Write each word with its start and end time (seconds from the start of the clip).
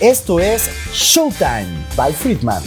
Esto 0.00 0.38
es 0.38 0.70
Showtime 0.92 1.66
by 1.96 2.12
Friedman. 2.12 2.62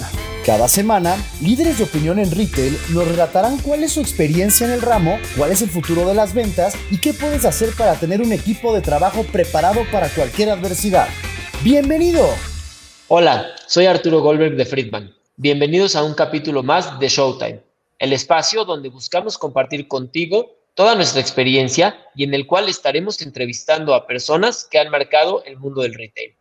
Cada 0.45 0.67
semana, 0.67 1.15
líderes 1.41 1.77
de 1.77 1.85
opinión 1.85 2.19
en 2.19 2.29
retail 2.29 2.77
nos 2.89 3.07
relatarán 3.07 3.57
cuál 3.59 3.85
es 3.85 3.93
su 3.93 4.01
experiencia 4.01 4.67
en 4.67 4.73
el 4.73 4.81
ramo, 4.81 5.17
cuál 5.37 5.51
es 5.51 5.61
el 5.61 5.69
futuro 5.69 6.05
de 6.05 6.13
las 6.13 6.33
ventas 6.33 6.75
y 6.91 6.99
qué 6.99 7.13
puedes 7.13 7.45
hacer 7.45 7.69
para 7.77 7.95
tener 7.95 8.21
un 8.21 8.33
equipo 8.33 8.73
de 8.73 8.81
trabajo 8.81 9.23
preparado 9.23 9.85
para 9.93 10.09
cualquier 10.09 10.49
adversidad. 10.49 11.07
¡Bienvenido! 11.63 12.27
Hola, 13.07 13.55
soy 13.65 13.85
Arturo 13.85 14.19
Goldberg 14.19 14.57
de 14.57 14.65
Friedman. 14.65 15.15
Bienvenidos 15.37 15.95
a 15.95 16.03
un 16.03 16.15
capítulo 16.15 16.63
más 16.63 16.99
de 16.99 17.07
Showtime, 17.07 17.61
el 17.99 18.11
espacio 18.11 18.65
donde 18.65 18.89
buscamos 18.89 19.37
compartir 19.37 19.87
contigo 19.87 20.57
toda 20.73 20.95
nuestra 20.95 21.21
experiencia 21.21 21.97
y 22.13 22.25
en 22.25 22.33
el 22.33 22.45
cual 22.45 22.67
estaremos 22.67 23.21
entrevistando 23.21 23.95
a 23.95 24.05
personas 24.05 24.67
que 24.69 24.79
han 24.79 24.89
marcado 24.89 25.45
el 25.45 25.55
mundo 25.55 25.81
del 25.81 25.93
retail. 25.93 26.35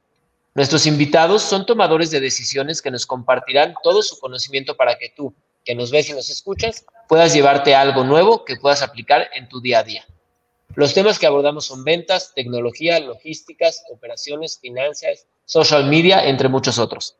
Nuestros 0.55 0.87
invitados 0.87 1.43
son 1.43 1.64
tomadores 1.64 2.11
de 2.11 2.21
decisiones 2.21 2.82
que 2.82 2.90
nos 2.90 3.07
compartirán 3.07 3.75
todo 3.82 4.03
su 4.03 4.18
conocimiento 4.18 4.76
para 4.76 4.99
que 4.99 5.13
tú, 5.17 5.32
que 5.64 5.75
nos 5.76 5.93
ves 5.93 6.11
y 6.11 6.13
nos 6.13 6.29
escuchas, 6.29 6.85
puedas 7.09 7.32
llevarte 7.32 7.75
algo 7.75 8.03
nuevo 8.03 8.45
que 8.45 8.57
puedas 8.57 8.82
aplicar 8.82 9.31
en 9.35 9.49
tu 9.49 9.61
día 9.61 9.79
a 9.79 9.85
día. 9.85 10.04
Los 10.75 10.93
temas 10.95 11.18
que 11.18 11.26
abordamos 11.26 11.67
son 11.67 11.85
ventas, 11.85 12.32
tecnología, 12.35 12.99
logísticas, 13.00 13.85
operaciones, 13.93 14.59
finanzas, 14.61 15.26
social 15.45 15.86
media, 15.86 16.26
entre 16.26 16.49
muchos 16.49 16.79
otros. 16.79 17.17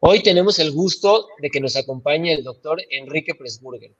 Hoy 0.00 0.22
tenemos 0.22 0.58
el 0.58 0.70
gusto 0.70 1.28
de 1.40 1.50
que 1.50 1.60
nos 1.60 1.76
acompañe 1.76 2.32
el 2.32 2.44
doctor 2.44 2.80
Enrique 2.90 3.34
Presburger, 3.34 3.92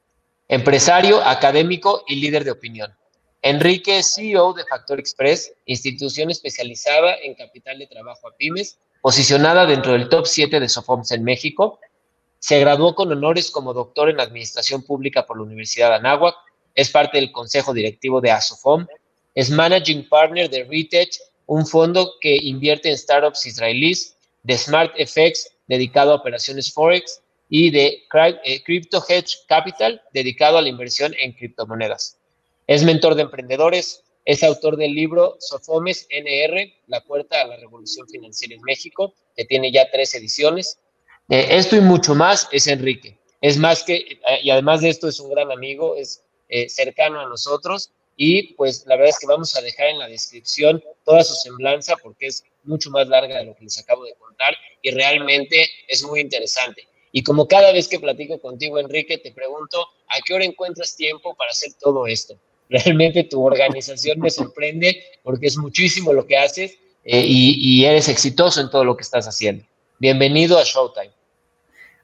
empresario, 0.46 1.22
académico 1.22 2.04
y 2.06 2.16
líder 2.16 2.44
de 2.44 2.52
opinión. 2.52 2.94
Enrique 3.42 4.02
CEO 4.02 4.52
de 4.52 4.64
Factor 4.64 4.98
Express, 4.98 5.52
institución 5.64 6.30
especializada 6.30 7.14
en 7.22 7.34
capital 7.34 7.78
de 7.78 7.86
trabajo 7.86 8.28
a 8.28 8.36
pymes, 8.36 8.78
posicionada 9.00 9.64
dentro 9.64 9.92
del 9.92 10.08
top 10.08 10.26
7 10.26 10.58
de 10.58 10.68
Sofoms 10.68 11.12
en 11.12 11.22
México. 11.22 11.78
Se 12.40 12.58
graduó 12.58 12.94
con 12.94 13.12
honores 13.12 13.50
como 13.50 13.72
doctor 13.72 14.10
en 14.10 14.20
Administración 14.20 14.82
Pública 14.82 15.24
por 15.24 15.36
la 15.36 15.44
Universidad 15.44 15.90
de 15.90 15.96
Anáhuac. 15.96 16.34
Es 16.74 16.90
parte 16.90 17.18
del 17.18 17.30
consejo 17.30 17.72
directivo 17.72 18.20
de 18.20 18.32
ASOFOM. 18.32 18.86
Es 19.34 19.50
managing 19.50 20.08
partner 20.08 20.50
de 20.50 20.64
Retech, 20.64 21.18
un 21.46 21.64
fondo 21.66 22.14
que 22.20 22.36
invierte 22.36 22.90
en 22.90 22.98
startups 22.98 23.46
israelíes, 23.46 24.16
de 24.42 24.58
Smart 24.58 24.92
FX, 24.96 25.52
dedicado 25.68 26.12
a 26.12 26.16
operaciones 26.16 26.72
Forex, 26.72 27.22
y 27.48 27.70
de 27.70 28.04
eh, 28.44 28.62
Crypto 28.64 29.02
Hedge 29.08 29.38
Capital, 29.46 30.02
dedicado 30.12 30.58
a 30.58 30.62
la 30.62 30.68
inversión 30.68 31.14
en 31.18 31.32
criptomonedas. 31.32 32.17
Es 32.68 32.84
mentor 32.84 33.14
de 33.14 33.22
emprendedores, 33.22 34.04
es 34.26 34.42
autor 34.42 34.76
del 34.76 34.92
libro 34.92 35.38
Sofomes 35.40 36.06
NR, 36.10 36.70
La 36.86 37.02
Puerta 37.02 37.40
a 37.40 37.46
la 37.46 37.56
Revolución 37.56 38.06
Financiera 38.06 38.54
en 38.54 38.60
México, 38.60 39.14
que 39.34 39.46
tiene 39.46 39.72
ya 39.72 39.90
tres 39.90 40.14
ediciones. 40.14 40.78
Eh, 41.30 41.46
esto 41.48 41.76
y 41.76 41.80
mucho 41.80 42.14
más 42.14 42.46
es 42.52 42.66
Enrique. 42.66 43.18
Es 43.40 43.56
más 43.56 43.82
que, 43.82 43.96
eh, 43.96 44.18
y 44.42 44.50
además 44.50 44.82
de 44.82 44.90
esto 44.90 45.08
es 45.08 45.18
un 45.18 45.30
gran 45.30 45.50
amigo, 45.50 45.96
es 45.96 46.22
eh, 46.50 46.68
cercano 46.68 47.20
a 47.20 47.26
nosotros 47.26 47.90
y 48.16 48.52
pues 48.52 48.84
la 48.86 48.96
verdad 48.96 49.14
es 49.14 49.18
que 49.18 49.26
vamos 49.26 49.56
a 49.56 49.62
dejar 49.62 49.86
en 49.86 49.98
la 49.98 50.08
descripción 50.08 50.84
toda 51.06 51.24
su 51.24 51.34
semblanza 51.36 51.96
porque 52.02 52.26
es 52.26 52.44
mucho 52.64 52.90
más 52.90 53.08
larga 53.08 53.38
de 53.38 53.46
lo 53.46 53.56
que 53.56 53.64
les 53.64 53.78
acabo 53.78 54.04
de 54.04 54.12
contar 54.16 54.54
y 54.82 54.90
realmente 54.90 55.70
es 55.88 56.02
muy 56.02 56.20
interesante. 56.20 56.86
Y 57.12 57.22
como 57.22 57.48
cada 57.48 57.72
vez 57.72 57.88
que 57.88 57.98
platico 57.98 58.38
contigo, 58.38 58.78
Enrique, 58.78 59.16
te 59.16 59.32
pregunto, 59.32 59.88
¿a 60.08 60.20
qué 60.26 60.34
hora 60.34 60.44
encuentras 60.44 60.94
tiempo 60.96 61.34
para 61.34 61.50
hacer 61.50 61.72
todo 61.80 62.06
esto? 62.06 62.38
Realmente 62.68 63.24
tu 63.24 63.42
organización 63.42 64.20
me 64.20 64.30
sorprende 64.30 65.02
porque 65.22 65.46
es 65.46 65.56
muchísimo 65.56 66.12
lo 66.12 66.26
que 66.26 66.36
haces 66.36 66.78
eh, 67.04 67.24
y, 67.26 67.84
eres 67.84 68.08
exitoso 68.08 68.60
en 68.60 68.68
todo 68.68 68.84
lo 68.84 68.96
que 68.96 69.02
estás 69.02 69.26
haciendo. 69.26 69.64
Bienvenido 69.98 70.58
a 70.58 70.64
Showtime. 70.64 71.10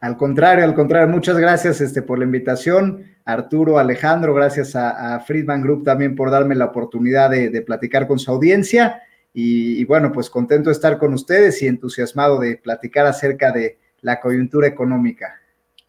Al 0.01 0.17
contrario, 0.17 0.65
al 0.65 0.75
contrario, 0.75 1.09
muchas 1.09 1.37
gracias 1.37 1.81
este, 1.81 2.01
por 2.01 2.19
la 2.19 2.25
invitación. 2.25 3.15
Arturo, 3.27 3.79
Alejandro, 3.79 4.33
gracias 4.35 4.75
a, 4.75 5.21
Friedman 5.21 5.63
Group 5.63 5.85
también 5.85 6.15
por 6.15 6.31
darme 6.31 6.55
la 6.55 6.67
oportunidad 6.67 7.31
de, 7.31 7.63
platicar 7.63 8.07
con 8.07 8.19
su 8.19 8.31
audiencia. 8.31 9.03
Y, 9.35 9.81
y, 9.81 9.85
bueno, 9.85 10.13
pues 10.13 10.31
contento 10.31 10.71
de 10.71 10.75
estar 10.75 10.99
con 10.99 11.13
ustedes 11.13 11.61
y 11.63 11.67
entusiasmado 11.67 12.39
de 12.39 12.57
platicar 12.57 13.05
acerca 13.07 13.53
de 13.53 13.79
la 14.01 14.21
coyuntura 14.21 14.69
económica. 14.69 15.41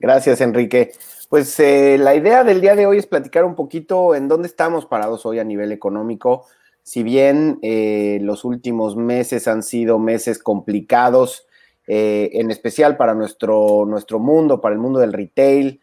Gracias, 0.06 0.40
Enrique. 0.40 0.92
Pues 1.30 1.60
eh, 1.60 1.98
la 1.98 2.14
idea 2.14 2.44
del 2.44 2.62
día 2.62 2.76
de 2.76 2.86
hoy 2.86 3.00
es 3.00 3.08
platicar 3.08 3.44
un 3.44 3.56
poquito 3.56 4.14
en 4.14 4.28
dónde 4.28 4.48
estamos 4.48 4.86
parados 4.86 5.26
hoy 5.26 5.40
a 5.40 5.44
nivel 5.44 5.72
económico. 5.72 6.46
Si 6.84 7.02
bien 7.02 7.58
eh, 7.64 8.20
los 8.22 8.46
últimos 8.46 8.96
meses 8.96 9.48
han 9.48 9.64
sido 9.64 9.98
meses 9.98 10.38
complicados, 10.38 11.48
eh, 11.88 12.30
en 12.34 12.52
especial 12.52 12.98
para 12.98 13.16
nuestro, 13.16 13.86
nuestro 13.88 14.20
mundo, 14.20 14.62
para 14.62 14.74
el 14.74 14.80
mundo 14.80 15.00
del 15.00 15.12
retail, 15.12 15.82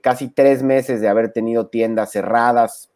casi 0.00 0.28
tres 0.28 0.62
meses 0.62 1.00
de 1.00 1.08
haber 1.08 1.32
tenido 1.32 1.66
tiendas 1.66 2.12
cerradas 2.12 2.88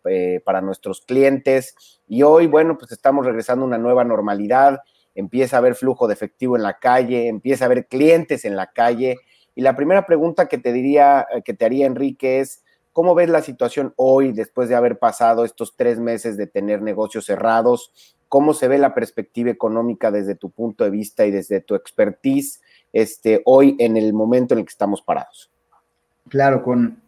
para 0.45 0.63
nuestros 0.63 1.01
clientes 1.03 1.75
y 2.07 2.23
hoy, 2.23 2.47
bueno, 2.47 2.79
pues 2.79 2.93
estamos 2.93 3.27
regresando 3.27 3.65
a 3.65 3.69
una 3.69 3.77
nueva 3.77 4.05
normalidad, 4.05 4.79
empieza 5.15 5.57
a 5.57 5.59
haber 5.59 5.75
flujo 5.75 6.07
de 6.07 6.15
efectivo 6.15 6.57
en 6.57 6.63
la 6.63 6.79
calle, 6.79 7.27
empieza 7.27 7.65
a 7.65 7.67
haber 7.67 7.87
clientes 7.87 8.47
en 8.47 8.57
la 8.57 8.69
calle 8.69 9.19
y 9.55 9.63
la 9.63 9.77
primera 9.77 10.07
pregunta 10.07 10.47
que 10.47 10.59
te 10.59 10.73
diría, 10.73 11.27
eh, 11.33 11.43
que 11.43 11.55
te 11.55 11.65
haría 11.65 11.87
Enrique 11.87 12.41
es, 12.41 12.65
¿cómo 12.93 13.15
ves 13.15 13.29
la 13.29 13.43
situación 13.43 13.95
hoy 13.97 14.33
después 14.33 14.69
de 14.69 14.75
haber 14.75 14.99
pasado 14.99 15.45
estos 15.45 15.77
tres 15.77 15.99
meses 15.99 16.37
de 16.37 16.47
tener 16.47 16.83
negocios 16.83 17.27
cerrados? 17.27 18.17
¿Cómo 18.29 18.53
se 18.53 18.69
ve 18.69 18.79
la 18.79 18.95
perspectiva 18.95 19.51
económica 19.51 20.11
desde 20.11 20.35
tu 20.35 20.51
punto 20.51 20.85
de 20.85 20.91
vista 20.91 21.25
y 21.25 21.31
desde 21.31 21.61
tu 21.61 21.75
expertise 21.75 22.61
este, 22.93 23.43
hoy 23.45 23.77
en 23.79 23.97
el 23.97 24.13
momento 24.13 24.55
en 24.55 24.61
el 24.61 24.65
que 24.65 24.73
estamos 24.73 25.03
parados? 25.03 25.51
Claro, 26.29 26.63
con, 26.63 27.01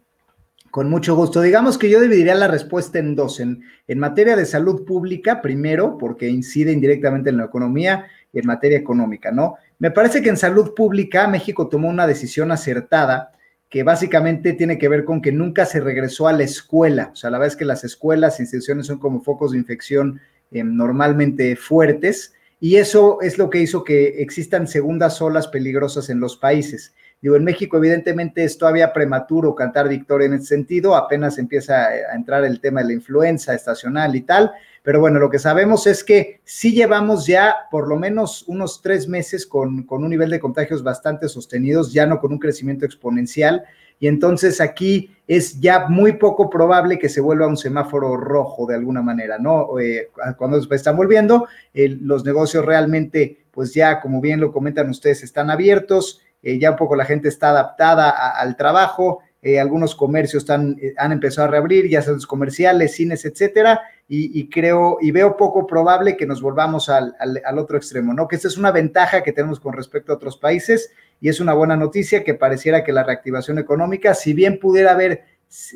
con 0.71 0.89
mucho 0.89 1.15
gusto. 1.15 1.41
Digamos 1.41 1.77
que 1.77 1.89
yo 1.89 1.99
dividiría 1.99 2.35
la 2.35 2.47
respuesta 2.47 2.99
en 2.99 3.15
dos. 3.15 3.41
En, 3.41 3.61
en, 3.87 3.99
materia 3.99 4.37
de 4.37 4.45
salud 4.45 4.85
pública, 4.85 5.41
primero, 5.41 5.97
porque 5.97 6.29
incide 6.29 6.71
indirectamente 6.71 7.29
en 7.29 7.37
la 7.37 7.45
economía, 7.45 8.07
y 8.33 8.39
en 8.39 8.45
materia 8.45 8.77
económica, 8.77 9.31
¿no? 9.31 9.55
Me 9.79 9.91
parece 9.91 10.21
que 10.21 10.29
en 10.29 10.37
salud 10.37 10.73
pública 10.73 11.27
México 11.27 11.67
tomó 11.67 11.87
una 11.89 12.07
decisión 12.07 12.51
acertada 12.51 13.31
que 13.69 13.83
básicamente 13.83 14.53
tiene 14.53 14.77
que 14.77 14.87
ver 14.87 15.03
con 15.03 15.21
que 15.21 15.31
nunca 15.31 15.65
se 15.65 15.79
regresó 15.79 16.27
a 16.27 16.33
la 16.33 16.43
escuela. 16.43 17.09
O 17.13 17.15
sea, 17.15 17.29
la 17.29 17.37
verdad 17.37 17.53
es 17.53 17.57
que 17.57 17.65
las 17.65 17.83
escuelas, 17.83 18.39
instituciones 18.39 18.87
son 18.87 18.97
como 18.97 19.21
focos 19.21 19.51
de 19.51 19.57
infección 19.57 20.21
eh, 20.51 20.63
normalmente 20.63 21.55
fuertes 21.55 22.33
y 22.59 22.77
eso 22.77 23.19
es 23.21 23.37
lo 23.37 23.49
que 23.49 23.59
hizo 23.59 23.83
que 23.83 24.21
existan 24.21 24.67
segundas 24.67 25.21
olas 25.21 25.47
peligrosas 25.47 26.09
en 26.09 26.19
los 26.19 26.37
países. 26.37 26.95
Digo, 27.21 27.35
en 27.35 27.43
México 27.43 27.77
evidentemente 27.77 28.43
es 28.43 28.57
todavía 28.57 28.93
prematuro 28.93 29.53
cantar 29.53 29.89
victoria 29.89 30.27
en 30.27 30.35
ese 30.35 30.45
sentido, 30.45 30.95
apenas 30.95 31.37
empieza 31.37 31.87
a 31.87 32.15
entrar 32.15 32.45
el 32.45 32.59
tema 32.59 32.81
de 32.81 32.87
la 32.87 32.93
influenza 32.93 33.53
estacional 33.53 34.15
y 34.15 34.21
tal, 34.21 34.51
pero 34.87 35.01
bueno, 35.01 35.19
lo 35.19 35.29
que 35.29 35.37
sabemos 35.37 35.85
es 35.85 36.01
que 36.01 36.39
sí 36.45 36.71
llevamos 36.71 37.27
ya 37.27 37.67
por 37.69 37.89
lo 37.89 37.97
menos 37.97 38.45
unos 38.47 38.81
tres 38.81 39.09
meses 39.09 39.45
con, 39.45 39.85
un 39.85 40.09
nivel 40.09 40.29
de 40.29 40.39
contagios 40.39 40.81
bastante 40.81 41.27
sostenidos, 41.27 41.91
ya 41.91 42.05
no 42.05 42.21
con 42.21 42.31
un 42.31 42.39
crecimiento 42.39 42.85
exponencial. 42.85 43.65
Y 43.99 44.07
entonces 44.07 44.61
aquí 44.61 45.13
es 45.27 45.59
ya 45.59 45.89
muy 45.89 46.13
poco 46.13 46.49
probable 46.49 46.97
que 46.99 47.09
se 47.09 47.19
vuelva 47.19 47.47
un 47.47 47.57
semáforo 47.57 48.15
rojo 48.15 48.65
de 48.65 48.75
alguna 48.75 49.01
manera, 49.01 49.37
¿no? 49.37 49.77
Eh, 49.77 50.09
cuando 50.37 50.57
están 50.57 50.95
volviendo, 50.95 51.49
los 51.73 52.23
negocios 52.23 52.63
realmente, 52.63 53.45
pues 53.51 53.73
ya, 53.73 53.99
como 53.99 54.21
bien 54.21 54.39
lo 54.39 54.53
comentan 54.53 54.89
ustedes, 54.89 55.21
están 55.21 55.49
abiertos, 55.49 56.21
eh, 56.41 56.59
ya 56.59 56.71
un 56.71 56.77
poco 56.77 56.95
la 56.95 57.03
gente 57.03 57.27
está 57.27 57.49
adaptada 57.49 58.09
al 58.09 58.55
trabajo, 58.55 59.19
eh, 59.41 59.59
algunos 59.59 59.95
comercios 59.95 60.43
están, 60.43 60.77
han 60.97 61.11
empezado 61.11 61.47
a 61.47 61.51
reabrir, 61.51 61.87
ya 61.89 62.01
sean 62.01 62.19
comerciales, 62.27 62.95
cines, 62.95 63.23
etcétera, 63.25 63.81
y, 64.09 64.49
creo 64.49 64.97
y 65.01 65.11
veo 65.11 65.35
poco 65.35 65.67
probable 65.67 66.15
que 66.15 66.25
nos 66.25 66.41
volvamos 66.41 66.87
al, 66.87 67.13
otro 67.57 67.77
extremo, 67.77 68.13
¿no? 68.13 68.27
Que 68.27 68.37
esta 68.37 68.47
es 68.47 68.57
una 68.57 68.71
ventaja 68.71 69.21
que 69.21 69.33
tenemos 69.33 69.59
con 69.59 69.73
respecto 69.73 70.13
a 70.13 70.15
otros 70.15 70.37
países 70.37 70.91
y 71.19 71.27
es 71.27 71.41
una 71.41 71.53
buena 71.53 71.75
noticia 71.75 72.23
que 72.23 72.33
pareciera 72.33 72.85
que 72.85 72.93
la 72.93 73.03
reactivación 73.03 73.59
económica, 73.59 74.13
si 74.13 74.33
bien 74.33 74.59
pudiera 74.59 74.91
haber 74.91 75.25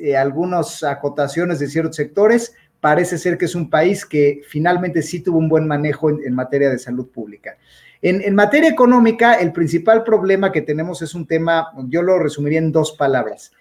eh, 0.02 0.16
algunas 0.16 0.82
acotaciones 0.84 1.60
de 1.60 1.68
ciertos 1.68 1.98
sectores, 1.98 2.56
parece 2.80 3.18
ser 3.18 3.38
que 3.38 3.46
es 3.46 3.56
un 3.56 3.70
país 3.70 4.06
que 4.06 4.42
finalmente 4.48 5.02
sí 5.02 5.20
tuvo 5.20 5.38
un 5.38 5.50
buen 5.50 5.68
manejo 5.68 6.10
en, 6.10 6.34
materia 6.34 6.70
de 6.70 6.80
salud 6.80 7.10
pública. 7.10 7.58
En, 8.02 8.34
materia 8.34 8.70
económica, 8.70 9.36
el 9.36 9.52
principal 9.52 10.04
problema 10.04 10.52
que 10.52 10.62
tenemos 10.62 11.04
es 11.04 11.14
un 11.14 11.28
tema, 11.28 11.72
yo 11.88 12.02
lo 12.02 12.18
resumiría 12.18 12.58
en 12.58 12.72
dos 12.72 12.94
palabras, 12.94 13.52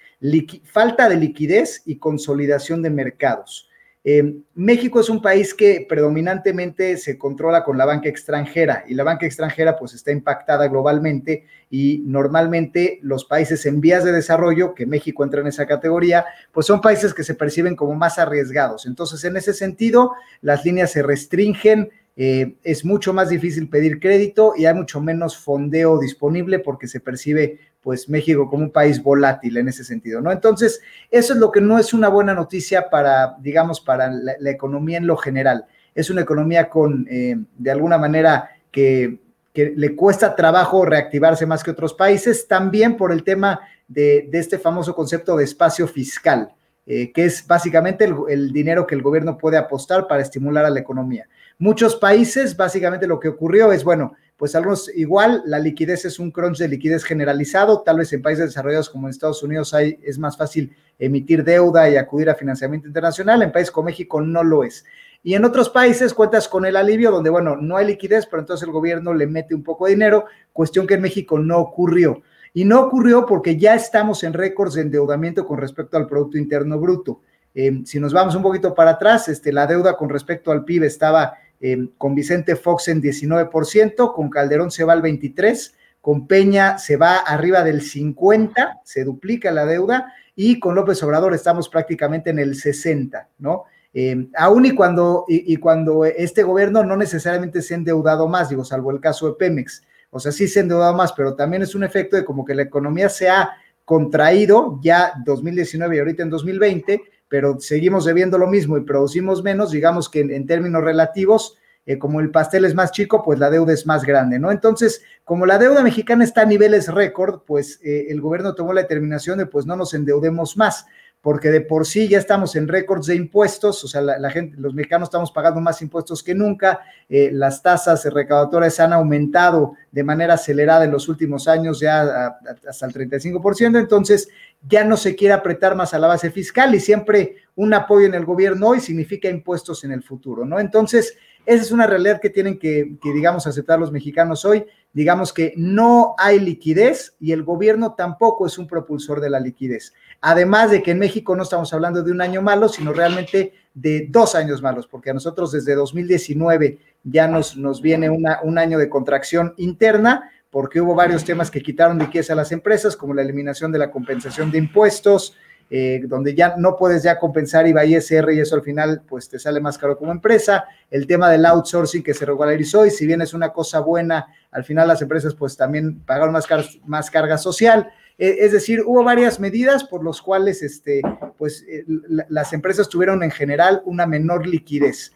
falta 0.65 1.11
de 1.11 1.17
liquidez 1.17 1.83
y 1.85 1.97
consolidación 1.97 2.81
de 2.83 2.89
mercados. 2.89 3.69
Eh, 4.03 4.37
México 4.55 4.99
es 4.99 5.11
un 5.11 5.21
país 5.21 5.53
que 5.53 5.85
predominantemente 5.87 6.97
se 6.97 7.19
controla 7.19 7.63
con 7.63 7.77
la 7.77 7.85
banca 7.85 8.09
extranjera 8.09 8.83
y 8.89 8.95
la 8.95 9.05
banca 9.05 9.27
extranjera 9.27 9.77
pues 9.77 9.93
está 9.93 10.11
impactada 10.11 10.69
globalmente 10.69 11.45
y 11.69 12.03
normalmente 12.07 12.99
los 13.03 13.27
países 13.27 13.67
en 13.67 13.83
vías 13.83 14.03
de 14.03 14.13
desarrollo, 14.13 14.75
que 14.75 14.87
México 14.87 15.23
entra 15.23 15.43
en 15.43 15.49
esa 15.49 15.67
categoría, 15.67 16.25
pues 16.51 16.67
son 16.67 16.81
países 16.81 17.13
que 17.13 17.25
se 17.25 17.35
perciben 17.35 17.77
como 17.77 17.95
más 17.95 18.19
arriesgados. 18.19 18.87
Entonces, 18.87 19.23
en 19.25 19.37
ese 19.37 19.53
sentido, 19.53 20.13
las 20.41 20.65
líneas 20.65 20.93
se 20.93 21.03
restringen, 21.03 21.91
eh, 22.23 22.57
es 22.65 22.85
mucho 22.85 23.15
más 23.15 23.31
difícil 23.31 23.71
pedir 23.71 23.99
crédito 23.99 24.53
y 24.55 24.67
hay 24.67 24.75
mucho 24.75 25.01
menos 25.01 25.39
fondeo 25.39 25.99
disponible 25.99 26.59
porque 26.59 26.87
se 26.87 27.01
percibe 27.01 27.59
pues 27.81 28.11
México 28.11 28.47
como 28.47 28.65
un 28.65 28.71
país 28.71 29.03
volátil 29.03 29.57
en 29.57 29.69
ese 29.69 29.85
sentido, 29.85 30.21
¿no? 30.21 30.31
Entonces, 30.31 30.83
eso 31.11 31.33
es 31.33 31.39
lo 31.39 31.51
que 31.51 31.63
no 31.63 31.79
es 31.79 31.95
una 31.95 32.11
buena 32.11 32.35
noticia 32.35 32.91
para, 32.91 33.37
digamos, 33.41 33.81
para 33.81 34.11
la, 34.11 34.51
economía 34.51 34.99
en 34.99 35.07
lo 35.07 35.17
general. 35.17 35.65
Es 35.95 36.11
una 36.11 36.21
economía 36.21 36.69
con, 36.69 37.07
eh, 37.11 37.39
de 37.57 37.71
alguna 37.71 37.97
manera, 37.97 38.51
que, 38.71 39.19
le 39.55 39.97
cuesta 39.97 40.37
trabajo 40.37 40.85
reactivarse 40.85 41.47
más 41.47 41.65
que 41.65 41.71
otros 41.71 41.95
países, 41.95 42.47
también 42.47 42.99
por 42.99 43.13
el 43.13 43.25
tema 43.25 43.61
de, 43.89 44.29
este 44.35 44.59
famoso 44.59 44.95
concepto 44.95 45.39
de 45.39 45.45
espacio 45.45 45.89
fiscal, 45.89 46.53
eh, 46.87 47.13
que 47.13 47.25
es 47.25 47.47
básicamente 47.47 48.09
el 48.29 48.53
dinero 48.53 48.87
que 48.87 48.95
el 48.95 49.03
gobierno 49.03 49.39
puede 49.39 49.57
apostar 49.57 50.09
para 50.09 50.23
estimular 50.23 50.65
a 50.65 50.71
la 50.71 50.81
economía. 50.81 51.29
Muchos 51.59 51.97
países, 51.97 52.57
básicamente 52.57 53.07
lo 53.07 53.21
que 53.21 53.29
ocurrió 53.29 53.71
es, 53.73 53.85
bueno, 53.85 54.15
pues 54.41 54.55
algunos 54.55 54.91
igual, 54.97 55.43
la 55.45 55.59
liquidez 55.59 56.07
es 56.07 56.19
un 56.19 56.31
crunch 56.31 56.57
de 56.57 56.69
liquidez 56.69 57.05
generalizado, 57.05 57.83
tal 57.83 57.99
vez 57.99 58.11
en 58.15 58.23
países 58.23 58.47
desarrollados 58.47 58.89
como 58.89 59.07
en 59.07 59.11
Estados 59.11 59.43
Unidos 59.43 59.75
hay, 59.75 59.99
es 60.03 60.19
más 60.19 60.39
fácil 60.39 60.75
emitir 60.99 61.45
deuda 61.45 61.91
y 61.91 61.97
acudir 61.97 62.31
a 62.31 62.35
financiamiento 62.35 62.89
internacional, 62.89 63.43
en 63.43 63.53
países 63.53 63.71
como 63.71 63.87
México 63.87 64.23
no 64.23 64.43
lo 64.43 64.65
es. 64.65 64.87
Y 65.23 65.35
en 65.35 65.45
otros 65.45 65.69
países 65.69 66.15
cuentas 66.15 66.49
con 66.49 66.65
el 66.65 66.77
alivio 66.77 67.11
donde, 67.11 67.29
bueno, 67.29 67.57
no 67.57 67.77
hay 67.77 67.89
liquidez, 67.89 68.25
pero 68.25 68.41
entonces 68.41 68.67
el 68.67 68.73
gobierno 68.73 69.13
le 69.13 69.27
mete 69.27 69.55
un 69.55 69.63
poco 69.63 69.85
de 69.85 69.93
dinero, 69.93 70.25
cuestión 70.55 70.87
que 70.87 70.95
en 70.95 71.03
México 71.03 71.39
no 71.39 71.59
ocurrió. 71.59 72.23
Y 72.53 72.65
no 72.65 72.81
ocurrió 72.81 73.27
porque 73.27 73.57
ya 73.57 73.75
estamos 73.75 74.25
en 74.25 74.33
récords 74.33 74.75
de 74.75 74.83
endeudamiento 74.83 75.47
con 75.47 75.59
respecto 75.59 75.97
al 75.97 76.07
Producto 76.07 76.39
Interno 76.39 76.79
Bruto. 76.79 77.21
Eh, 77.55 77.83
si 77.85 77.99
nos 78.01 78.13
vamos 78.13 78.35
un 78.35 78.43
poquito 78.43 78.75
para 78.75 78.93
atrás, 78.93 79.29
este, 79.29 79.53
la 79.53 79.67
deuda 79.67 79.97
con 79.97 80.09
respecto 80.09 80.51
al 80.53 80.65
PIB 80.65 80.85
estaba 80.85 81.35
eh, 81.61 81.89
con 81.99 82.15
Vicente 82.15 82.57
Fox 82.57 82.89
en 82.89 83.03
19%, 83.03 84.15
con 84.15 84.31
Calderón 84.31 84.71
se 84.71 84.85
va 84.85 84.95
al 84.95 85.03
23%, 85.03 85.73
con 86.01 86.27
Peña 86.27 86.79
se 86.79 86.97
va 86.97 87.19
arriba 87.19 87.63
del 87.63 87.83
50%, 87.83 88.81
se 88.85 89.05
duplica 89.05 89.51
la 89.51 89.67
deuda, 89.67 90.15
y 90.35 90.59
con 90.59 90.75
López 90.75 91.03
Obrador 91.03 91.35
estamos 91.35 91.69
prácticamente 91.69 92.31
en 92.31 92.39
el 92.39 92.55
60%, 92.55 93.27
¿no? 93.39 93.65
Eh, 93.93 94.29
aún 94.37 94.65
y 94.67 94.71
cuando, 94.71 95.25
y, 95.29 95.57
cuando 95.57 96.05
este 96.05 96.45
gobierno 96.45 96.85
no 96.85 96.97
necesariamente 96.97 97.61
se 97.61 97.75
ha 97.75 97.77
endeudado 97.77 98.29
más, 98.29 98.49
digo, 98.49 98.65
salvo 98.65 98.93
el 98.93 99.01
caso 99.01 99.27
de 99.27 99.35
Pemex, 99.35 99.83
o 100.11 100.19
sea, 100.19 100.33
sí 100.33 100.49
se 100.49 100.59
ha 100.59 100.63
endeudado 100.63 100.95
más, 100.95 101.13
pero 101.13 101.35
también 101.35 101.63
es 101.63 101.75
un 101.75 101.85
efecto 101.85 102.17
de 102.17 102.25
como 102.25 102.45
que 102.45 102.55
la 102.55 102.63
economía 102.63 103.09
se 103.09 103.29
ha 103.29 103.51
contraído 103.85 104.79
ya 104.83 105.15
2019 105.25 105.97
y 105.97 105.99
ahorita 105.99 106.23
en 106.23 106.31
2020, 106.31 107.03
pero 107.29 107.59
seguimos 107.61 108.05
debiendo 108.05 108.39
lo 108.39 108.47
mismo 108.47 108.77
y 108.77 108.83
producimos 108.83 109.43
menos, 109.43 109.71
digamos 109.71 110.09
que 110.09 110.21
en, 110.21 110.47
términos 110.47 110.83
relativos, 110.83 111.57
eh, 111.87 111.99
como 111.99 112.21
el 112.21 112.31
pastel 112.31 112.65
es 112.65 112.75
más 112.75 112.93
chico, 112.93 113.23
pues 113.25 113.39
la 113.39 113.51
deuda 113.51 113.73
es 113.73 113.87
más 113.87 114.05
grande, 114.05 114.39
¿no? 114.39 114.51
Entonces, 114.51 115.03
como 115.25 115.47
la 115.47 115.59
deuda 115.59 115.83
mexicana 115.83 116.25
está 116.25 116.43
a 116.43 116.47
niveles 116.47 116.89
récord, 116.89 117.43
pues 117.47 117.81
eh, 117.83 118.07
el 118.11 118.21
gobierno 118.21 118.55
tomó 118.55 118.73
la 118.73 118.83
determinación 118.83 119.39
de 119.39 119.47
pues 119.47 119.65
no 119.65 119.77
nos 119.77 119.95
endeudemos 119.95 120.57
más 120.57 120.87
porque 121.23 121.51
de 121.51 121.61
por 121.61 121.87
sí 121.87 122.09
ya 122.09 122.19
estamos 122.19 122.57
en 122.57 122.67
récords 122.67 123.07
de 123.07 123.15
impuestos, 123.15 123.85
o 123.85 123.89
sea, 123.89 124.01
la, 124.01 124.31
gente, 124.31 124.57
los 124.59 124.73
mexicanos 124.73 125.09
estamos 125.09 125.31
pagando 125.31 125.61
más 125.61 125.83
impuestos 125.83 126.23
que 126.23 126.35
nunca, 126.35 126.81
eh, 127.09 127.31
las 127.33 127.63
tasas 127.63 128.05
recaudatorias 128.07 128.81
han 128.81 128.95
aumentado 128.95 129.75
de 129.93 130.03
manera 130.03 130.35
acelerada 130.35 130.85
en 130.85 130.91
los 130.91 131.09
últimos 131.09 131.47
años, 131.47 131.81
ya 131.81 132.39
hasta 132.67 132.87
el 132.87 132.93
35%, 132.95 133.79
entonces 133.79 134.29
ya 134.67 134.83
no 134.85 134.97
se 134.97 135.15
quiere 135.15 135.35
apretar 135.35 135.75
más 135.75 135.93
a 135.93 135.99
la 135.99 136.07
base 136.07 136.31
fiscal 136.31 136.75
y 136.75 136.81
siempre 136.81 137.37
un 137.55 137.75
apoyo 137.75 138.07
en 138.07 138.15
el 138.15 138.25
gobierno 138.25 138.69
hoy 138.69 138.81
significa 138.81 139.29
impuestos 139.29 139.85
en 139.85 139.93
el 139.93 140.03
futuro, 140.03 140.47
¿no? 140.47 140.59
Entonces, 140.59 141.17
esa 141.45 141.63
es 141.63 141.71
una 141.71 141.87
realidad 141.87 142.21
que 142.21 142.31
tienen 142.31 142.59
que, 142.59 142.97
que, 143.03 143.13
digamos, 143.13 143.47
aceptar 143.47 143.79
los 143.79 143.93
mexicanos 143.93 144.45
hoy. 144.45 144.65
Digamos 144.93 145.33
que 145.33 145.55
no 145.57 146.15
hay 146.19 146.41
liquidez 146.41 147.15
y 147.21 147.33
el 147.33 147.45
gobierno 147.45 147.95
tampoco 147.95 148.47
es 148.47 148.59
un 148.59 148.67
propulsor 148.67 149.21
de 149.21 149.31
la 149.31 149.39
liquidez. 149.39 149.93
Además 150.21 150.71
de 150.71 150.83
que 150.83 150.91
en 150.91 150.99
México 150.99 151.37
no 151.37 151.45
estamos 151.45 151.73
hablando 151.73 152.03
de 152.03 152.11
un 152.11 152.21
año 152.21 152.43
malo, 152.43 152.69
sino 152.69 152.93
realmente 152.93 153.53
de 153.73 154.09
dos 154.11 154.35
años 154.35 154.63
malos, 154.63 154.87
porque 154.89 155.11
a 155.11 155.15
nosotros 155.15 155.53
desde 155.53 155.75
2019 155.75 156.79
ya 157.05 157.29
nos, 157.29 157.57
nos 157.57 157.81
viene 157.81 158.11
una, 158.11 158.41
un 158.43 158.59
año 158.59 158.79
de 158.79 158.89
contracción 158.89 159.55
interna, 159.59 160.31
porque 160.51 160.81
hubo 160.81 160.97
varios 160.97 161.25
temas 161.25 161.51
que 161.51 161.63
quitaron 161.63 161.99
liquidez 161.99 162.31
a 162.31 162.35
las 162.35 162.51
empresas, 162.51 162.97
como 162.97 163.15
la 163.15 163.23
eliminación 163.23 163.71
de 163.71 163.79
la 163.79 163.93
compensación 163.93 164.51
de 164.51 164.59
impuestos, 164.59 165.37
eh, 165.71 166.03
donde 166.05 166.35
ya 166.35 166.57
no 166.59 166.77
puedes 166.77 167.05
ya 167.05 167.19
compensar 167.19 167.67
IVA 167.67 167.85
y 167.85 167.95
SR 167.95 168.35
y 168.35 168.41
eso 168.41 168.57
al 168.57 168.63
final 168.63 169.03
pues 169.09 169.29
te 169.29 169.39
sale 169.39 169.61
más 169.61 169.79
caro 169.79 169.97
como 169.97 170.11
empresa, 170.11 170.65
el 170.91 171.07
tema 171.07 171.31
del 171.31 171.47
outsourcing 171.47 172.03
que 172.03 172.13
se 172.13 172.27
regularizó 172.27 172.85
y 172.85 172.91
si 172.91 173.07
bien 173.07 173.23
es 173.23 173.33
una 173.33 173.53
cosa 173.53 173.81
buena, 173.81 174.27
al 174.51 174.65
final 174.65 174.89
las 174.89 175.01
empresas 175.01 175.35
pues 175.35 175.57
también 175.57 176.01
pagaron 176.01 176.33
más, 176.33 176.47
más 176.85 177.11
carga 177.11 177.39
social, 177.39 177.89
eh, 178.21 178.45
es 178.45 178.53
decir, 178.53 178.83
hubo 178.85 179.03
varias 179.03 179.41
medidas 179.41 179.83
por 179.85 180.05
las 180.05 180.21
cuales 180.21 180.63
este, 180.63 181.01
pues, 181.39 181.65
eh, 181.67 181.85
las 182.29 182.53
empresas 182.53 182.89
tuvieron 182.89 183.23
en 183.23 183.31
general 183.31 183.81
una 183.87 184.07
menor 184.07 184.47
liquidez. 184.47 185.13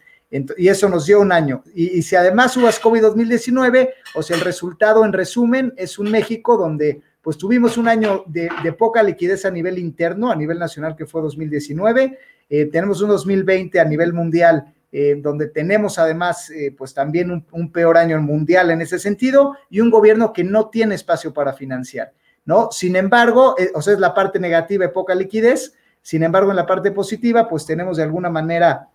Y 0.57 0.67
eso 0.67 0.89
nos 0.89 1.05
dio 1.05 1.21
un 1.21 1.31
año. 1.31 1.63
Y, 1.73 2.01
si 2.01 2.15
además 2.15 2.53
subas 2.53 2.79
COVID 2.79 3.01
2019, 3.03 3.93
o 4.15 4.23
sea, 4.23 4.35
el 4.35 4.41
resultado 4.41 5.05
en 5.05 5.13
resumen 5.13 5.73
es 5.77 5.97
un 5.97 6.11
México 6.11 6.57
donde 6.57 7.01
pues 7.25 7.39
tuvimos 7.39 7.75
un 7.79 7.87
año 7.87 8.23
de, 8.27 8.51
poca 8.77 9.01
liquidez 9.01 9.45
a 9.45 9.49
nivel 9.49 9.79
interno, 9.79 10.31
a 10.31 10.35
nivel 10.35 10.59
nacional 10.59 10.95
que 10.95 11.07
fue 11.07 11.23
2019, 11.23 12.19
eh, 12.47 12.65
tenemos 12.67 13.01
un 13.01 13.09
2020 13.09 13.79
a 13.79 13.83
nivel 13.83 14.13
mundial 14.13 14.71
eh, 14.91 15.17
donde 15.19 15.47
tenemos 15.47 15.97
además 15.97 16.51
eh, 16.51 16.71
pues 16.77 16.93
también 16.93 17.31
un, 17.51 17.71
peor 17.71 17.97
año 17.97 18.21
mundial 18.21 18.69
en 18.69 18.81
ese 18.81 18.99
sentido 18.99 19.57
y 19.71 19.79
un 19.79 19.89
gobierno 19.89 20.33
que 20.33 20.43
no 20.43 20.69
tiene 20.69 20.93
espacio 20.93 21.33
para 21.33 21.53
financiar, 21.53 22.13
¿no? 22.45 22.69
Sin 22.71 22.95
embargo, 22.95 23.55
o 23.73 23.81
sea, 23.81 23.93
es 23.95 23.99
la 23.99 24.13
parte 24.13 24.39
negativa 24.39 24.85
y 24.85 24.89
poca 24.89 25.15
liquidez, 25.15 25.73
sin 26.03 26.21
embargo, 26.21 26.51
en 26.51 26.57
la 26.57 26.67
parte 26.67 26.91
positiva, 26.91 27.49
pues 27.49 27.65
tenemos 27.65 27.97
de 27.97 28.03
alguna 28.03 28.29
manera 28.29 28.89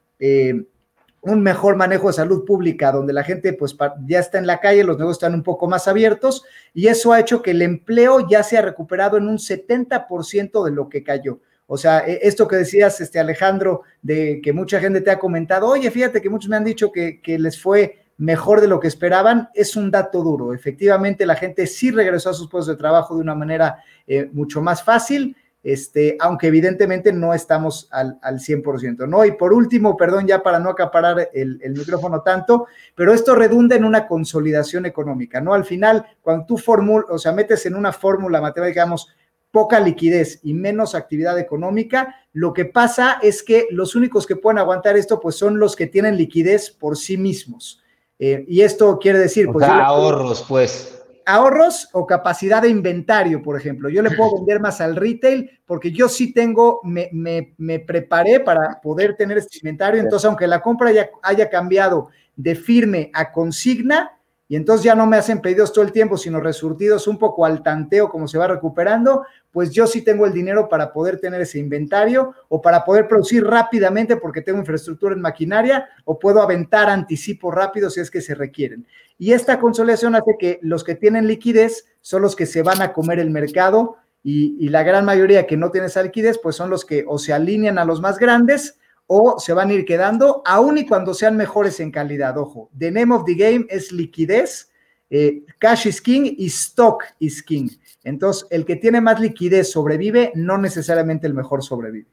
un 1.22 1.42
mejor 1.42 1.76
manejo 1.76 2.08
de 2.08 2.14
salud 2.14 2.44
pública, 2.44 2.92
donde 2.92 3.12
la 3.12 3.24
gente 3.24 3.52
pues 3.52 3.76
ya 4.06 4.20
está 4.20 4.38
en 4.38 4.46
la 4.46 4.60
calle, 4.60 4.84
los 4.84 4.96
negocios 4.96 5.18
están 5.18 5.34
un 5.34 5.42
poco 5.42 5.68
más 5.68 5.86
abiertos 5.86 6.44
y 6.72 6.86
eso 6.86 7.12
ha 7.12 7.20
hecho 7.20 7.42
que 7.42 7.50
el 7.50 7.62
empleo 7.62 8.26
ya 8.28 8.42
se 8.42 8.56
ha 8.56 8.62
recuperado 8.62 9.16
en 9.16 9.28
un 9.28 9.36
70% 9.36 10.64
de 10.64 10.70
lo 10.70 10.88
que 10.88 11.02
cayó. 11.02 11.40
O 11.66 11.76
sea, 11.76 12.00
e, 12.06 12.20
esto 12.22 12.48
que 12.48 12.56
decías, 12.56 13.00
este 13.00 13.18
Alejandro, 13.18 13.82
de 14.02 14.40
que 14.42 14.52
mucha 14.52 14.80
gente 14.80 15.02
te 15.02 15.10
ha 15.10 15.18
comentado, 15.18 15.68
oye, 15.68 15.90
fíjate 15.90 16.22
que 16.22 16.30
muchos 16.30 16.48
me 16.48 16.56
han 16.56 16.64
dicho 16.64 16.90
que, 16.90 17.20
les 17.24 17.60
fue 17.60 17.98
mejor 18.16 18.60
de 18.60 18.68
lo 18.68 18.80
que 18.80 18.88
esperaban, 18.88 19.48
es 19.54 19.76
un 19.76 19.90
dato 19.90 20.22
duro. 20.22 20.52
Efectivamente, 20.52 21.24
la 21.24 21.36
gente 21.36 21.66
sí 21.66 21.90
regresó 21.90 22.30
a 22.30 22.34
sus 22.34 22.48
puestos 22.48 22.74
de 22.74 22.80
trabajo 22.80 23.14
de 23.14 23.22
una 23.22 23.34
manera 23.34 23.82
eh, 24.06 24.28
mucho 24.32 24.60
más 24.60 24.82
fácil 24.82 25.36
este, 25.62 26.16
aunque 26.20 26.46
evidentemente 26.46 27.12
no 27.12 27.34
estamos 27.34 27.88
al, 27.90 28.18
al 28.22 28.38
100%, 28.38 29.06
¿no? 29.06 29.24
Y 29.24 29.32
por 29.32 29.52
último, 29.52 29.96
perdón 29.96 30.26
ya 30.26 30.42
para 30.42 30.58
no 30.58 30.70
acaparar 30.70 31.30
el, 31.34 31.60
el, 31.62 31.72
micrófono 31.72 32.22
tanto, 32.22 32.66
pero 32.94 33.12
esto 33.12 33.34
redunda 33.34 33.76
en 33.76 33.84
una 33.84 34.06
consolidación 34.06 34.86
económica, 34.86 35.40
¿no? 35.40 35.52
Al 35.52 35.64
final, 35.64 36.06
cuando 36.22 36.46
tú 36.46 36.56
formulas, 36.56 37.06
o 37.10 37.18
sea, 37.18 37.32
metes 37.32 37.66
en 37.66 37.74
una 37.74 37.92
fórmula 37.92 38.40
matemática, 38.40 38.80
digamos, 38.80 39.14
poca 39.50 39.80
liquidez 39.80 40.40
y 40.42 40.54
menos 40.54 40.94
actividad 40.94 41.38
económica, 41.38 42.14
lo 42.32 42.52
que 42.52 42.64
pasa 42.64 43.18
es 43.20 43.42
que 43.42 43.66
los 43.70 43.94
únicos 43.94 44.26
que 44.26 44.36
pueden 44.36 44.58
aguantar 44.58 44.96
esto, 44.96 45.20
pues 45.20 45.36
son 45.36 45.58
los 45.58 45.76
que 45.76 45.86
tienen 45.86 46.16
liquidez 46.16 46.70
por 46.70 46.96
sí 46.96 47.18
mismos. 47.18 47.82
Eh, 48.18 48.44
y 48.46 48.60
esto 48.62 48.98
quiere 48.98 49.18
decir, 49.18 49.48
pues... 49.50 49.66
ahorros, 49.66 50.44
pues 50.48 50.99
ahorros 51.34 51.88
o 51.92 52.06
capacidad 52.06 52.62
de 52.62 52.68
inventario, 52.68 53.42
por 53.42 53.56
ejemplo. 53.56 53.88
Yo 53.88 54.02
le 54.02 54.10
puedo 54.10 54.36
vender 54.38 54.60
más 54.60 54.80
al 54.80 54.96
retail 54.96 55.50
porque 55.64 55.92
yo 55.92 56.08
sí 56.08 56.32
tengo, 56.32 56.80
me, 56.82 57.10
me, 57.12 57.78
preparé 57.78 58.40
para 58.40 58.80
poder 58.80 59.16
tener 59.16 59.38
este 59.38 59.58
inventario. 59.58 60.00
Entonces, 60.00 60.26
aunque 60.26 60.46
la 60.46 60.60
compra 60.60 60.90
haya, 60.90 61.10
haya 61.22 61.48
cambiado 61.48 62.08
de 62.36 62.54
firme 62.54 63.10
a 63.14 63.32
consigna, 63.32 64.19
y 64.50 64.56
entonces 64.56 64.82
ya 64.82 64.96
no 64.96 65.06
me 65.06 65.16
hacen 65.16 65.40
pedidos 65.40 65.72
todo 65.72 65.84
el 65.84 65.92
tiempo, 65.92 66.16
sino 66.16 66.40
resurtidos 66.40 67.06
un 67.06 67.18
poco 67.18 67.46
al 67.46 67.62
tanteo 67.62 68.08
como 68.08 68.26
se 68.26 68.36
va 68.36 68.48
recuperando, 68.48 69.24
pues 69.52 69.70
yo 69.70 69.86
sí 69.86 70.02
tengo 70.02 70.26
el 70.26 70.32
dinero 70.32 70.68
para 70.68 70.92
poder 70.92 71.20
tener 71.20 71.40
ese 71.40 71.60
inventario 71.60 72.34
o 72.48 72.60
para 72.60 72.84
poder 72.84 73.06
producir 73.06 73.44
rápidamente 73.44 74.16
porque 74.16 74.42
tengo 74.42 74.58
infraestructura 74.58 75.14
en 75.14 75.20
maquinaria 75.20 75.88
o 76.04 76.18
puedo 76.18 76.42
aventar 76.42 76.90
anticipo 76.90 77.52
rápido 77.52 77.90
si 77.90 78.00
es 78.00 78.10
que 78.10 78.20
se 78.20 78.34
requieren. 78.34 78.88
Y 79.18 79.34
esta 79.34 79.60
consolidación 79.60 80.16
hace 80.16 80.34
que 80.36 80.58
los 80.62 80.82
que 80.82 80.96
tienen 80.96 81.28
liquidez 81.28 81.86
son 82.00 82.22
los 82.22 82.34
que 82.34 82.46
se 82.46 82.64
van 82.64 82.82
a 82.82 82.92
comer 82.92 83.20
el 83.20 83.30
mercado 83.30 83.98
y, 84.24 84.56
y 84.58 84.68
la 84.70 84.82
gran 84.82 85.04
mayoría 85.04 85.46
que 85.46 85.56
no 85.56 85.70
tiene 85.70 85.86
esa 85.86 86.02
liquidez, 86.02 86.40
pues 86.42 86.56
son 86.56 86.70
los 86.70 86.84
que 86.84 87.04
o 87.06 87.18
se 87.18 87.32
alinean 87.32 87.78
a 87.78 87.84
los 87.84 88.00
más 88.00 88.18
grandes 88.18 88.79
o 89.12 89.40
se 89.40 89.52
van 89.52 89.70
a 89.70 89.72
ir 89.72 89.84
quedando, 89.84 90.40
aun 90.44 90.78
y 90.78 90.86
cuando 90.86 91.14
sean 91.14 91.36
mejores 91.36 91.80
en 91.80 91.90
calidad. 91.90 92.38
Ojo, 92.38 92.70
the 92.78 92.92
name 92.92 93.12
of 93.12 93.24
the 93.24 93.34
game 93.34 93.66
es 93.68 93.90
liquidez, 93.90 94.70
eh, 95.10 95.42
cash 95.58 95.88
is 95.88 96.00
king 96.00 96.32
y 96.38 96.46
stock 96.46 97.02
is 97.18 97.42
king. 97.42 97.68
Entonces, 98.04 98.46
el 98.50 98.64
que 98.64 98.76
tiene 98.76 99.00
más 99.00 99.18
liquidez 99.18 99.72
sobrevive, 99.72 100.30
no 100.36 100.58
necesariamente 100.58 101.26
el 101.26 101.34
mejor 101.34 101.64
sobrevive. 101.64 102.06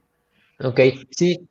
Ok, 0.60 0.80
sí. 1.12 1.48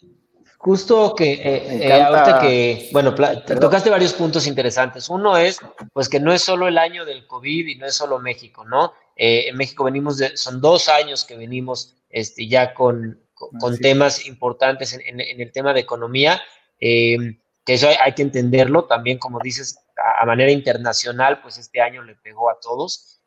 Justo 0.59 1.15
que 1.15 1.35
eh, 1.35 1.87
eh, 1.87 1.93
ahorita 1.93 2.41
que, 2.41 2.89
bueno, 2.93 3.15
tocaste 3.15 3.89
varios 3.89 4.15
puntos 4.15 4.49
interesantes. 4.49 5.09
Uno 5.09 5.37
es, 5.37 5.61
pues 5.93 6.09
que 6.09 6.19
no 6.19 6.33
es 6.33 6.43
solo 6.43 6.67
el 6.67 6.77
año 6.77 7.05
del 7.05 7.25
COVID 7.25 7.69
y 7.69 7.77
no 7.77 7.87
es 7.87 7.95
solo 7.95 8.19
México, 8.19 8.65
¿no? 8.65 8.95
Eh, 9.15 9.45
en 9.47 9.57
México 9.57 9.85
venimos 9.85 10.19
de, 10.19 10.37
son 10.37 10.61
dos 10.61 10.89
años 10.89 11.25
que 11.25 11.37
venimos 11.37 11.95
este, 12.11 12.49
ya 12.49 12.75
con, 12.75 13.21
con, 13.37 13.79
temas 13.79 14.27
importantes 14.27 14.93
en, 14.93 15.21
el 15.21 15.53
tema 15.53 15.73
de 15.73 15.81
economía, 15.81 16.43
que 16.79 17.39
eso 17.67 17.89
hay, 18.01 18.13
que 18.15 18.23
entenderlo. 18.23 18.87
También, 18.87 19.19
como 19.19 19.39
dices, 19.41 19.79
a, 20.21 20.25
manera 20.27 20.51
internacional, 20.51 21.41
pues 21.43 21.59
este 21.59 21.81
año 21.81 22.03
le 22.03 22.17
pegó 22.17 22.51
a 22.51 22.59
todos. 22.61 23.21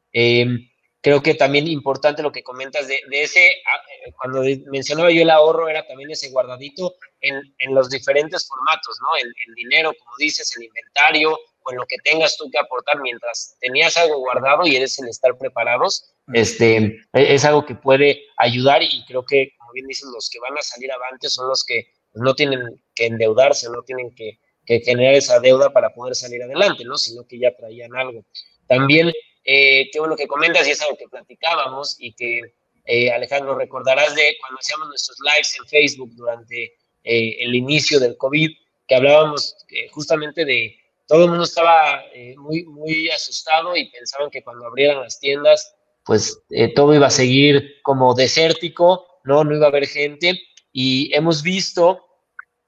Creo 1.02 1.24
que 1.24 1.34
también 1.34 1.68
importante 1.68 2.22
lo 2.22 2.32
que 2.32 2.44
comentas 2.44 2.88
de, 2.88 3.00
ese, 3.10 3.54
ah, 3.72 3.82
eh, 4.06 4.12
cuando 4.18 4.42
mencionaba 4.70 5.10
yo 5.10 5.22
el 5.22 5.30
ahorro, 5.30 5.70
era 5.70 5.88
también 5.88 6.12
ese 6.12 6.30
guardadito 6.30 6.96
en, 7.22 7.42
en 7.60 7.74
los 7.74 7.90
diferentes 7.90 8.46
formatos, 8.46 8.98
¿no? 9.02 9.16
El, 9.16 9.56
dinero, 9.56 9.94
como 9.98 10.12
dices, 10.18 10.54
el 10.58 10.66
inventario, 10.66 11.40
o 11.62 11.72
en 11.72 11.78
lo 11.78 11.86
que 11.86 11.96
tengas 12.04 12.36
tú 12.36 12.50
que 12.52 12.60
aportar 12.60 13.00
mientras 13.02 13.56
tenías 13.62 13.96
algo 13.96 14.20
guardado 14.20 14.68
y 14.68 14.76
eres 14.76 15.00
el 15.00 15.08
estar 15.08 15.38
preparados, 15.38 16.12
este, 16.34 16.76
e, 17.14 17.34
es 17.34 17.46
algo 17.46 17.66
que 17.66 17.76
puede 17.76 18.24
ayudar 18.36 18.84
y 18.84 19.06
creo 19.06 19.24
que, 19.24 19.54
como 19.70 19.74
bien 19.74 19.88
dices, 19.88 20.10
los 20.12 20.30
que 20.30 20.40
van 20.40 20.58
a 20.58 20.62
salir 20.62 20.92
avante 20.92 21.30
son 21.30 21.48
los 21.48 21.64
que 21.64 21.92
no 22.16 22.34
tienen 22.34 22.82
que 22.96 23.06
endeudarse, 23.06 23.70
no 23.70 23.84
tienen 23.84 24.14
que, 24.16 24.40
generar 24.66 25.16
esa 25.16 25.40
deuda 25.40 25.72
para 25.72 25.92
poder 25.96 26.14
salir 26.14 26.44
adelante, 26.44 26.84
¿no? 26.86 26.96
Sino 26.96 27.26
que 27.26 27.40
ya 27.40 27.56
traían 27.56 27.96
algo. 27.96 28.24
También 28.68 29.12
eh, 29.44 29.90
qué 29.92 30.00
bueno 30.00 30.16
que 30.16 30.28
comentas 30.28 30.68
y 30.68 30.72
es 30.72 30.82
algo 30.82 30.96
que 30.96 31.08
platicábamos 31.08 31.96
y 31.98 32.14
que 32.14 32.42
eh, 32.86 33.12
Alejandro 33.12 33.58
recordarás 33.58 34.14
de 34.14 34.38
cuando 34.40 34.60
hacíamos 34.60 34.90
nuestros 34.90 35.18
lives 35.24 35.56
en 35.58 35.68
Facebook 35.68 36.12
durante 36.14 36.66
eh, 37.04 37.38
el 37.40 37.56
inicio 37.56 38.00
del 38.00 38.16
COVID, 38.16 38.52
que 38.88 38.96
hablábamos 38.96 39.56
justamente 39.92 40.46
de 40.46 40.78
todo 41.08 41.24
el 41.24 41.30
mundo 41.30 41.46
estaba 41.46 42.04
muy, 42.38 42.64
muy 42.66 43.10
asustado 43.10 43.76
y 43.76 43.90
pensaban 43.90 44.30
que 44.30 44.44
cuando 44.44 44.68
abrieran 44.68 45.02
las 45.02 45.20
tiendas, 45.20 45.74
pues 46.06 46.44
todo 46.76 46.94
iba 46.94 47.08
a 47.08 47.12
seguir 47.12 47.82
como 47.82 48.14
desértico, 48.14 49.09
¿no? 49.30 49.44
No 49.44 49.56
iba 49.56 49.68
a 49.68 49.70
haber 49.70 49.88
gente. 49.88 50.42
Y 50.74 51.14
hemos 51.14 51.44
visto 51.44 52.06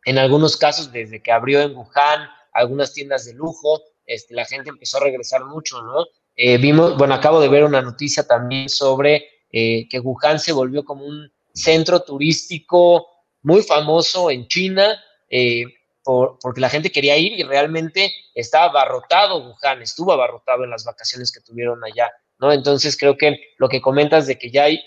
en 0.06 0.18
algunos 0.18 0.58
casos, 0.58 0.92
desde 0.92 1.22
que 1.22 1.32
abrió 1.32 1.62
en 1.62 1.76
Wuhan, 1.76 2.30
algunas 2.54 2.94
tiendas 2.94 3.26
de 3.26 3.34
lujo, 3.34 3.82
este, 4.06 4.34
la 4.34 4.46
gente 4.46 4.70
empezó 4.70 4.98
a 4.98 5.02
regresar 5.02 5.46
mucho, 5.46 5.82
¿no? 5.82 6.06
Eh, 6.36 6.58
vimos, 6.58 6.98
bueno, 6.98 7.14
acabo 7.14 7.40
de 7.40 7.50
ver 7.50 7.64
una 7.64 7.82
noticia 7.82 8.26
también 8.26 8.70
sobre 8.70 9.26
eh, 9.52 9.88
que 9.90 10.00
Wuhan 10.00 10.40
se 10.40 10.54
volvió 10.54 10.84
como 10.84 11.06
un 11.06 11.32
centro 11.54 12.02
turístico 12.02 13.08
muy 13.44 13.64
famoso 13.64 14.32
en 14.32 14.48
China, 14.48 14.98
eh, 15.30 15.66
porque 16.04 16.62
la 16.62 16.70
gente 16.70 16.92
quería 16.92 17.18
ir 17.18 17.34
y 17.34 17.44
realmente 17.44 18.12
estaba 18.34 18.66
abarrotado 18.66 19.38
Wuhan, 19.38 19.82
estuvo 19.82 20.12
abarrotado 20.12 20.64
en 20.64 20.72
las 20.72 20.84
vacaciones 20.84 21.32
que 21.32 21.42
tuvieron 21.42 21.84
allá, 21.84 22.12
¿no? 22.42 22.52
Entonces 22.52 22.98
creo 22.98 23.16
que 23.16 23.40
lo 23.58 23.70
que 23.70 23.80
comentas 23.80 24.28
de 24.28 24.38
que 24.38 24.52
ya 24.52 24.64
hay 24.64 24.80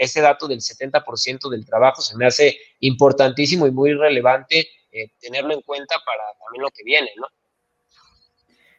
ese 0.00 0.20
dato 0.20 0.46
del 0.46 0.60
70% 0.60 1.48
del 1.48 1.64
trabajo 1.64 2.02
se 2.02 2.16
me 2.16 2.26
hace 2.26 2.58
importantísimo 2.80 3.66
y 3.66 3.70
muy 3.70 3.94
relevante 3.94 4.68
tenerlo 5.20 5.54
en 5.54 5.60
cuenta 5.62 5.94
para 6.04 6.22
también 6.44 6.62
lo 6.62 6.70
que 6.70 6.82
viene, 6.84 7.10
¿no? 7.16 7.26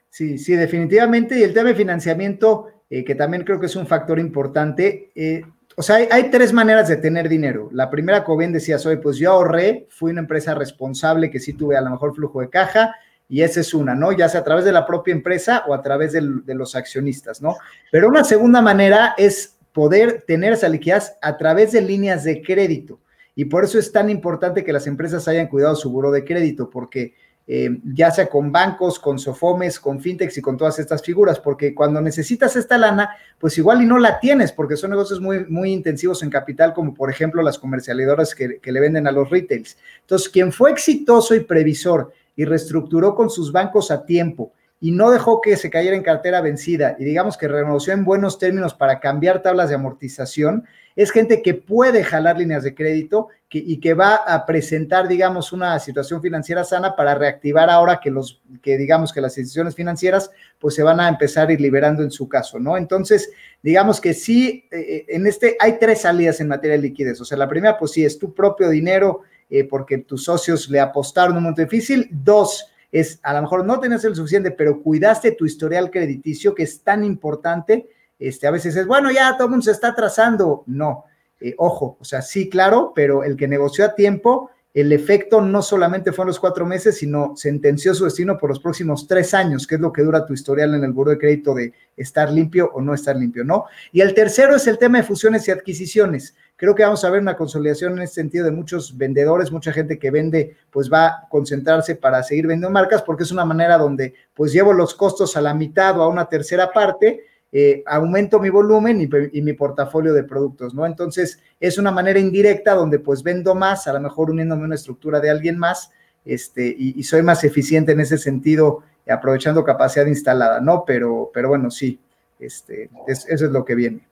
Sí, 0.09 0.37
sí, 0.37 0.55
definitivamente. 0.55 1.37
Y 1.37 1.43
el 1.43 1.53
tema 1.53 1.69
de 1.69 1.75
financiamiento, 1.75 2.67
eh, 2.89 3.03
que 3.03 3.15
también 3.15 3.43
creo 3.43 3.59
que 3.59 3.67
es 3.67 3.75
un 3.75 3.85
factor 3.85 4.17
importante. 4.19 5.11
Eh, 5.13 5.43
o 5.75 5.83
sea, 5.83 5.97
hay, 6.09 6.31
tres 6.31 6.53
maneras 6.53 6.87
de 6.87 6.97
tener 6.97 7.29
dinero. 7.29 7.69
La 7.71 7.89
primera, 7.89 8.23
como 8.23 8.39
bien 8.39 8.51
decías 8.51 8.83
hoy, 8.87 8.97
pues 8.97 9.17
yo 9.17 9.31
ahorré, 9.31 9.85
fui 9.91 10.11
una 10.11 10.21
empresa 10.21 10.55
responsable 10.55 11.29
que 11.29 11.39
sí 11.39 11.53
tuve 11.53 11.77
a 11.77 11.81
lo 11.81 11.91
mejor 11.91 12.15
flujo 12.15 12.41
de 12.41 12.49
caja, 12.49 12.95
y 13.29 13.41
esa 13.41 13.59
es 13.59 13.73
una, 13.73 13.93
¿no? 13.93 14.11
Ya 14.11 14.29
sea 14.29 14.41
a 14.41 14.43
través 14.43 14.63
de 14.65 14.71
la 14.71 14.85
propia 14.85 15.13
empresa 15.13 15.63
o 15.67 15.73
a 15.73 15.81
través 15.81 16.13
de 16.13 16.55
los 16.55 16.75
accionistas, 16.75 17.41
¿no? 17.41 17.57
Pero 17.91 18.07
una 18.07 18.23
segunda 18.23 18.61
manera 18.61 19.15
es 19.17 19.57
poder 19.73 20.23
tener 20.25 20.53
esa 20.53 20.69
liquidez 20.69 21.13
a 21.21 21.37
través 21.37 21.73
de 21.73 21.81
líneas 21.81 22.23
de 22.23 22.41
crédito. 22.41 22.99
Y 23.35 23.45
por 23.45 23.63
eso 23.63 23.77
es 23.77 23.91
tan 23.91 24.09
importante 24.09 24.63
que 24.63 24.73
las 24.73 24.87
empresas 24.87 25.27
hayan 25.27 25.47
cuidado 25.47 25.75
su 25.75 25.91
buro 25.91 26.09
de 26.09 26.23
crédito, 26.23 26.69
porque 26.69 27.13
eh, 27.45 27.77
ya 27.93 28.09
sea 28.09 28.27
con 28.27 28.51
bancos, 28.51 28.97
con 28.97 29.19
sofomes, 29.19 29.79
con 29.79 30.01
fintechs 30.01 30.37
y 30.37 30.41
con 30.41 30.57
todas 30.57 30.79
estas 30.79 31.03
figuras, 31.03 31.39
porque 31.39 31.75
cuando 31.75 32.01
necesitas 32.01 32.55
esta 32.55 32.77
lana, 32.77 33.11
pues 33.37 33.57
igual 33.57 33.83
y 33.83 33.85
no 33.85 33.99
la 33.99 34.19
tienes, 34.19 34.51
porque 34.51 34.75
son 34.75 34.89
negocios 34.89 35.21
muy, 35.21 35.45
muy 35.45 35.71
intensivos 35.71 36.23
en 36.23 36.29
capital, 36.29 36.73
como 36.73 36.93
por 36.93 37.11
ejemplo 37.11 37.43
las 37.43 37.59
comercializadoras 37.59 38.33
que, 38.33 38.59
que 38.59 38.71
le 38.71 38.79
venden 38.79 39.05
a 39.05 39.11
los 39.11 39.29
retails. 39.29 39.77
Entonces, 40.01 40.29
quien 40.29 40.51
fue 40.51 40.71
exitoso 40.71 41.35
y 41.35 41.41
previsor 41.41 42.11
y 42.37 42.45
reestructuró 42.45 43.15
con 43.15 43.29
sus 43.29 43.51
bancos 43.51 43.91
a 43.91 44.05
tiempo 44.05 44.53
y 44.79 44.91
no 44.91 45.09
dejó 45.09 45.41
que 45.41 45.57
se 45.57 45.69
cayera 45.69 45.95
en 45.95 46.03
cartera 46.03 46.39
vencida 46.39 46.95
y 46.99 47.03
digamos 47.03 47.35
que 47.35 47.47
renegoció 47.47 47.93
en 47.93 48.05
buenos 48.05 48.37
términos 48.37 48.73
para 48.73 48.99
cambiar 48.99 49.41
tablas 49.41 49.69
de 49.69 49.75
amortización, 49.75 50.65
es 50.95 51.11
gente 51.11 51.41
que 51.41 51.53
puede 51.53 52.03
jalar 52.03 52.37
líneas 52.37 52.63
de 52.63 52.73
crédito 52.73 53.27
y 53.49 53.79
que 53.79 53.93
va 53.93 54.15
a 54.15 54.45
presentar, 54.45 55.07
digamos, 55.07 55.53
una 55.53 55.79
situación 55.79 56.21
financiera 56.21 56.63
sana 56.63 56.95
para 56.95 57.15
reactivar 57.15 57.69
ahora 57.69 57.99
que 58.01 58.11
los, 58.11 58.41
que 58.61 58.77
digamos 58.77 59.13
que 59.13 59.21
las 59.21 59.37
instituciones 59.37 59.75
financieras, 59.75 60.31
pues 60.59 60.75
se 60.75 60.83
van 60.83 60.99
a 60.99 61.07
empezar 61.07 61.47
a 61.47 61.53
ir 61.53 61.61
liberando 61.61 62.03
en 62.03 62.11
su 62.11 62.27
caso, 62.27 62.59
¿no? 62.59 62.77
Entonces, 62.77 63.31
digamos 63.61 64.01
que 64.01 64.13
sí, 64.13 64.65
eh, 64.71 64.79
eh, 64.79 65.05
en 65.09 65.27
este 65.27 65.55
hay 65.59 65.77
tres 65.79 66.01
salidas 66.01 66.41
en 66.41 66.49
materia 66.49 66.75
de 66.75 66.81
liquidez. 66.81 67.21
O 67.21 67.25
sea, 67.25 67.37
la 67.37 67.47
primera, 67.47 67.77
pues 67.77 67.91
sí, 67.91 68.03
es 68.03 68.17
tu 68.17 68.33
propio 68.33 68.67
dinero 68.69 69.21
eh, 69.49 69.63
porque 69.63 69.99
tus 69.99 70.23
socios 70.23 70.69
le 70.69 70.79
apostaron 70.79 71.37
un 71.37 71.43
momento 71.43 71.61
difícil. 71.61 72.09
Dos, 72.11 72.67
es 72.91 73.19
a 73.23 73.33
lo 73.33 73.41
mejor 73.41 73.65
no 73.65 73.79
tenías 73.79 74.03
el 74.05 74.15
suficiente, 74.15 74.51
pero 74.51 74.81
cuidaste 74.81 75.31
tu 75.31 75.45
historial 75.45 75.91
crediticio, 75.91 76.55
que 76.55 76.63
es 76.63 76.81
tan 76.81 77.03
importante 77.03 77.89
este, 78.19 78.47
a 78.47 78.51
veces 78.51 78.75
es, 78.75 78.87
bueno, 78.87 79.11
ya 79.11 79.33
todo 79.33 79.45
el 79.45 79.51
mundo 79.51 79.63
se 79.63 79.71
está 79.71 79.89
atrasando. 79.89 80.63
No, 80.67 81.05
eh, 81.39 81.53
ojo, 81.57 81.97
o 81.99 82.05
sea, 82.05 82.21
sí, 82.21 82.49
claro, 82.49 82.93
pero 82.95 83.23
el 83.23 83.37
que 83.37 83.47
negoció 83.47 83.85
a 83.85 83.95
tiempo, 83.95 84.49
el 84.73 84.91
efecto 84.91 85.41
no 85.41 85.61
solamente 85.61 86.11
fue 86.11 86.23
en 86.23 86.27
los 86.27 86.39
cuatro 86.39 86.65
meses, 86.65 86.97
sino 86.97 87.35
sentenció 87.35 87.93
su 87.93 88.05
destino 88.05 88.37
por 88.37 88.49
los 88.49 88.59
próximos 88.59 89.07
tres 89.07 89.33
años, 89.33 89.65
que 89.65 89.75
es 89.75 89.81
lo 89.81 89.91
que 89.91 90.03
dura 90.03 90.25
tu 90.25 90.33
historial 90.33 90.75
en 90.75 90.83
el 90.83 90.93
buro 90.93 91.11
de 91.11 91.17
crédito 91.17 91.53
de 91.53 91.73
estar 91.95 92.31
limpio 92.31 92.71
o 92.73 92.81
no 92.81 92.93
estar 92.93 93.15
limpio, 93.15 93.43
¿no? 93.43 93.65
Y 93.91 94.01
el 94.01 94.13
tercero 94.13 94.55
es 94.55 94.67
el 94.67 94.77
tema 94.77 94.99
de 94.99 95.03
fusiones 95.03 95.47
y 95.47 95.51
adquisiciones. 95.51 96.35
Creo 96.57 96.75
que 96.75 96.83
vamos 96.83 97.05
a 97.05 97.09
ver 97.09 97.21
una 97.21 97.37
consolidación 97.37 97.93
en 97.93 98.01
ese 98.01 98.15
sentido 98.15 98.43
de 98.43 98.51
muchos 98.51 98.97
vendedores, 98.97 99.51
mucha 99.51 99.71
gente 99.71 99.97
que 99.97 100.11
vende, 100.11 100.57
pues 100.69 100.91
va 100.91 101.05
a 101.05 101.27
concentrarse 101.29 101.95
para 101.95 102.21
seguir 102.23 102.47
vendiendo 102.47 102.69
marcas, 102.69 103.03
porque 103.03 103.23
es 103.23 103.31
una 103.31 103.45
manera 103.45 103.77
donde 103.77 104.13
pues 104.33 104.51
llevo 104.51 104.73
los 104.73 104.93
costos 104.95 105.37
a 105.37 105.41
la 105.41 105.53
mitad 105.53 105.97
o 105.99 106.03
a 106.03 106.09
una 106.09 106.27
tercera 106.27 106.71
parte 106.71 107.23
eh, 107.49 107.81
aumento 107.85 108.39
mi 108.41 108.49
volumen 108.49 108.99
y, 108.99 109.41
mi 109.41 109.53
portafolio 109.53 110.13
de 110.13 110.23
productos, 110.23 110.73
¿no? 110.73 110.85
Entonces, 110.85 111.39
es 111.59 111.77
una 111.77 111.91
manera 111.91 112.19
indirecta 112.19 112.73
donde 112.73 112.99
pues 112.99 113.23
vendo 113.23 113.55
más, 113.55 113.87
a 113.87 113.93
lo 113.93 114.01
mejor 114.01 114.31
uniéndome 114.31 114.63
a 114.63 114.65
una 114.65 114.75
estructura 114.75 115.21
de 115.21 115.29
alguien 115.29 115.57
más, 115.57 115.91
este, 116.25 116.75
y, 116.77 117.01
soy 117.03 117.21
más 117.21 117.43
eficiente 117.45 117.93
en 117.93 118.01
ese 118.01 118.17
sentido, 118.17 118.83
aprovechando 119.09 119.63
capacidad 119.63 120.05
instalada, 120.07 120.59
¿no? 120.59 120.83
Pero, 120.85 121.31
pero 121.33 121.47
bueno, 121.47 121.71
sí, 121.71 122.01
este, 122.37 122.89
eso 123.07 123.45
es 123.45 123.51
lo 123.51 123.63
que 123.63 123.75
viene. 123.75 124.05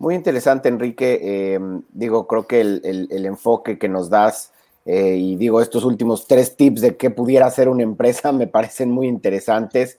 Muy 0.00 0.16
interesante, 0.16 0.68
Enrique. 0.68 1.20
Eh, 1.22 1.60
digo, 1.90 2.26
creo 2.26 2.48
que 2.48 2.60
el 2.60 3.26
enfoque 3.26 3.78
que 3.78 3.88
nos 3.88 4.10
das 4.10 4.52
eh, 4.86 5.16
y 5.16 5.36
digo, 5.36 5.60
estos 5.60 5.84
últimos 5.84 6.26
tres 6.26 6.56
tips 6.56 6.80
de 6.80 6.96
qué 6.96 7.10
pudiera 7.10 7.46
hacer 7.46 7.68
una 7.68 7.82
empresa 7.82 8.32
me 8.32 8.46
parecen 8.46 8.90
muy 8.90 9.08
interesantes. 9.08 9.96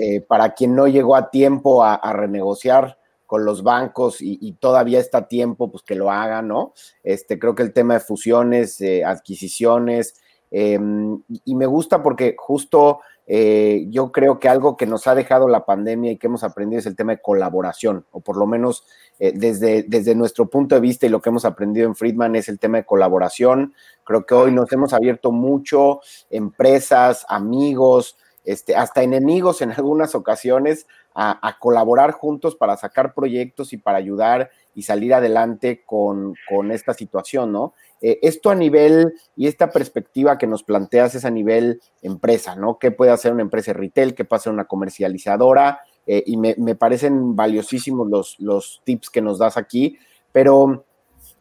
Eh, 0.00 0.20
para 0.20 0.54
quien 0.54 0.74
no 0.74 0.86
llegó 0.86 1.16
a 1.16 1.30
tiempo 1.30 1.84
a, 1.84 2.12
renegociar 2.12 2.98
con 3.26 3.44
los 3.44 3.62
bancos 3.62 4.16
y, 4.20 4.52
todavía 4.54 4.98
está 4.98 5.18
a 5.18 5.28
tiempo, 5.28 5.70
pues 5.70 5.84
que 5.84 5.94
lo 5.94 6.10
haga, 6.10 6.42
¿no? 6.42 6.74
Este, 7.04 7.38
creo 7.38 7.54
que 7.54 7.62
el 7.62 7.72
tema 7.72 7.94
de 7.94 8.00
fusiones, 8.00 8.82
adquisiciones, 9.06 10.16
em, 10.50 11.22
y 11.44 11.54
me 11.54 11.66
gusta 11.66 12.02
porque 12.02 12.34
justo 12.36 13.00
yo 13.28 14.10
creo 14.10 14.40
que 14.40 14.48
algo 14.48 14.76
que 14.76 14.86
nos 14.86 15.06
ha 15.06 15.14
dejado 15.14 15.46
la 15.46 15.64
pandemia 15.64 16.10
y 16.10 16.16
que 16.16 16.26
hemos 16.26 16.42
aprendido 16.42 16.80
es 16.80 16.86
el 16.86 16.96
tema 16.96 17.12
de 17.12 17.22
colaboración, 17.22 18.04
o 18.10 18.18
por 18.20 18.36
lo 18.36 18.48
menos 18.48 18.84
desde, 19.20 19.82
desde 19.82 20.14
nuestro 20.14 20.48
punto 20.48 20.74
de 20.74 20.80
vista 20.80 21.06
y 21.06 21.10
lo 21.10 21.20
que 21.20 21.28
hemos 21.28 21.44
aprendido 21.44 21.86
en 21.86 21.94
Friedman 21.94 22.36
es 22.36 22.48
el 22.48 22.58
tema 22.58 22.78
de 22.78 22.86
colaboración, 22.86 23.74
Creo 24.10 24.26
que 24.26 24.34
hoy 24.34 24.50
nos 24.50 24.72
hemos 24.72 24.92
abierto 24.92 25.30
mucho, 25.30 26.00
empresas, 26.30 27.24
amigos, 27.28 28.16
este, 28.44 28.74
hasta 28.74 29.04
enemigos 29.04 29.62
en 29.62 29.70
algunas 29.70 30.16
ocasiones, 30.16 30.88
a, 31.14 31.58
colaborar 31.60 32.10
juntos 32.10 32.56
para 32.56 32.76
sacar 32.76 33.14
proyectos 33.14 33.72
y 33.72 33.76
para 33.76 33.98
ayudar 33.98 34.50
y 34.74 34.82
salir 34.82 35.14
adelante 35.14 35.84
con, 35.86 36.34
esta 36.72 36.92
situación, 36.92 37.52
¿no? 37.52 37.74
Eh, 38.00 38.18
esto 38.22 38.50
a 38.50 38.56
nivel 38.56 39.14
y 39.36 39.46
esta 39.46 39.70
perspectiva 39.70 40.38
que 40.38 40.48
nos 40.48 40.64
planteas 40.64 41.14
es 41.14 41.24
a 41.24 41.30
nivel 41.30 41.80
empresa, 42.02 42.56
¿no? 42.56 42.78
¿Qué 42.80 42.90
puede 42.90 43.12
hacer 43.12 43.32
una 43.32 43.42
empresa 43.42 43.72
retail? 43.72 44.16
¿Qué 44.16 44.24
puede 44.24 44.38
hacer 44.38 44.52
una 44.52 44.64
comercializadora? 44.64 45.82
Eh, 46.06 46.22
y 46.26 46.36
me, 46.36 46.54
me, 46.58 46.74
parecen 46.74 47.36
valiosísimos 47.36 48.08
los, 48.08 48.36
los 48.40 48.80
tips 48.84 49.10
que 49.10 49.20
nos 49.20 49.38
das 49.38 49.56
aquí, 49.56 49.98
pero 50.32 50.84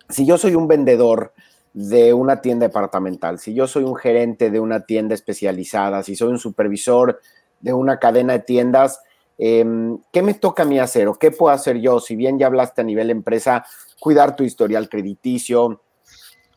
si 0.10 0.26
yo 0.26 0.38
soy 0.38 0.56
un 0.56 0.68
vendedor, 0.68 1.34
de 1.74 2.14
una 2.14 2.42
tienda 2.42 2.68
departamental, 2.68 3.40
si 3.40 3.54
yo 3.54 3.68
soy 3.68 3.84
un 3.84 3.96
gerente 3.96 4.50
de 4.50 4.60
una 4.60 4.86
tienda 4.86 5.14
especializada, 5.16 6.04
si 6.04 6.16
soy 6.16 6.30
un 6.30 6.40
supervisor 6.40 7.20
de 7.60 7.74
una 7.74 8.00
cadena 8.00 8.34
de 8.34 8.40
tiendas, 8.40 9.02
em, 9.38 10.00
¿qué 10.12 10.22
me 10.22 10.34
toca 10.34 10.64
a 10.64 10.66
mí 10.66 10.80
hacer 10.80 11.08
o 11.08 11.16
qué 11.16 11.32
puedo 11.32 11.54
hacer 11.54 11.80
yo? 11.80 12.00
Si 12.00 12.16
bien 12.16 12.40
ya 12.40 12.48
hablaste 12.48 12.82
a 12.82 12.84
nivel 12.84 13.10
empresa, 13.10 13.66
cuidar 14.00 14.36
tu 14.36 14.44
historial 14.44 14.90
crediticio, 14.90 15.82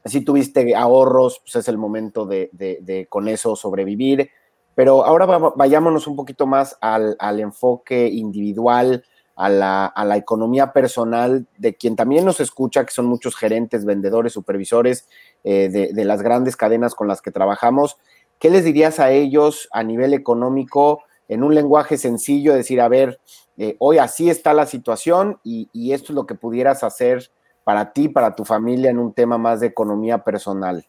si 0.05 0.23
tuviste 0.23 0.75
ahorros, 0.75 1.41
pues 1.41 1.57
es 1.57 1.69
el 1.69 1.79
momento 1.79 2.27
de, 2.27 3.07
con 3.09 3.29
eso 3.29 3.55
sobrevivir. 3.55 4.31
Pero 4.75 5.05
ahora 5.05 5.27
vayámonos 5.57 6.07
un 6.07 6.17
poquito 6.17 6.47
más 6.47 6.77
al, 6.81 7.17
enfoque 7.41 8.09
individual, 8.09 9.05
a 9.37 9.49
la, 9.49 10.17
economía 10.17 10.73
personal 10.73 11.47
de 11.59 11.75
quien 11.75 11.97
también 11.97 12.25
nos 12.25 12.41
escucha, 12.41 12.85
que 12.85 12.93
son 12.93 13.07
muchos 13.07 13.37
gerentes, 13.37 13.85
vendedores, 13.85 14.33
supervisores 14.33 15.09
eh, 15.45 15.69
de, 15.93 16.05
las 16.05 16.23
grandes 16.23 16.57
cadenas 16.57 16.95
con 16.95 17.09
las 17.09 17.21
que 17.21 17.31
trabajamos. 17.31 17.99
¿Qué 18.39 18.51
les 18.51 18.65
dirías 18.65 18.99
a 18.99 19.11
ellos 19.11 19.69
a 19.73 19.83
nivel 19.83 20.15
económico 20.15 21.03
en 21.29 21.45
un 21.45 21.55
lenguaje 21.55 21.97
sencillo? 21.97 22.55
Decir, 22.55 22.81
a 22.81 22.89
ver, 22.89 23.21
eh, 23.57 23.77
hoy 23.79 23.99
así 23.99 24.31
está 24.31 24.55
la 24.55 24.67
situación 24.67 25.39
y, 25.45 25.69
y 25.73 25.93
esto 25.93 26.13
es 26.13 26.17
lo 26.17 26.27
que 26.27 26.35
pudieras 26.35 26.83
hacer 26.83 27.31
para 27.65 27.93
ti, 27.93 28.09
para 28.09 28.35
tu 28.35 28.45
familia 28.45 28.91
en 28.91 28.99
un 28.99 29.13
tema 29.13 29.39
más 29.39 29.61
de 29.61 29.69
economía 29.69 30.19
personal? 30.25 30.85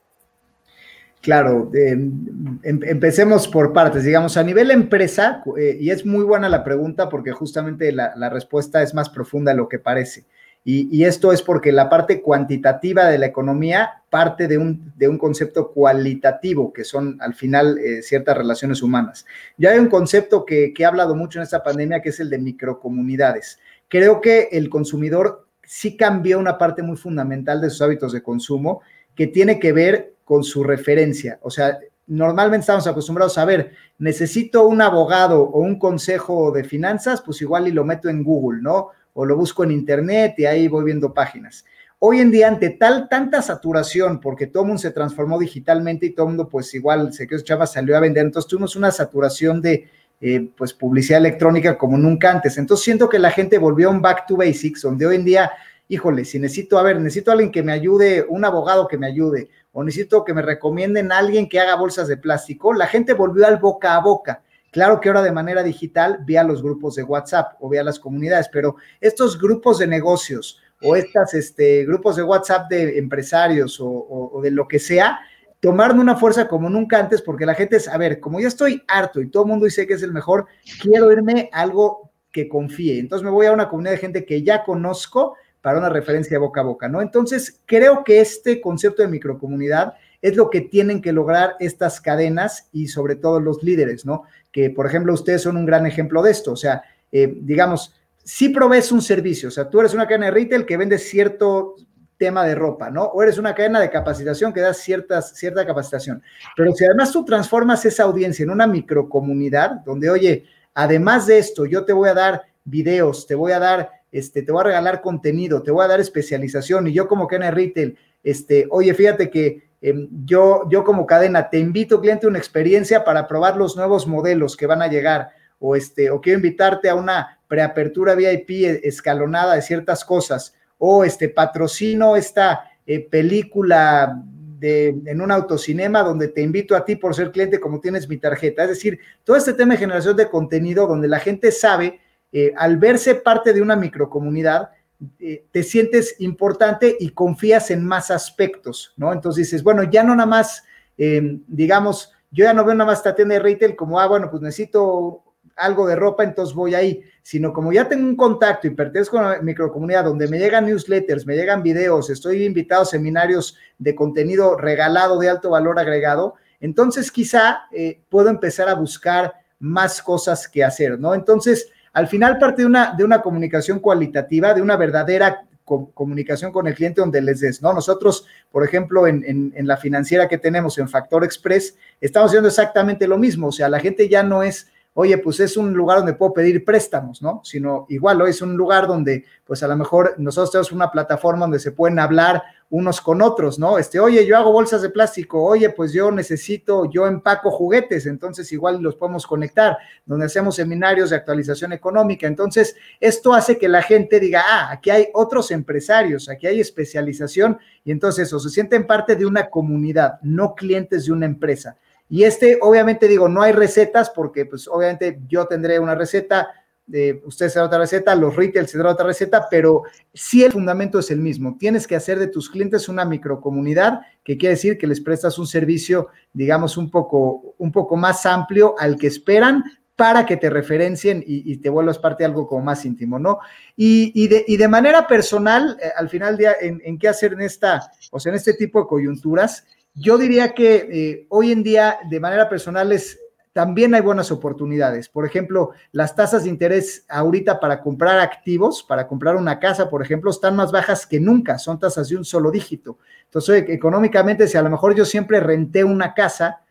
Claro, 1.24 1.72
em, 1.74 2.60
empecemos 2.64 3.48
por 3.48 3.72
partes. 3.72 4.04
Digamos, 4.04 4.36
a 4.36 4.44
nivel 4.44 4.72
empresa, 4.72 5.42
eh, 5.58 5.78
y 5.80 5.90
es 5.90 6.06
muy 6.06 6.26
buena 6.26 6.50
la 6.50 6.66
pregunta 6.66 7.08
porque 7.08 7.32
justamente 7.32 7.94
la, 7.94 8.30
respuesta 8.30 8.84
es 8.84 8.94
más 8.94 9.10
profunda 9.10 9.54
de 9.54 9.58
lo 9.58 9.70
que 9.70 9.80
parece. 9.80 10.26
Y, 10.66 11.06
esto 11.06 11.32
es 11.32 11.42
porque 11.42 11.72
la 11.72 11.90
parte 11.90 12.22
cuantitativa 12.22 13.06
de 13.06 13.18
la 13.18 13.26
economía 13.26 14.04
parte 14.10 14.50
de 14.50 14.58
un, 14.58 14.92
de 14.98 15.08
un 15.08 15.18
concepto 15.18 15.72
cualitativo, 15.72 16.74
que 16.74 16.84
son 16.84 17.18
al 17.22 17.34
final 17.34 17.78
eh, 17.78 18.02
ciertas 18.02 18.38
relaciones 18.38 18.82
humanas. 18.82 19.26
Ya 19.58 19.72
hay 19.72 19.80
un 19.80 19.88
concepto 19.88 20.46
que, 20.46 20.74
que 20.74 20.84
he 20.84 20.86
hablado 20.86 21.16
mucho 21.16 21.40
en 21.40 21.44
esta 21.44 21.64
pandemia, 21.64 22.02
que 22.02 22.10
es 22.10 22.20
el 22.20 22.30
de 22.30 22.38
microcomunidades. 22.38 23.60
Creo 23.88 24.20
que 24.20 24.50
el 24.52 24.70
consumidor 24.70 25.48
sí 25.64 25.96
cambió 25.96 26.38
una 26.38 26.58
parte 26.58 26.84
muy 26.84 26.98
fundamental 26.98 27.62
de 27.62 27.70
sus 27.70 27.82
hábitos 27.82 28.12
de 28.12 28.22
consumo 28.22 28.82
que 29.16 29.28
tiene 29.28 29.60
que 29.60 29.72
ver 29.72 30.14
con 30.24 30.44
su 30.44 30.64
referencia. 30.64 31.40
O 31.42 31.50
sea, 31.50 31.78
normalmente 32.08 32.62
estamos 32.62 32.88
acostumbrados 32.88 33.38
a 33.38 33.46
ver, 33.46 33.72
necesito 33.98 34.68
un 34.68 34.82
abogado 34.82 35.44
o 35.44 35.60
un 35.60 35.80
consejo 35.80 36.52
de 36.52 36.64
finanzas, 36.64 37.22
pues 37.22 37.42
igual 37.42 37.68
y 37.68 37.72
lo 37.72 37.86
meto 37.86 38.10
en 38.10 38.24
Google, 38.24 38.62
¿no? 38.62 38.90
O 39.14 39.26
lo 39.26 39.36
busco 39.36 39.64
en 39.64 39.72
Internet 39.72 40.36
y 40.38 40.46
ahí 40.46 40.68
voy 40.68 40.86
viendo 40.86 41.14
páginas. 41.14 41.66
Hoy 42.00 42.20
en 42.20 42.32
día, 42.32 42.50
ante 42.50 42.72
tal, 42.72 43.08
tanta 43.08 43.42
saturación, 43.42 44.20
porque 44.20 44.48
todo 44.48 44.64
el 44.64 44.68
mundo 44.68 44.82
se 44.82 44.92
transformó 44.92 45.40
digitalmente 45.40 46.08
y 46.08 46.10
todo 46.10 46.26
el 46.26 46.32
mundo, 46.32 46.50
pues 46.50 46.74
igual, 46.74 47.14
se 47.14 47.28
quedó 47.28 47.40
chava, 47.40 47.66
salió 47.66 47.96
a 47.96 48.02
vender, 48.02 48.26
entonces 48.26 48.50
tuvimos 48.50 48.76
una 48.76 48.92
saturación 48.92 49.62
de, 49.62 49.88
eh, 50.20 50.50
pues 50.58 50.74
publicidad 50.74 51.20
electrónica 51.20 51.78
como 51.78 51.98
nunca 51.98 52.32
antes. 52.32 52.58
Entonces 52.58 52.84
siento 52.84 53.10
que 53.10 53.20
la 53.20 53.32
gente 53.32 53.58
volvió 53.58 53.90
a 53.90 53.92
un 53.92 54.02
back 54.02 54.26
to 54.26 54.38
basics, 54.38 54.82
donde 54.82 55.06
hoy 55.06 55.18
en 55.18 55.26
día, 55.26 55.52
híjole, 55.94 56.26
si 56.26 56.40
necesito, 56.40 56.80
a 56.80 56.84
ver, 56.84 57.00
necesito 57.00 57.32
alguien 57.32 57.52
que 57.52 57.62
me 57.62 57.72
ayude, 57.72 58.26
un 58.28 58.44
abogado 58.46 58.88
que 58.88 58.98
me 58.98 59.06
ayude, 59.06 59.50
o 59.72 59.84
necesito 59.84 60.24
que 60.24 60.34
me 60.34 60.42
recomienden 60.42 61.12
a 61.12 61.20
alguien 61.20 61.48
que 61.48 61.60
haga 61.60 61.76
bolsas 61.76 62.08
de 62.08 62.18
plástico, 62.18 62.74
la 62.74 62.88
gente 62.88 63.14
volvió 63.14 63.46
al 63.46 63.60
boca 63.60 63.96
a 63.96 64.00
boca. 64.00 64.42
Claro 64.72 65.00
que 65.00 65.10
ahora 65.10 65.22
de 65.22 65.32
manera 65.32 65.62
digital, 65.62 66.20
vía 66.26 66.44
los 66.44 66.64
grupos 66.64 66.96
de 66.96 67.04
WhatsApp 67.04 67.58
o 67.60 67.70
vía 67.70 67.84
las 67.84 68.00
comunidades, 68.00 68.50
pero 68.52 68.76
estos 69.00 69.40
grupos 69.40 69.78
de 69.78 69.86
negocios 69.86 70.60
o 70.82 70.96
estos 70.96 71.36
este, 71.36 71.86
grupos 71.86 72.16
de 72.16 72.24
WhatsApp 72.24 72.68
de 72.70 72.98
empresarios 72.98 73.80
o, 73.80 73.88
o 73.88 74.42
de 74.42 74.50
lo 74.50 74.68
que 74.68 74.80
sea, 74.80 75.20
tomaron 75.60 76.00
una 76.00 76.16
fuerza 76.16 76.48
como 76.48 76.72
nunca 76.72 76.98
antes, 76.98 77.22
porque 77.22 77.46
la 77.46 77.54
gente 77.54 77.78
es, 77.78 77.88
a 77.88 77.98
ver, 78.00 78.20
como 78.20 78.40
yo 78.40 78.48
estoy 78.48 78.84
harto 78.88 79.22
y 79.22 79.30
todo 79.30 79.44
el 79.44 79.50
mundo 79.50 79.66
dice 79.66 79.86
que 79.86 79.94
es 79.94 80.02
el 80.02 80.12
mejor, 80.12 80.48
quiero 80.82 81.12
irme 81.12 81.50
a 81.54 81.62
algo 81.62 82.12
que 82.32 82.50
confíe. 82.50 83.00
Entonces 83.00 83.24
me 83.24 83.32
voy 83.32 83.46
a 83.46 83.54
una 83.54 83.70
comunidad 83.70 83.92
de 83.92 84.00
gente 84.00 84.26
que 84.26 84.42
ya 84.42 84.64
conozco 84.64 85.36
para 85.64 85.80
una 85.80 85.88
referencia 85.88 86.38
boca 86.40 86.60
a 86.60 86.66
boca, 86.66 86.90
¿no? 86.90 87.02
Entonces 87.02 87.62
creo 87.66 88.04
que 88.04 88.20
este 88.20 88.60
concepto 88.60 89.02
de 89.02 89.08
microcomunidad 89.08 89.94
es 90.22 90.36
lo 90.36 90.50
que 90.50 90.60
tienen 90.60 91.02
que 91.02 91.14
lograr 91.14 91.56
estas 91.62 92.02
cadenas 92.02 92.68
y 92.74 92.90
sobre 92.90 93.16
todo 93.16 93.40
los 93.40 93.64
líderes, 93.64 94.06
¿no? 94.06 94.24
Que, 94.52 94.70
por 94.70 94.86
ejemplo, 94.86 95.14
ustedes 95.14 95.42
son 95.42 95.56
un 95.56 95.66
gran 95.66 95.86
ejemplo 95.86 96.22
de 96.22 96.32
esto. 96.32 96.52
O 96.52 96.58
sea, 96.58 96.84
eh, 97.14 97.34
digamos, 97.40 97.94
si 98.22 98.50
provees 98.50 98.92
un 98.92 99.02
servicio, 99.02 99.48
o 99.48 99.52
sea, 99.52 99.70
tú 99.70 99.80
eres 99.80 99.94
una 99.94 100.06
cadena 100.06 100.26
de 100.26 100.32
retail 100.32 100.66
que 100.66 100.76
vende 100.76 100.98
cierto 100.98 101.76
tema 102.18 102.46
de 102.46 102.56
ropa, 102.56 102.90
¿no? 102.90 103.04
O 103.04 103.24
eres 103.24 103.38
una 103.38 103.56
cadena 103.56 103.80
de 103.80 103.90
capacitación 103.90 104.52
que 104.52 104.60
da 104.60 104.74
ciertas, 104.74 105.34
cierta 105.34 105.66
capacitación. 105.66 106.22
Pero 106.58 106.74
si 106.74 106.84
además 106.84 107.14
tú 107.14 107.24
transformas 107.24 107.86
esa 107.86 108.04
audiencia 108.04 108.44
en 108.44 108.50
una 108.50 108.68
microcomunidad 108.68 109.72
donde, 109.86 110.10
oye, 110.10 110.46
además 110.74 111.26
de 111.26 111.38
esto, 111.38 111.66
yo 111.66 111.86
te 111.86 111.94
voy 111.94 112.10
a 112.10 112.14
dar 112.14 112.42
videos, 112.66 113.28
te 113.28 113.36
voy 113.36 113.54
a 113.54 113.60
dar, 113.60 114.03
este, 114.14 114.44
te 114.44 114.52
voy 114.52 114.62
a 114.62 114.66
regalar 114.66 115.02
contenido, 115.02 115.64
te 115.64 115.72
voy 115.72 115.84
a 115.84 115.88
dar 115.88 116.00
especialización 116.00 116.88
y 116.88 116.94
yo 116.94 117.08
como 117.08 117.28
de 117.28 117.52
retail, 117.52 117.98
este, 118.24 118.68
oye, 118.70 118.94
fíjate 118.94 119.32
que 119.32 119.72
em, 119.82 120.08
yo, 120.24 120.70
yo 120.70 120.84
como 120.84 121.08
cadena 121.08 121.50
te 121.50 121.58
invito, 121.58 122.00
cliente, 122.00 122.28
a 122.28 122.30
una 122.30 122.38
experiencia 122.38 123.04
para 123.04 123.28
probar 123.28 123.58
los 123.58 123.76
nuevos 123.76 124.08
modelos 124.08 124.56
que 124.56 124.68
van 124.68 124.84
a 124.84 124.88
llegar 124.88 125.32
o 125.58 125.76
este, 125.76 126.12
o 126.12 126.22
quiero 126.22 126.38
invitarte 126.38 126.90
a 126.90 126.96
una 126.96 127.40
preapertura 127.48 128.14
VIP 128.14 128.84
escalonada 128.84 129.56
de 129.56 129.64
ciertas 129.64 130.06
cosas 130.06 130.54
o 130.78 131.04
este 131.04 131.30
patrocino 131.30 132.16
esta 132.16 132.70
eh, 132.86 133.00
película 133.00 134.22
de, 134.60 134.90
en 135.06 135.22
un 135.22 135.32
autocinema 135.32 136.04
donde 136.04 136.28
te 136.28 136.42
invito 136.42 136.76
a 136.76 136.86
ti 136.86 136.96
por 136.98 137.16
ser 137.16 137.32
cliente 137.32 137.60
como 137.60 137.80
tienes 137.80 138.08
mi 138.08 138.18
tarjeta. 138.18 138.64
Es 138.64 138.70
decir, 138.70 139.00
todo 139.24 139.38
este 139.38 139.54
tema 139.54 139.74
de 139.74 139.80
generación 139.80 140.16
de 140.16 140.30
contenido 140.30 140.86
donde 140.86 141.08
la 141.08 141.20
gente 141.20 141.52
sabe, 141.52 142.00
eh, 142.34 142.52
al 142.58 142.78
verse 142.78 143.16
parte 143.16 143.54
de 143.54 143.62
una 143.62 143.78
microcomunidad, 143.78 144.72
eh, 145.20 145.46
te 145.52 145.64
sientes 145.64 146.16
importante 146.20 146.98
y 147.00 147.12
confías 147.12 147.72
en 147.72 147.86
más 147.86 148.12
aspectos, 148.12 148.94
¿no? 148.98 149.14
Entonces 149.14 149.46
dices, 149.46 149.64
bueno, 149.64 149.84
ya 149.84 150.04
no 150.04 150.16
nada 150.16 150.28
más, 150.28 150.64
digamos, 150.96 152.12
yo 152.32 152.46
ya 152.46 152.54
no 152.54 152.66
veo 152.66 152.76
nada 152.76 152.90
más 152.90 153.00
esta 153.00 153.16
tienda 153.16 153.36
de 153.36 153.40
retail 153.40 153.76
como, 153.76 154.00
ah, 154.00 154.08
bueno, 154.08 154.30
pues 154.30 154.42
necesito 154.42 155.24
algo 155.56 155.88
de 155.88 155.96
ropa, 155.96 156.24
entonces 156.24 156.56
voy 156.56 156.76
ahí, 156.76 157.04
sino 157.22 157.54
como 157.54 157.72
ya 157.72 157.88
tengo 157.88 158.08
un 158.08 158.16
contacto 158.16 158.68
y 158.68 158.72
pertenezco 158.72 159.18
a 159.18 159.22
una 159.22 159.42
microcomunidad 159.42 160.06
donde 160.06 160.28
me 160.28 160.40
llegan 160.40 160.66
newsletters, 160.66 161.26
me 161.26 161.36
llegan 161.36 161.64
videos, 161.64 162.10
estoy 162.10 162.44
invitado 162.44 162.84
a 162.84 162.86
seminarios 162.86 163.58
de 163.78 163.96
contenido 163.96 164.58
regalado 164.58 165.20
de 165.20 165.30
alto 165.30 165.52
valor 165.52 165.80
agregado, 165.80 166.36
entonces 166.60 167.12
quizá 167.12 167.66
eh, 167.72 168.02
puedo 168.10 168.30
empezar 168.30 168.70
a 168.70 168.76
buscar 168.76 169.34
más 169.60 170.02
cosas 170.02 170.48
que 170.48 170.64
hacer, 170.64 171.00
¿no? 171.00 171.14
Entonces, 171.14 171.70
al 171.94 172.08
final 172.08 172.38
parte 172.38 172.64
de 172.64 172.66
una, 172.66 172.94
de 172.94 173.04
una 173.04 173.22
comunicación 173.22 173.80
cualitativa, 173.80 174.54
de 174.54 174.62
una 174.62 174.76
verdadera 174.76 175.46
comunicación 175.64 176.52
con 176.52 176.68
el 176.68 176.76
cliente 176.76 177.00
donde 177.00 177.22
les 177.22 177.40
des, 177.40 177.62
¿no? 177.62 177.72
Nosotros, 177.72 178.28
por 178.52 178.66
ejemplo, 178.66 179.08
en, 179.08 179.24
en, 179.56 179.66
la 179.66 179.78
financiera 179.78 180.28
que 180.28 180.38
tenemos 180.38 180.78
en 180.78 180.90
Factor 180.90 181.24
Express, 181.24 181.78
estamos 182.02 182.32
haciendo 182.32 182.50
exactamente 182.50 183.08
lo 183.08 183.18
mismo, 183.18 183.48
o 183.48 183.52
sea, 183.52 183.70
la 183.70 183.80
gente 183.80 184.10
ya 184.10 184.24
no 184.24 184.44
es 184.44 184.68
oye, 184.96 185.18
pues 185.18 185.40
es 185.40 185.58
un 185.58 185.74
lugar 185.74 186.00
donde 186.00 186.14
puedo 186.14 186.34
pedir 186.34 186.64
préstamos, 186.64 187.22
¿no? 187.22 187.42
Sino 187.44 187.86
igual, 187.90 188.20
¿no? 188.20 188.28
es 188.28 188.42
un 188.42 188.56
lugar 188.56 188.88
donde, 188.88 189.26
pues 189.46 189.64
a 189.64 189.68
lo 189.68 189.76
mejor 189.76 190.16
nosotros 190.18 190.52
tenemos 190.52 190.72
una 190.72 190.92
plataforma 190.92 191.42
donde 191.42 191.60
se 191.60 191.72
pueden 191.72 192.00
hablar 192.00 192.44
unos 192.70 193.02
con 193.02 193.22
otros, 193.22 193.60
¿no? 193.60 193.78
Este, 193.78 194.00
oye, 194.00 194.26
yo 194.26 194.36
hago 194.36 194.52
bolsas 194.52 194.82
de 194.82 194.90
plástico, 194.90 195.44
oye, 195.44 195.70
pues 195.70 195.94
yo 195.94 196.10
necesito, 196.12 196.90
yo 196.90 197.06
empaco 197.06 197.52
juguetes, 197.52 198.08
entonces 198.08 198.52
igual 198.52 198.82
los 198.82 198.96
podemos 198.96 199.28
conectar, 199.28 199.78
donde 200.06 200.26
hacemos 200.26 200.56
seminarios 200.56 201.12
de 201.12 201.18
actualización 201.18 201.72
económica. 201.74 202.26
Entonces, 202.26 202.76
esto 203.00 203.34
hace 203.34 203.60
que 203.60 203.68
la 203.68 203.84
gente 203.84 204.20
diga, 204.20 204.44
ah, 204.48 204.70
aquí 204.72 204.90
hay 204.90 205.08
otros 205.14 205.52
empresarios, 205.52 206.30
aquí 206.30 206.48
hay 206.48 206.60
especialización, 206.60 207.60
y 207.84 207.92
entonces 207.92 208.28
eso, 208.28 208.40
se 208.40 208.50
sienten 208.50 208.88
parte 208.88 209.16
de 209.16 209.26
una 209.26 209.52
comunidad, 209.52 210.20
no 210.24 210.56
clientes 210.56 211.06
de 211.06 211.12
una 211.12 211.28
empresa. 211.28 211.78
Y 212.10 212.24
este, 212.24 212.60
obviamente 212.62 213.08
digo, 213.08 213.28
no 213.28 213.42
hay 213.42 213.54
recetas 213.54 214.10
porque 214.10 214.46
pues 214.46 214.68
obviamente 214.68 215.20
yo 215.28 215.48
tendré 215.48 215.80
una 215.80 215.96
receta, 215.96 216.50
eh, 216.92 217.22
usted 217.26 217.50
será 217.50 217.66
otra 217.66 217.80
receta, 217.80 218.14
los 218.16 218.36
retail 218.36 218.68
será 218.68 218.92
otra 218.92 219.06
receta, 219.06 219.48
pero 219.50 219.84
sí 220.14 220.44
el 220.44 220.52
fundamento 220.52 221.00
es 221.00 221.12
el 221.12 221.20
mismo. 221.20 221.58
Tienes 221.58 221.88
que 221.88 221.96
hacer 221.96 222.20
de 222.20 222.28
tus 222.28 222.50
clientes 222.50 222.90
una 222.90 223.06
microcomunidad, 223.06 224.02
que 224.24 224.38
quiere 224.38 224.56
decir 224.56 224.78
que 224.78 224.88
les 224.88 225.02
prestas 225.02 225.40
un 225.40 225.48
servicio, 225.48 226.10
digamos, 226.34 226.78
un 226.78 226.92
poco, 226.92 227.56
un 227.58 227.72
poco 227.72 227.96
más 227.96 228.26
amplio 228.26 228.76
al 228.78 228.98
que 228.98 229.08
esperan 229.08 229.64
para 229.96 230.26
que 230.26 230.38
te 230.38 230.50
referencien 230.50 231.24
y, 231.26 231.58
te 231.58 231.70
vuelvas 231.70 232.00
parte 232.00 232.24
de 232.24 232.26
algo 232.26 232.48
como 232.48 232.66
más 232.66 232.84
íntimo, 232.84 233.20
¿no? 233.20 233.40
Y, 233.76 234.28
de, 234.28 234.68
manera 234.68 235.08
personal, 235.08 235.78
eh, 235.82 235.90
al 235.96 236.10
final 236.10 236.36
del 236.36 236.38
día, 236.38 236.56
en, 236.60 236.82
en, 236.84 236.98
qué 236.98 237.08
hacer 237.08 237.34
en 237.34 237.42
esta, 237.42 237.92
o 238.12 238.20
sea, 238.20 238.32
en 238.32 238.38
este 238.38 238.56
tipo 238.56 238.82
de 238.82 238.88
coyunturas, 238.88 239.66
yo 239.94 240.18
diría 240.18 240.54
que 240.54 240.76
eh, 240.76 241.28
hoy 241.30 241.52
en 241.52 241.64
día, 241.64 242.00
de 242.10 242.20
manera 242.20 242.50
personal, 242.50 242.92
es 242.92 243.20
también 243.54 243.94
hay 243.94 244.02
buenas 244.02 244.32
oportunidades. 244.32 245.08
Por 245.08 245.28
ejemplo, 245.28 245.72
las 245.92 246.16
tasas 246.16 246.44
de 246.44 246.50
interés 246.50 247.06
ahorita 247.08 247.60
para 247.60 247.82
comprar 247.82 248.20
activos, 248.20 248.84
para 248.84 249.08
comprar 249.08 249.36
una 249.36 249.60
casa, 249.60 249.90
por 249.90 250.02
ejemplo, 250.02 250.32
están 250.32 250.56
más 250.56 250.72
bajas 250.72 251.06
que 251.06 251.20
nunca, 251.20 251.60
son 251.60 251.80
tasas 251.80 252.10
de 252.10 252.18
un 252.18 252.26
solo 252.26 252.50
dígito. 252.50 252.98
Entonces, 253.26 253.66
económicamente, 253.70 254.48
si 254.48 254.58
a 254.58 254.64
lo 254.64 254.72
mejor 254.72 254.96
yo 254.96 255.06
siempre 255.06 255.40
renté 255.40 255.84
una 255.84 256.16
casa, 256.16 256.62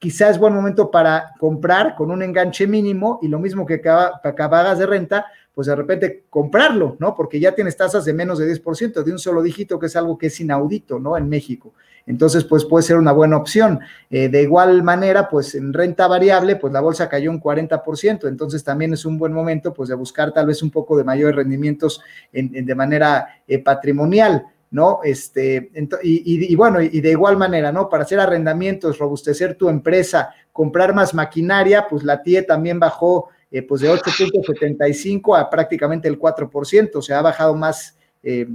quizás 0.00 0.32
es 0.32 0.38
buen 0.38 0.52
momento 0.52 0.90
para 0.90 1.32
comprar 1.38 1.94
con 1.94 2.10
un 2.10 2.20
enganche 2.22 2.66
mínimo 2.66 3.20
y 3.22 3.28
lo 3.28 3.38
mismo 3.38 3.64
que 3.64 3.74
acabas 3.74 4.78
de 4.78 4.86
renta, 4.86 5.26
pues 5.56 5.68
de 5.68 5.74
repente 5.74 6.24
comprarlo, 6.28 6.98
¿no? 6.98 7.14
Porque 7.14 7.40
ya 7.40 7.54
tienes 7.54 7.78
tasas 7.78 8.04
de 8.04 8.12
menos 8.12 8.38
de 8.38 8.46
10%, 8.46 9.02
de 9.02 9.10
un 9.10 9.18
solo 9.18 9.40
dígito, 9.40 9.78
que 9.78 9.86
es 9.86 9.96
algo 9.96 10.18
que 10.18 10.26
es 10.26 10.38
inaudito, 10.38 10.98
¿no? 10.98 11.16
En 11.16 11.30
México. 11.30 11.72
Entonces, 12.04 12.44
pues 12.44 12.66
puede 12.66 12.82
ser 12.82 12.98
una 12.98 13.12
buena 13.12 13.38
opción. 13.38 13.80
Eh, 14.10 14.28
de 14.28 14.42
igual 14.42 14.82
manera, 14.82 15.30
pues 15.30 15.54
en 15.54 15.72
renta 15.72 16.08
variable, 16.08 16.56
pues 16.56 16.74
la 16.74 16.82
bolsa 16.82 17.08
cayó 17.08 17.30
un 17.30 17.40
40%, 17.40 18.28
entonces 18.28 18.62
también 18.62 18.92
es 18.92 19.06
un 19.06 19.16
buen 19.16 19.32
momento, 19.32 19.72
pues 19.72 19.88
de 19.88 19.94
buscar 19.94 20.30
tal 20.30 20.44
vez 20.44 20.62
un 20.62 20.70
poco 20.70 20.94
de 20.94 21.04
mayores 21.04 21.36
rendimientos 21.36 22.02
de 22.30 22.74
manera 22.74 23.40
eh, 23.48 23.58
patrimonial. 23.58 24.44
¿no? 24.68 25.00
Este, 25.04 25.70
y, 26.02 26.52
y, 26.52 26.54
bueno, 26.54 26.82
y 26.82 27.00
de 27.00 27.12
igual 27.12 27.38
manera, 27.38 27.72
¿no? 27.72 27.88
Para 27.88 28.02
hacer 28.02 28.20
arrendamientos, 28.20 28.98
robustecer 28.98 29.54
tu 29.54 29.70
empresa, 29.70 30.34
comprar 30.52 30.92
más 30.92 31.14
maquinaria, 31.14 31.86
pues 31.88 32.02
la 32.02 32.20
TIE 32.20 32.42
también 32.42 32.78
bajó 32.78 33.30
eh, 33.50 33.62
pues 33.62 33.80
de 33.80 33.88
8.75 33.88 35.38
a 35.38 35.48
prácticamente 35.48 36.08
el 36.08 36.18
4%, 36.18 36.90
o 36.96 37.02
sea, 37.02 37.20
ha 37.20 37.22
bajado 37.22 37.54
más, 37.54 37.96
eh, 38.22 38.48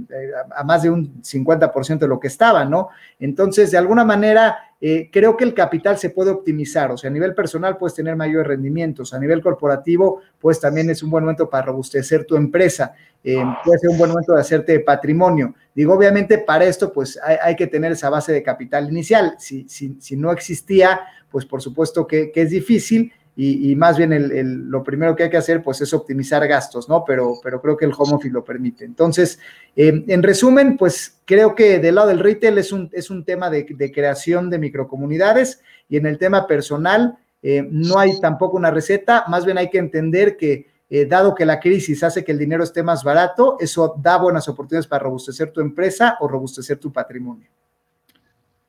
a 0.54 0.62
más 0.64 0.82
de 0.82 0.90
un 0.90 1.22
50% 1.22 1.98
de 1.98 2.08
lo 2.08 2.20
que 2.20 2.28
estaba, 2.28 2.66
¿no? 2.66 2.90
Entonces, 3.18 3.70
de 3.70 3.78
alguna 3.78 4.04
manera, 4.04 4.58
eh, 4.82 5.08
creo 5.10 5.34
que 5.34 5.44
el 5.44 5.54
capital 5.54 5.96
se 5.96 6.10
puede 6.10 6.30
optimizar, 6.30 6.90
o 6.90 6.98
sea, 6.98 7.08
a 7.08 7.12
nivel 7.12 7.34
personal 7.34 7.78
puedes 7.78 7.94
tener 7.94 8.16
mayores 8.16 8.48
rendimientos, 8.48 9.14
a 9.14 9.18
nivel 9.18 9.40
corporativo, 9.40 10.20
pues 10.38 10.60
también 10.60 10.90
es 10.90 11.02
un 11.02 11.10
buen 11.10 11.24
momento 11.24 11.48
para 11.48 11.66
robustecer 11.66 12.26
tu 12.26 12.36
empresa, 12.36 12.92
puede 13.22 13.78
ser 13.78 13.90
un 13.90 13.98
buen 13.98 14.10
momento 14.10 14.34
de 14.34 14.40
hacerte 14.40 14.80
patrimonio. 14.80 15.54
Digo, 15.74 15.94
obviamente 15.94 16.36
para 16.36 16.66
esto, 16.66 16.92
pues 16.92 17.18
hay, 17.22 17.56
que 17.56 17.66
tener 17.66 17.92
esa 17.92 18.10
base 18.10 18.32
de 18.32 18.42
capital 18.42 18.90
inicial. 18.90 19.36
Si, 19.38 19.66
si, 19.68 19.96
si 20.00 20.16
no 20.16 20.32
existía, 20.32 21.00
pues 21.30 21.46
por 21.46 21.62
supuesto 21.62 22.06
que, 22.06 22.30
que 22.30 22.42
es 22.42 22.50
difícil 22.50 23.12
y, 23.34 23.74
más 23.76 23.96
bien 23.96 24.12
el, 24.12 24.68
lo 24.68 24.84
primero 24.84 25.16
que 25.16 25.22
hay 25.22 25.30
que 25.30 25.38
hacer 25.38 25.62
pues 25.62 25.80
es 25.80 25.94
optimizar 25.94 26.46
gastos, 26.46 26.88
¿no? 26.88 27.02
Pero, 27.04 27.34
pero 27.42 27.62
creo 27.62 27.78
que 27.78 27.86
el 27.86 27.92
home 27.96 28.14
office 28.14 28.32
lo 28.32 28.44
permite. 28.44 28.84
Entonces, 28.84 29.38
eh, 29.74 30.04
en 30.06 30.22
resumen, 30.22 30.76
pues 30.76 31.20
creo 31.24 31.54
que 31.54 31.78
del 31.78 31.94
lado 31.94 32.08
del 32.08 32.18
retail 32.18 32.58
es 32.58 32.72
un, 32.72 32.90
es 32.92 33.08
un 33.08 33.24
tema 33.24 33.48
de, 33.48 33.64
creación 33.90 34.50
de 34.50 34.58
microcomunidades 34.58 35.62
y 35.88 35.96
en 35.96 36.06
el 36.06 36.18
tema 36.18 36.46
personal 36.46 37.16
eh, 37.42 37.66
no 37.70 37.98
hay 37.98 38.20
tampoco 38.20 38.58
una 38.58 38.70
receta, 38.70 39.24
más 39.28 39.46
bien 39.46 39.56
hay 39.56 39.70
que 39.70 39.78
entender 39.78 40.36
que 40.36 40.70
eh, 40.90 41.06
dado 41.06 41.34
que 41.34 41.46
la 41.46 41.58
crisis 41.58 42.04
hace 42.04 42.22
que 42.22 42.32
el 42.32 42.38
dinero 42.38 42.62
esté 42.62 42.82
más 42.82 43.02
barato, 43.02 43.56
eso 43.58 43.94
da 43.98 44.18
buenas 44.18 44.46
oportunidades 44.46 44.86
para 44.86 45.04
robustecer 45.04 45.50
tu 45.50 45.62
empresa 45.62 46.18
o 46.20 46.28
robustecer 46.28 46.76
tu 46.76 46.92
patrimonio. 46.92 47.48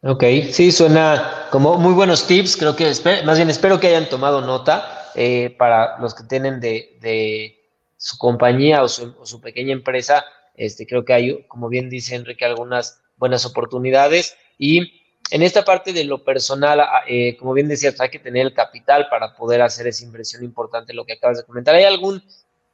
Ok, 0.05 0.21
sí, 0.51 0.73
suena 0.73 1.47
como 1.49 1.77
muy 1.77 1.93
buenos 1.93 2.27
tips. 2.27 2.57
Creo 2.57 2.75
que, 2.75 2.91
más 3.23 3.37
bien 3.37 3.49
espero 3.49 3.79
que 3.79 3.87
hayan 3.87 4.09
tomado 4.09 4.41
nota 4.41 5.09
eh, 5.15 5.55
para 5.57 5.97
los 5.99 6.13
que 6.13 6.25
tienen 6.25 6.59
de, 6.59 7.57
su 7.95 8.17
compañía 8.17 8.83
o 8.83 8.89
su, 8.89 9.39
pequeña 9.39 9.71
empresa. 9.71 10.25
Este, 10.55 10.85
creo 10.85 11.05
que 11.05 11.13
hay, 11.13 11.43
como 11.47 11.69
bien 11.69 11.89
dice 11.89 12.15
Enrique, 12.15 12.43
algunas 12.43 13.01
buenas 13.15 13.45
oportunidades. 13.45 14.35
Y 14.57 15.05
en 15.31 15.41
esta 15.41 15.63
parte 15.63 15.93
de 15.93 16.03
lo 16.03 16.25
personal, 16.25 16.81
ah, 16.81 17.03
eh, 17.07 17.37
como 17.37 17.53
bien 17.53 17.69
decías, 17.69 17.97
hay 18.01 18.09
que 18.09 18.19
tener 18.19 18.45
el 18.45 18.53
capital 18.53 19.07
para 19.09 19.37
poder 19.37 19.61
hacer 19.61 19.87
esa 19.87 20.03
inversión 20.03 20.43
importante, 20.43 20.93
lo 20.93 21.05
que 21.05 21.13
acabas 21.13 21.37
de 21.37 21.45
comentar. 21.45 21.75
¿Hay 21.75 21.85
algún 21.85 22.21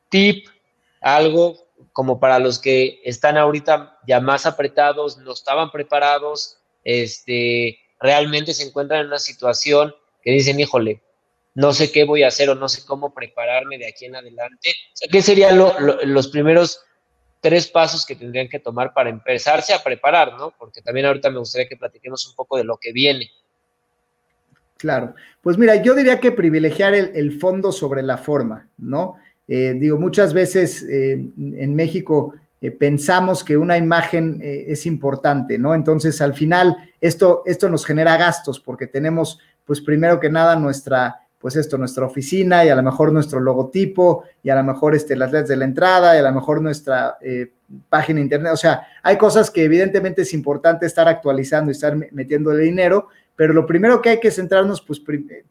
tip, 0.10 0.48
algo 1.00 1.68
como 1.94 2.20
para 2.20 2.40
los 2.40 2.58
que 2.58 3.02
están 3.06 3.38
ahorita 3.38 4.00
ya 4.08 4.20
más 4.20 4.48
apretados, 4.48 5.20
no 5.20 5.34
estaban 5.34 5.70
preparados? 5.70 6.59
Este, 6.84 7.80
realmente 8.00 8.54
se 8.54 8.64
encuentran 8.64 9.02
en 9.02 9.08
una 9.08 9.20
situación 9.20 9.94
que 10.22 10.32
dicen, 10.32 10.60
híjole, 10.60 11.02
no 11.56 11.74
sé 11.74 11.92
qué 11.92 12.06
voy 12.06 12.24
a 12.24 12.28
hacer 12.28 12.50
o 12.50 12.56
no 12.56 12.70
sé 12.70 12.86
cómo 12.86 13.14
prepararme 13.14 13.78
de 13.78 13.88
aquí 13.88 14.06
en 14.06 14.16
adelante. 14.16 14.74
¿qué 15.12 15.22
serían 15.22 15.58
los 15.58 16.28
primeros 16.30 16.82
tres 17.42 17.68
pasos 17.68 18.06
que 18.06 18.16
tendrían 18.16 18.50
que 18.50 18.60
tomar 18.60 18.94
para 18.94 19.10
empezarse 19.10 19.74
a 19.74 19.84
preparar, 19.84 20.38
¿no? 20.38 20.54
Porque 20.58 20.82
también 20.82 21.06
ahorita 21.06 21.30
me 21.30 21.40
gustaría 21.40 21.68
que 21.68 21.78
platiquemos 21.78 22.28
un 22.28 22.36
poco 22.36 22.58
de 22.58 22.64
lo 22.64 22.78
que 22.78 22.92
viene. 22.92 23.30
Claro, 24.78 25.14
pues 25.42 25.58
mira, 25.58 25.82
yo 25.82 25.94
diría 25.94 26.20
que 26.20 26.32
privilegiar 26.32 26.94
el, 26.94 27.40
fondo 27.40 27.72
sobre 27.72 28.02
la 28.02 28.18
forma, 28.18 28.70
¿no? 28.78 29.16
Eh, 29.48 29.74
digo, 29.76 29.98
muchas 29.98 30.34
veces 30.34 30.84
eh, 30.84 31.14
en 31.14 31.76
México 31.76 32.34
eh, 32.62 32.72
pensamos 32.72 33.44
que 33.44 33.56
una 33.58 33.78
imagen 33.78 34.40
eh, 34.42 34.66
es 34.68 34.86
importante, 34.86 35.58
¿no? 35.58 35.74
Entonces, 35.74 36.22
al 36.22 36.34
final, 36.34 36.76
esto, 37.00 37.44
esto 37.46 37.70
nos 37.70 37.86
genera 37.86 38.18
gastos 38.18 38.60
porque 38.60 38.88
tenemos, 38.88 39.40
pues, 39.66 39.80
primero 39.82 40.20
que 40.20 40.30
nada, 40.30 40.56
nuestra, 40.58 41.22
pues 41.38 41.56
esto, 41.56 41.78
nuestra 41.78 42.06
oficina 42.06 42.66
y 42.66 42.70
a 42.70 42.76
lo 42.76 42.84
mejor 42.84 43.14
nuestro 43.14 43.40
logotipo 43.40 44.26
y 44.44 44.50
a 44.50 44.56
lo 44.56 44.64
mejor 44.64 44.94
este, 44.94 45.16
las 45.16 45.32
letras 45.32 45.50
de 45.50 45.56
la 45.56 45.66
entrada 45.66 46.16
y 46.16 46.20
a 46.20 46.24
lo 46.24 46.34
mejor 46.34 46.62
nuestra 46.62 47.18
eh, 47.22 47.54
página 47.88 48.20
internet. 48.20 48.52
O 48.54 48.58
sea, 48.58 48.86
hay 49.04 49.18
cosas 49.18 49.50
que 49.50 49.64
evidentemente 49.64 50.24
es 50.24 50.34
importante 50.34 50.86
estar 50.86 51.08
actualizando 51.08 51.72
y 51.72 51.74
estar 51.74 51.96
metiéndole 52.12 52.64
dinero, 52.64 53.08
pero 53.36 53.54
lo 53.54 53.66
primero 53.66 54.02
que 54.02 54.10
hay 54.10 54.20
que 54.20 54.32
centrarnos, 54.32 54.82
pues 54.82 55.02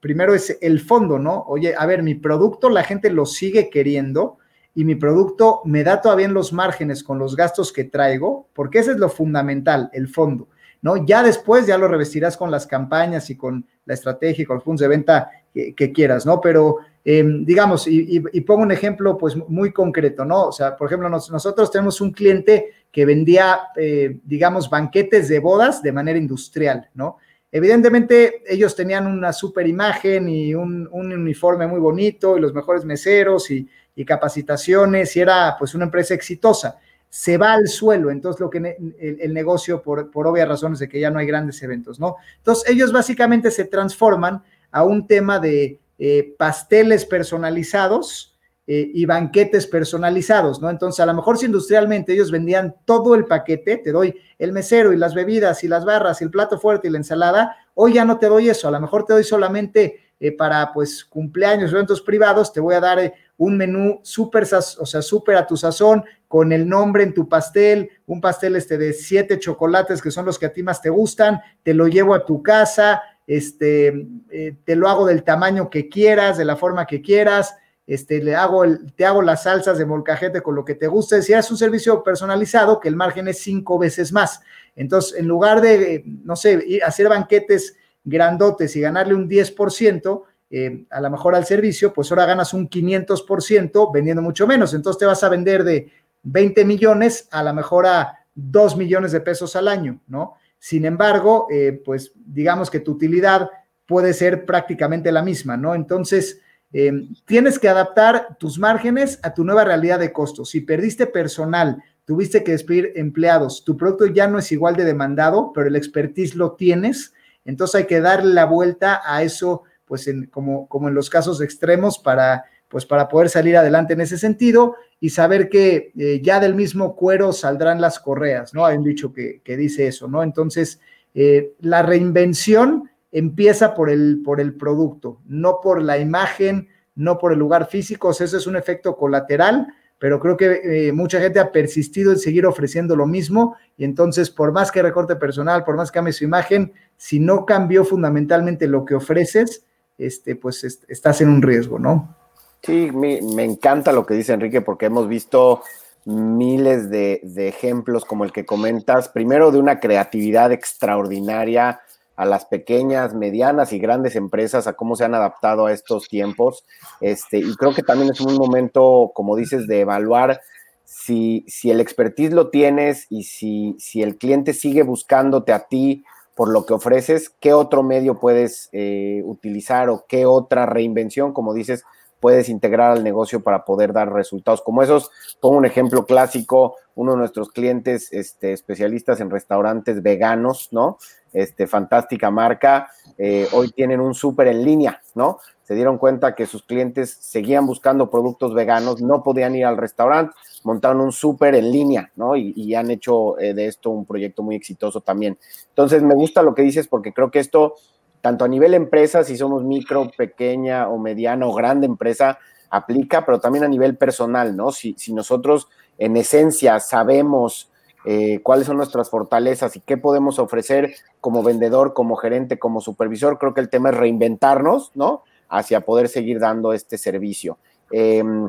primero 0.00 0.34
es 0.34 0.58
el 0.60 0.80
fondo, 0.80 1.18
¿no? 1.18 1.44
Oye, 1.48 1.74
a 1.76 1.86
ver, 1.86 2.02
mi 2.02 2.14
producto 2.14 2.68
la 2.68 2.82
gente 2.84 3.08
lo 3.08 3.24
sigue 3.24 3.70
queriendo, 3.70 4.37
y 4.78 4.84
mi 4.84 4.94
producto 4.94 5.60
me 5.64 5.82
da 5.82 6.00
todavía 6.00 6.28
los 6.28 6.52
márgenes 6.52 7.02
con 7.02 7.18
los 7.18 7.34
gastos 7.34 7.72
que 7.72 7.82
traigo, 7.82 8.46
porque 8.52 8.78
ese 8.78 8.92
es 8.92 8.98
lo 8.98 9.08
fundamental, 9.08 9.90
el 9.92 10.06
fondo, 10.06 10.46
¿no? 10.82 11.04
Ya 11.04 11.24
después 11.24 11.66
ya 11.66 11.76
lo 11.76 11.88
revestirás 11.88 12.36
con 12.36 12.48
las 12.48 12.64
campañas 12.64 13.28
y 13.28 13.36
con 13.36 13.66
la 13.84 13.94
estrategia 13.94 14.44
y 14.44 14.46
con 14.46 14.54
los 14.54 14.62
puntos 14.62 14.82
de 14.82 14.86
venta 14.86 15.30
que, 15.52 15.92
quieras, 15.92 16.24
¿no? 16.24 16.40
Pero 16.40 16.76
em, 17.04 17.44
digamos, 17.44 17.88
y, 17.88 18.20
pongo 18.42 18.62
un 18.62 18.70
ejemplo 18.70 19.18
pues 19.18 19.34
muy 19.48 19.72
concreto, 19.72 20.24
¿no? 20.24 20.44
O 20.44 20.52
sea, 20.52 20.76
por 20.76 20.86
ejemplo, 20.86 21.08
nosotros 21.08 21.72
tenemos 21.72 22.00
un 22.00 22.12
cliente 22.12 22.66
que 22.92 23.04
vendía, 23.04 23.58
eh, 23.74 24.20
digamos, 24.22 24.70
banquetes 24.70 25.28
de 25.28 25.40
bodas 25.40 25.82
de 25.82 25.90
manera 25.90 26.20
industrial, 26.20 26.88
¿no? 26.94 27.16
Evidentemente, 27.50 28.42
ellos 28.46 28.76
tenían 28.76 29.06
una 29.06 29.32
super 29.32 29.66
imagen 29.66 30.28
y 30.28 30.54
un, 30.54 30.86
uniforme 30.92 31.66
muy 31.66 31.80
bonito 31.80 32.36
y 32.36 32.40
los 32.40 32.52
mejores 32.52 32.84
meseros 32.84 33.50
y, 33.50 33.66
y 33.98 34.04
capacitaciones 34.04 35.16
y 35.16 35.20
era 35.20 35.56
pues 35.58 35.74
una 35.74 35.84
empresa 35.84 36.14
exitosa. 36.14 36.78
Se 37.10 37.36
va 37.36 37.54
al 37.54 37.66
suelo, 37.66 38.12
entonces 38.12 38.40
lo 38.40 38.48
que 38.48 38.76
el, 39.00 39.34
negocio, 39.34 39.82
por, 39.82 40.08
por, 40.08 40.28
obvias 40.28 40.46
razones 40.46 40.78
de 40.78 40.88
que 40.88 41.00
ya 41.00 41.10
no 41.10 41.18
hay 41.18 41.26
grandes 41.26 41.60
eventos, 41.64 41.98
¿no? 41.98 42.14
Entonces 42.36 42.70
ellos 42.70 42.92
básicamente 42.92 43.50
se 43.50 43.64
transforman 43.64 44.44
a 44.70 44.84
un 44.84 45.08
tema 45.08 45.40
de 45.40 45.80
eh, 45.98 46.34
pasteles 46.38 47.06
personalizados 47.06 48.38
eh, 48.68 48.88
y 48.94 49.04
banquetes 49.04 49.66
personalizados, 49.66 50.60
¿no? 50.60 50.70
Entonces 50.70 51.00
a 51.00 51.06
lo 51.06 51.14
mejor 51.14 51.36
si 51.36 51.46
industrialmente 51.46 52.12
ellos 52.12 52.30
vendían 52.30 52.76
todo 52.84 53.16
el 53.16 53.24
paquete, 53.24 53.78
te 53.78 53.90
doy 53.90 54.14
el 54.38 54.52
mesero 54.52 54.92
y 54.92 54.96
las 54.96 55.12
bebidas 55.12 55.64
y 55.64 55.68
las 55.68 55.84
barras 55.84 56.20
y 56.20 56.24
el 56.24 56.30
plato 56.30 56.60
fuerte 56.60 56.86
y 56.86 56.92
la 56.92 56.98
ensalada, 56.98 57.56
hoy 57.74 57.94
ya 57.94 58.04
no 58.04 58.20
te 58.20 58.28
doy 58.28 58.48
eso, 58.48 58.68
a 58.68 58.70
lo 58.70 58.80
mejor 58.80 59.04
te 59.06 59.14
doy 59.14 59.24
solamente 59.24 60.12
eh, 60.20 60.32
para 60.32 60.72
pues 60.72 61.04
cumpleaños, 61.04 61.72
eventos 61.72 62.00
privados, 62.00 62.52
te 62.52 62.60
voy 62.60 62.74
a 62.74 62.80
dar 62.80 63.12
un 63.38 63.56
menú 63.56 64.00
súper, 64.02 64.46
o 64.52 64.86
sea, 64.86 65.00
súper 65.00 65.36
a 65.36 65.46
tu 65.46 65.56
sazón, 65.56 66.04
con 66.26 66.52
el 66.52 66.68
nombre 66.68 67.04
en 67.04 67.14
tu 67.14 67.28
pastel, 67.28 67.88
un 68.06 68.20
pastel 68.20 68.56
este 68.56 68.76
de 68.76 68.92
siete 68.92 69.38
chocolates 69.38 70.02
que 70.02 70.10
son 70.10 70.26
los 70.26 70.38
que 70.38 70.46
a 70.46 70.52
ti 70.52 70.62
más 70.62 70.82
te 70.82 70.90
gustan, 70.90 71.40
te 71.62 71.72
lo 71.72 71.86
llevo 71.86 72.14
a 72.14 72.26
tu 72.26 72.42
casa, 72.42 73.00
este, 73.26 74.06
eh, 74.30 74.56
te 74.64 74.76
lo 74.76 74.88
hago 74.88 75.06
del 75.06 75.22
tamaño 75.22 75.70
que 75.70 75.88
quieras, 75.88 76.36
de 76.36 76.44
la 76.44 76.56
forma 76.56 76.86
que 76.86 77.00
quieras, 77.00 77.54
este, 77.86 78.22
le 78.22 78.34
hago 78.34 78.64
el, 78.64 78.92
te 78.92 79.06
hago 79.06 79.22
las 79.22 79.44
salsas 79.44 79.78
de 79.78 79.86
molcajete 79.86 80.42
con 80.42 80.54
lo 80.54 80.64
que 80.64 80.74
te 80.74 80.88
guste, 80.88 81.22
si 81.22 81.32
es 81.32 81.50
un 81.50 81.56
servicio 81.56 82.02
personalizado, 82.02 82.80
que 82.80 82.88
el 82.88 82.96
margen 82.96 83.28
es 83.28 83.38
cinco 83.38 83.78
veces 83.78 84.12
más. 84.12 84.42
Entonces, 84.76 85.18
en 85.18 85.26
lugar 85.26 85.60
de, 85.60 86.02
no 86.24 86.36
sé, 86.36 86.80
hacer 86.84 87.08
banquetes 87.08 87.76
grandotes 88.04 88.74
y 88.76 88.80
ganarle 88.80 89.14
un 89.14 89.28
10%, 89.28 90.22
eh, 90.50 90.86
a 90.90 91.00
lo 91.00 91.10
mejor 91.10 91.34
al 91.34 91.44
servicio, 91.44 91.92
pues 91.92 92.10
ahora 92.10 92.26
ganas 92.26 92.54
un 92.54 92.68
500% 92.68 93.92
vendiendo 93.92 94.22
mucho 94.22 94.46
menos. 94.46 94.72
Entonces 94.74 94.98
te 94.98 95.06
vas 95.06 95.22
a 95.22 95.28
vender 95.28 95.64
de 95.64 95.90
20 96.22 96.64
millones 96.64 97.28
a 97.30 97.42
lo 97.42 97.52
mejor 97.52 97.86
a 97.86 98.18
2 98.34 98.76
millones 98.76 99.12
de 99.12 99.20
pesos 99.20 99.56
al 99.56 99.68
año, 99.68 100.00
¿no? 100.06 100.34
Sin 100.58 100.84
embargo, 100.84 101.46
eh, 101.50 101.80
pues 101.84 102.12
digamos 102.14 102.70
que 102.70 102.80
tu 102.80 102.92
utilidad 102.92 103.48
puede 103.86 104.12
ser 104.12 104.44
prácticamente 104.44 105.12
la 105.12 105.22
misma, 105.22 105.56
¿no? 105.56 105.74
Entonces, 105.74 106.40
eh, 106.72 106.92
tienes 107.24 107.58
que 107.58 107.68
adaptar 107.68 108.36
tus 108.38 108.58
márgenes 108.58 109.18
a 109.22 109.32
tu 109.32 109.44
nueva 109.44 109.64
realidad 109.64 109.98
de 109.98 110.12
costos. 110.12 110.50
Si 110.50 110.60
perdiste 110.60 111.06
personal, 111.06 111.82
tuviste 112.04 112.44
que 112.44 112.52
despedir 112.52 112.92
empleados, 112.96 113.64
tu 113.64 113.76
producto 113.76 114.06
ya 114.06 114.26
no 114.26 114.38
es 114.38 114.50
igual 114.52 114.76
de 114.76 114.84
demandado, 114.84 115.52
pero 115.54 115.68
el 115.68 115.76
expertise 115.76 116.34
lo 116.34 116.52
tienes, 116.52 117.12
entonces 117.44 117.76
hay 117.76 117.86
que 117.86 118.00
darle 118.00 118.34
la 118.34 118.44
vuelta 118.44 119.00
a 119.04 119.22
eso 119.22 119.62
pues 119.88 120.06
en, 120.06 120.26
como, 120.26 120.68
como 120.68 120.88
en 120.88 120.94
los 120.94 121.08
casos 121.10 121.40
extremos 121.40 121.98
para, 121.98 122.44
pues 122.68 122.84
para 122.84 123.08
poder 123.08 123.30
salir 123.30 123.56
adelante 123.56 123.94
en 123.94 124.02
ese 124.02 124.18
sentido 124.18 124.76
y 125.00 125.10
saber 125.10 125.48
que 125.48 125.92
eh, 125.96 126.20
ya 126.22 126.38
del 126.38 126.54
mismo 126.54 126.94
cuero 126.94 127.32
saldrán 127.32 127.80
las 127.80 127.98
correas, 127.98 128.52
¿no? 128.52 128.66
Hay 128.66 128.76
un 128.76 128.84
dicho 128.84 129.12
que, 129.12 129.40
dice 129.44 129.86
eso, 129.86 130.08
¿no? 130.08 130.22
Entonces, 130.22 130.80
eh, 131.14 131.54
la 131.60 131.82
reinvención 131.82 132.90
empieza 133.10 133.74
por 133.74 133.90
el, 133.90 134.20
por 134.24 134.40
el 134.40 134.54
producto, 134.54 135.20
no 135.26 135.60
por 135.62 135.82
la 135.82 135.98
imagen, 135.98 136.68
no 136.94 137.16
por 137.16 137.32
el 137.32 137.38
lugar 137.38 137.68
físico, 137.68 138.08
o 138.08 138.12
sea, 138.12 138.26
eso 138.26 138.36
es 138.36 138.46
un 138.46 138.56
efecto 138.56 138.96
colateral, 138.96 139.68
pero 139.98 140.20
creo 140.20 140.36
que 140.36 140.88
eh, 140.88 140.92
mucha 140.92 141.20
gente 141.20 141.40
ha 141.40 141.50
persistido 141.50 142.12
en 142.12 142.18
seguir 142.18 142.46
ofreciendo 142.46 142.94
lo 142.94 143.06
mismo 143.06 143.56
y 143.76 143.84
entonces 143.84 144.30
por 144.30 144.52
más 144.52 144.70
que 144.70 144.82
recorte 144.82 145.16
personal, 145.16 145.64
por 145.64 145.76
más 145.76 145.90
que 145.90 145.96
cambie 145.96 146.12
su 146.12 146.24
imagen, 146.24 146.72
si 146.96 147.18
no 147.18 147.44
cambió 147.46 147.84
fundamentalmente 147.84 148.68
lo 148.68 148.84
que 148.84 148.94
ofreces, 148.94 149.64
este, 149.98 150.36
pues 150.36 150.64
estás 150.64 151.20
en 151.20 151.28
un 151.28 151.42
riesgo, 151.42 151.78
¿no? 151.78 152.16
Sí, 152.62 152.90
me, 152.92 153.18
encanta 153.44 153.92
lo 153.92 154.06
que 154.06 154.14
dice 154.14 154.32
Enrique 154.32 154.60
porque 154.60 154.86
hemos 154.86 155.08
visto 155.08 155.62
miles 156.04 156.90
de, 156.90 157.20
de, 157.22 157.48
ejemplos 157.48 158.04
como 158.04 158.24
el 158.24 158.32
que 158.32 158.46
comentas, 158.46 159.08
primero 159.08 159.52
de 159.52 159.58
una 159.58 159.78
creatividad 159.78 160.52
extraordinaria 160.52 161.80
a 162.18 162.24
las 162.24 162.46
pequeñas, 162.46 163.14
medianas 163.14 163.72
y 163.72 163.78
grandes 163.78 164.16
empresas, 164.16 164.66
a 164.66 164.72
cómo 164.72 164.96
se 164.96 165.04
han 165.04 165.14
adaptado 165.14 165.66
a 165.66 165.72
estos 165.72 166.08
tiempos. 166.08 166.64
Este, 167.00 167.38
y 167.38 167.54
creo 167.54 167.72
que 167.72 167.84
también 167.84 168.10
es 168.10 168.20
un 168.20 168.34
momento, 168.34 169.12
como 169.14 169.36
dices, 169.36 169.68
de 169.68 169.82
evaluar 169.82 170.40
si, 170.84 171.44
si 171.46 171.70
el 171.70 171.80
expertise 171.80 172.32
lo 172.32 172.50
tienes 172.50 173.06
y 173.08 173.22
si, 173.22 173.76
si 173.78 174.02
el 174.02 174.16
cliente 174.16 174.52
sigue 174.52 174.82
buscándote 174.82 175.52
a 175.52 175.60
ti 175.68 176.04
por 176.38 176.50
lo 176.50 176.64
que 176.64 176.72
ofreces, 176.72 177.30
qué 177.40 177.52
otro 177.52 177.82
medio 177.82 178.20
puedes 178.20 178.68
eh, 178.70 179.22
utilizar 179.24 179.88
o 179.90 180.04
qué 180.08 180.24
otra 180.24 180.66
reinvención, 180.66 181.32
como 181.32 181.52
dices, 181.52 181.82
puedes 182.20 182.48
integrar 182.48 182.92
al 182.92 183.02
negocio 183.02 183.42
para 183.42 183.64
poder 183.64 183.92
dar 183.92 184.12
resultados 184.12 184.62
como 184.62 184.80
esos. 184.80 185.10
Pongo 185.40 185.56
un 185.56 185.66
ejemplo 185.66 186.06
clásico, 186.06 186.76
uno 186.94 187.10
de 187.10 187.18
nuestros 187.18 187.50
clientes 187.50 188.12
este, 188.12 188.52
especialistas 188.52 189.18
en 189.18 189.30
restaurantes 189.30 190.00
veganos, 190.00 190.68
¿no? 190.70 190.98
Este, 191.32 191.66
fantástica 191.66 192.30
marca, 192.30 192.88
eh, 193.20 193.48
hoy 193.52 193.70
tienen 193.70 194.00
un 194.00 194.14
súper 194.14 194.46
en 194.46 194.64
línea, 194.64 195.02
¿no? 195.16 195.38
Se 195.64 195.74
dieron 195.74 195.98
cuenta 195.98 196.36
que 196.36 196.46
sus 196.46 196.62
clientes 196.62 197.18
seguían 197.20 197.66
buscando 197.66 198.10
productos 198.10 198.54
veganos, 198.54 199.02
no 199.02 199.24
podían 199.24 199.56
ir 199.56 199.66
al 199.66 199.76
restaurante, 199.76 200.34
montaron 200.62 201.00
un 201.00 201.10
súper 201.10 201.56
en 201.56 201.72
línea, 201.72 202.12
¿no? 202.14 202.36
Y, 202.36 202.74
han 202.74 202.90
hecho 202.92 203.38
eh, 203.38 203.54
de 203.54 203.66
esto 203.66 203.90
un 203.90 204.06
proyecto 204.06 204.42
muy 204.44 204.54
exitoso 204.54 205.00
también. 205.00 205.36
Entonces, 205.70 206.02
me 206.02 206.14
gusta 206.14 206.42
lo 206.42 206.54
que 206.54 206.62
dices 206.62 206.86
porque 206.86 207.12
creo 207.12 207.30
que 207.30 207.40
esto 207.40 207.74
tanto 208.20 208.44
a 208.44 208.48
nivel 208.48 208.74
empresa, 208.74 209.24
si 209.24 209.36
somos 209.36 209.64
micro, 209.64 210.10
pequeña 210.16 210.88
o 210.88 210.98
mediana 210.98 211.46
o 211.46 211.54
grande 211.54 211.86
empresa, 211.86 212.38
aplica, 212.70 213.24
pero 213.24 213.40
también 213.40 213.64
a 213.64 213.68
nivel 213.68 213.96
personal, 213.96 214.56
¿no? 214.56 214.70
Si, 214.70 214.94
si 214.96 215.12
nosotros 215.12 215.68
en 215.98 216.16
esencia 216.16 216.80
sabemos 216.80 217.70
eh, 218.04 218.40
cuáles 218.42 218.66
son 218.66 218.76
nuestras 218.76 219.10
fortalezas 219.10 219.76
y 219.76 219.80
qué 219.80 219.96
podemos 219.96 220.38
ofrecer 220.38 220.94
como 221.20 221.42
vendedor, 221.42 221.94
como 221.94 222.16
gerente, 222.16 222.58
como 222.58 222.80
supervisor, 222.80 223.38
creo 223.38 223.54
que 223.54 223.60
el 223.60 223.68
tema 223.68 223.90
es 223.90 223.96
reinventarnos, 223.96 224.92
¿no? 224.94 225.24
Hacia 225.48 225.80
poder 225.80 226.08
seguir 226.08 226.38
dando 226.38 226.72
este 226.72 226.98
servicio. 226.98 227.58
Em, 227.90 228.48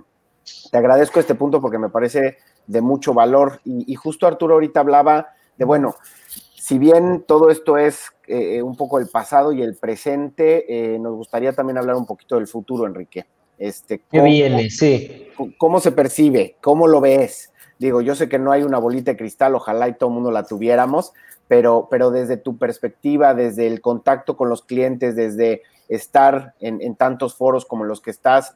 te 0.72 0.78
agradezco 0.78 1.20
este 1.20 1.36
punto 1.36 1.62
porque 1.62 1.78
me 1.78 1.90
parece 1.90 2.38
de 2.68 2.82
mucho 2.82 3.14
valor 3.14 3.62
y, 3.64 3.92
y 3.92 3.96
justo 3.96 4.28
Arturo 4.28 4.56
ahorita 4.56 4.82
hablaba 4.82 5.30
de, 5.58 5.66
bueno, 5.66 5.96
si 6.70 6.78
bien 6.78 7.24
todo 7.26 7.50
esto 7.50 7.80
es 7.80 8.12
eh, 8.28 8.62
un 8.62 8.76
poco 8.76 9.00
el 9.00 9.08
pasado 9.08 9.52
y 9.52 9.64
el 9.64 9.76
presente, 9.76 10.94
eh, 10.94 11.00
nos 11.00 11.16
gustaría 11.16 11.52
también 11.52 11.80
hablar 11.80 11.96
un 11.96 12.06
poquito 12.06 12.36
del 12.36 12.46
futuro, 12.46 12.86
Enrique. 12.86 13.26
Este, 13.58 14.04
¿Qué 14.10 14.22
viene? 14.22 14.70
Sí. 14.70 15.30
¿Cómo 15.58 15.80
se 15.80 15.92
percibe? 15.92 16.58
¿Cómo 16.62 16.86
lo 16.86 17.02
ves? 17.02 17.49
Digo, 17.80 18.02
yo 18.02 18.14
sé 18.14 18.30
que 18.30 18.38
no 18.38 18.52
hay 18.52 18.64
una 18.64 18.78
bolita 18.78 19.12
de 19.12 19.18
cristal, 19.18 19.56
ojalá 19.56 19.88
y 19.88 19.94
todo 19.94 20.10
el 20.10 20.16
mundo 20.16 20.32
la 20.32 20.44
tuviéramos, 20.44 21.14
pero, 21.48 21.88
pero 21.90 22.12
desde 22.12 22.38
tu 22.38 22.58
perspectiva, 22.58 23.34
desde 23.34 23.66
el 23.66 23.82
contacto 23.82 24.38
con 24.38 24.50
los 24.50 24.64
clientes, 24.64 25.16
desde 25.16 25.64
estar 25.88 26.54
en, 26.60 26.96
tantos 26.96 27.36
foros 27.36 27.66
como 27.66 27.86
los 27.86 28.02
que 28.02 28.12
estás, 28.12 28.56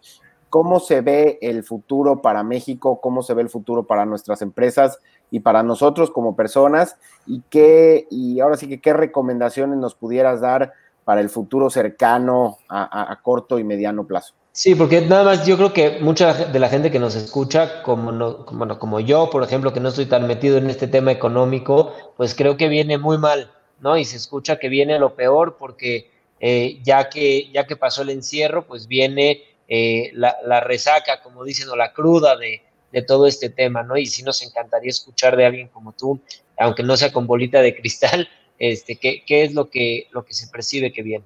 ¿cómo 0.49 0.79
se 0.79 1.01
ve 1.01 1.39
el 1.41 1.63
futuro 1.63 2.21
para 2.21 2.43
México? 2.43 3.01
¿Cómo 3.01 3.23
se 3.23 3.33
ve 3.33 3.41
el 3.41 3.49
futuro 3.49 3.88
para 3.88 4.05
nuestras 4.05 4.41
empresas? 4.43 4.99
y 5.33 5.39
para 5.39 5.63
nosotros 5.63 6.12
como 6.12 6.36
personas 6.36 6.95
y 7.25 7.41
qué, 7.49 8.05
y 8.12 8.39
ahora 8.39 8.55
sí 8.55 8.69
que 8.69 8.79
qué 8.79 8.93
recomendaciones 8.93 9.79
nos 9.79 9.95
pudieras 9.95 10.41
dar 10.41 10.73
para 11.05 11.21
el 11.21 11.29
futuro 11.29 11.71
cercano 11.71 12.59
a, 12.69 13.19
corto 13.23 13.57
y 13.57 13.63
mediano 13.63 14.05
plazo. 14.05 14.36
Sí, 14.56 14.76
porque 14.76 15.02
nada 15.02 15.24
más 15.24 15.48
yo 15.48 15.58
creo 15.58 15.74
que 15.74 15.98
mucha 16.00 16.32
de 16.32 16.60
la 16.60 16.70
gente 16.70 16.92
que 16.92 17.00
nos 17.00 17.16
escucha, 17.16 17.82
como, 17.82 18.12
no, 18.12 18.46
como, 18.46 18.78
como 18.78 19.00
yo, 19.00 19.32
por 19.32 19.42
ejemplo, 19.42 19.74
que 19.74 19.80
no 19.80 19.89
estoy 19.89 20.06
tan 20.06 20.28
metido 20.28 20.60
en 20.60 20.70
este 20.70 20.88
tema 20.88 21.12
económico, 21.12 21.92
pues 22.18 22.36
creo 22.36 22.56
que 22.56 22.68
viene 22.68 23.00
muy 23.00 23.18
mal, 23.18 23.52
¿no? 23.80 23.98
Y 23.98 24.06
se 24.06 24.16
escucha 24.16 24.60
que 24.60 24.70
viene 24.70 25.00
lo 25.00 25.16
peor 25.16 25.58
porque 25.58 26.12
eh, 26.39 26.80
ya, 26.84 27.10
que, 27.10 27.50
ya 27.52 27.66
que 27.66 27.76
pasó 27.76 28.04
el 28.04 28.12
encierro, 28.12 28.68
pues 28.68 28.88
viene 28.88 29.42
eh, 29.68 30.12
la, 30.13 30.38
la, 30.46 30.60
resaca, 30.60 31.24
como 31.24 31.44
dicen, 31.44 31.68
o 31.70 31.76
la 31.76 31.92
cruda 31.92 32.38
de, 32.38 32.62
de 32.92 33.02
todo 33.02 33.26
este 33.26 33.50
tema, 33.50 33.82
¿no? 33.82 33.98
Y 33.98 34.06
sí 34.06 34.22
nos 34.22 34.44
encantaría 34.44 34.92
escuchar 34.92 35.36
de 35.36 35.48
alguien 35.48 35.68
como 35.70 35.94
tú, 35.94 36.22
aunque 36.60 36.84
no 36.84 36.96
sea 36.96 37.12
con 37.12 37.26
bolita 37.26 37.60
de 37.60 37.76
cristal, 37.76 38.30
este, 38.60 38.98
qué, 38.98 39.24
qué 39.26 39.46
es 39.46 39.56
lo 39.56 39.72
que, 39.72 40.10
lo 40.12 40.24
que 40.24 40.36
se 40.36 40.48
percibe 40.48 40.94
que 40.94 41.02
viene. 41.02 41.26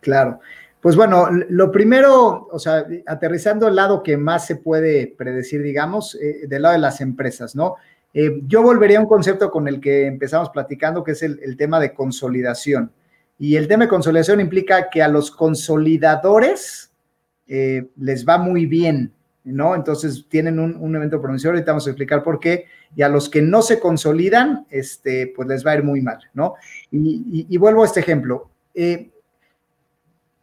Claro. 0.00 0.40
Pues 0.80 0.94
bueno, 0.94 1.28
lo 1.48 1.72
primero, 1.72 2.48
o 2.52 2.58
sea, 2.58 2.86
aterrizando 3.06 3.66
el 3.66 3.74
lado 3.74 4.02
que 4.02 4.16
más 4.16 4.46
se 4.46 4.56
puede 4.56 5.08
predecir, 5.08 5.62
digamos, 5.62 6.14
eh, 6.14 6.46
del 6.46 6.62
lado 6.62 6.74
de 6.74 6.80
las 6.80 7.00
empresas, 7.00 7.56
¿no? 7.56 7.76
Eh, 8.14 8.40
yo 8.46 8.62
volvería 8.62 8.98
a 8.98 9.02
un 9.02 9.08
concepto 9.08 9.50
con 9.50 9.66
el 9.66 9.80
que 9.80 10.06
empezamos 10.06 10.50
platicando, 10.50 11.02
que 11.02 11.12
es 11.12 11.22
el, 11.22 11.56
tema 11.56 11.80
de 11.80 11.92
consolidación. 11.92 12.92
Y 13.38 13.56
el 13.56 13.66
tema 13.66 13.84
de 13.84 13.90
consolidación 13.90 14.40
implica 14.40 14.88
que 14.88 15.02
a 15.02 15.08
los 15.08 15.30
consolidadores 15.30 16.92
les 17.46 18.28
va 18.28 18.36
muy 18.36 18.66
bien, 18.66 19.12
¿no? 19.44 19.74
Entonces 19.74 20.26
tienen 20.28 20.58
un, 20.58 20.96
evento 20.96 21.20
pronunciado, 21.20 21.54
ahorita 21.54 21.72
vamos 21.72 21.86
a 21.86 21.90
explicar 21.90 22.22
por 22.22 22.38
qué, 22.38 22.66
y 22.94 23.02
a 23.02 23.08
los 23.08 23.28
que 23.28 23.42
no 23.42 23.62
se 23.62 23.80
consolidan, 23.80 24.66
este, 24.70 25.32
pues 25.34 25.48
les 25.48 25.66
va 25.66 25.72
a 25.72 25.76
ir 25.76 25.82
muy 25.82 26.00
mal, 26.00 26.18
¿no? 26.34 26.54
Y, 26.90 27.56
vuelvo 27.56 27.82
a 27.82 27.86
este 27.86 28.00
ejemplo. 28.00 28.50
Eh, 28.74 29.10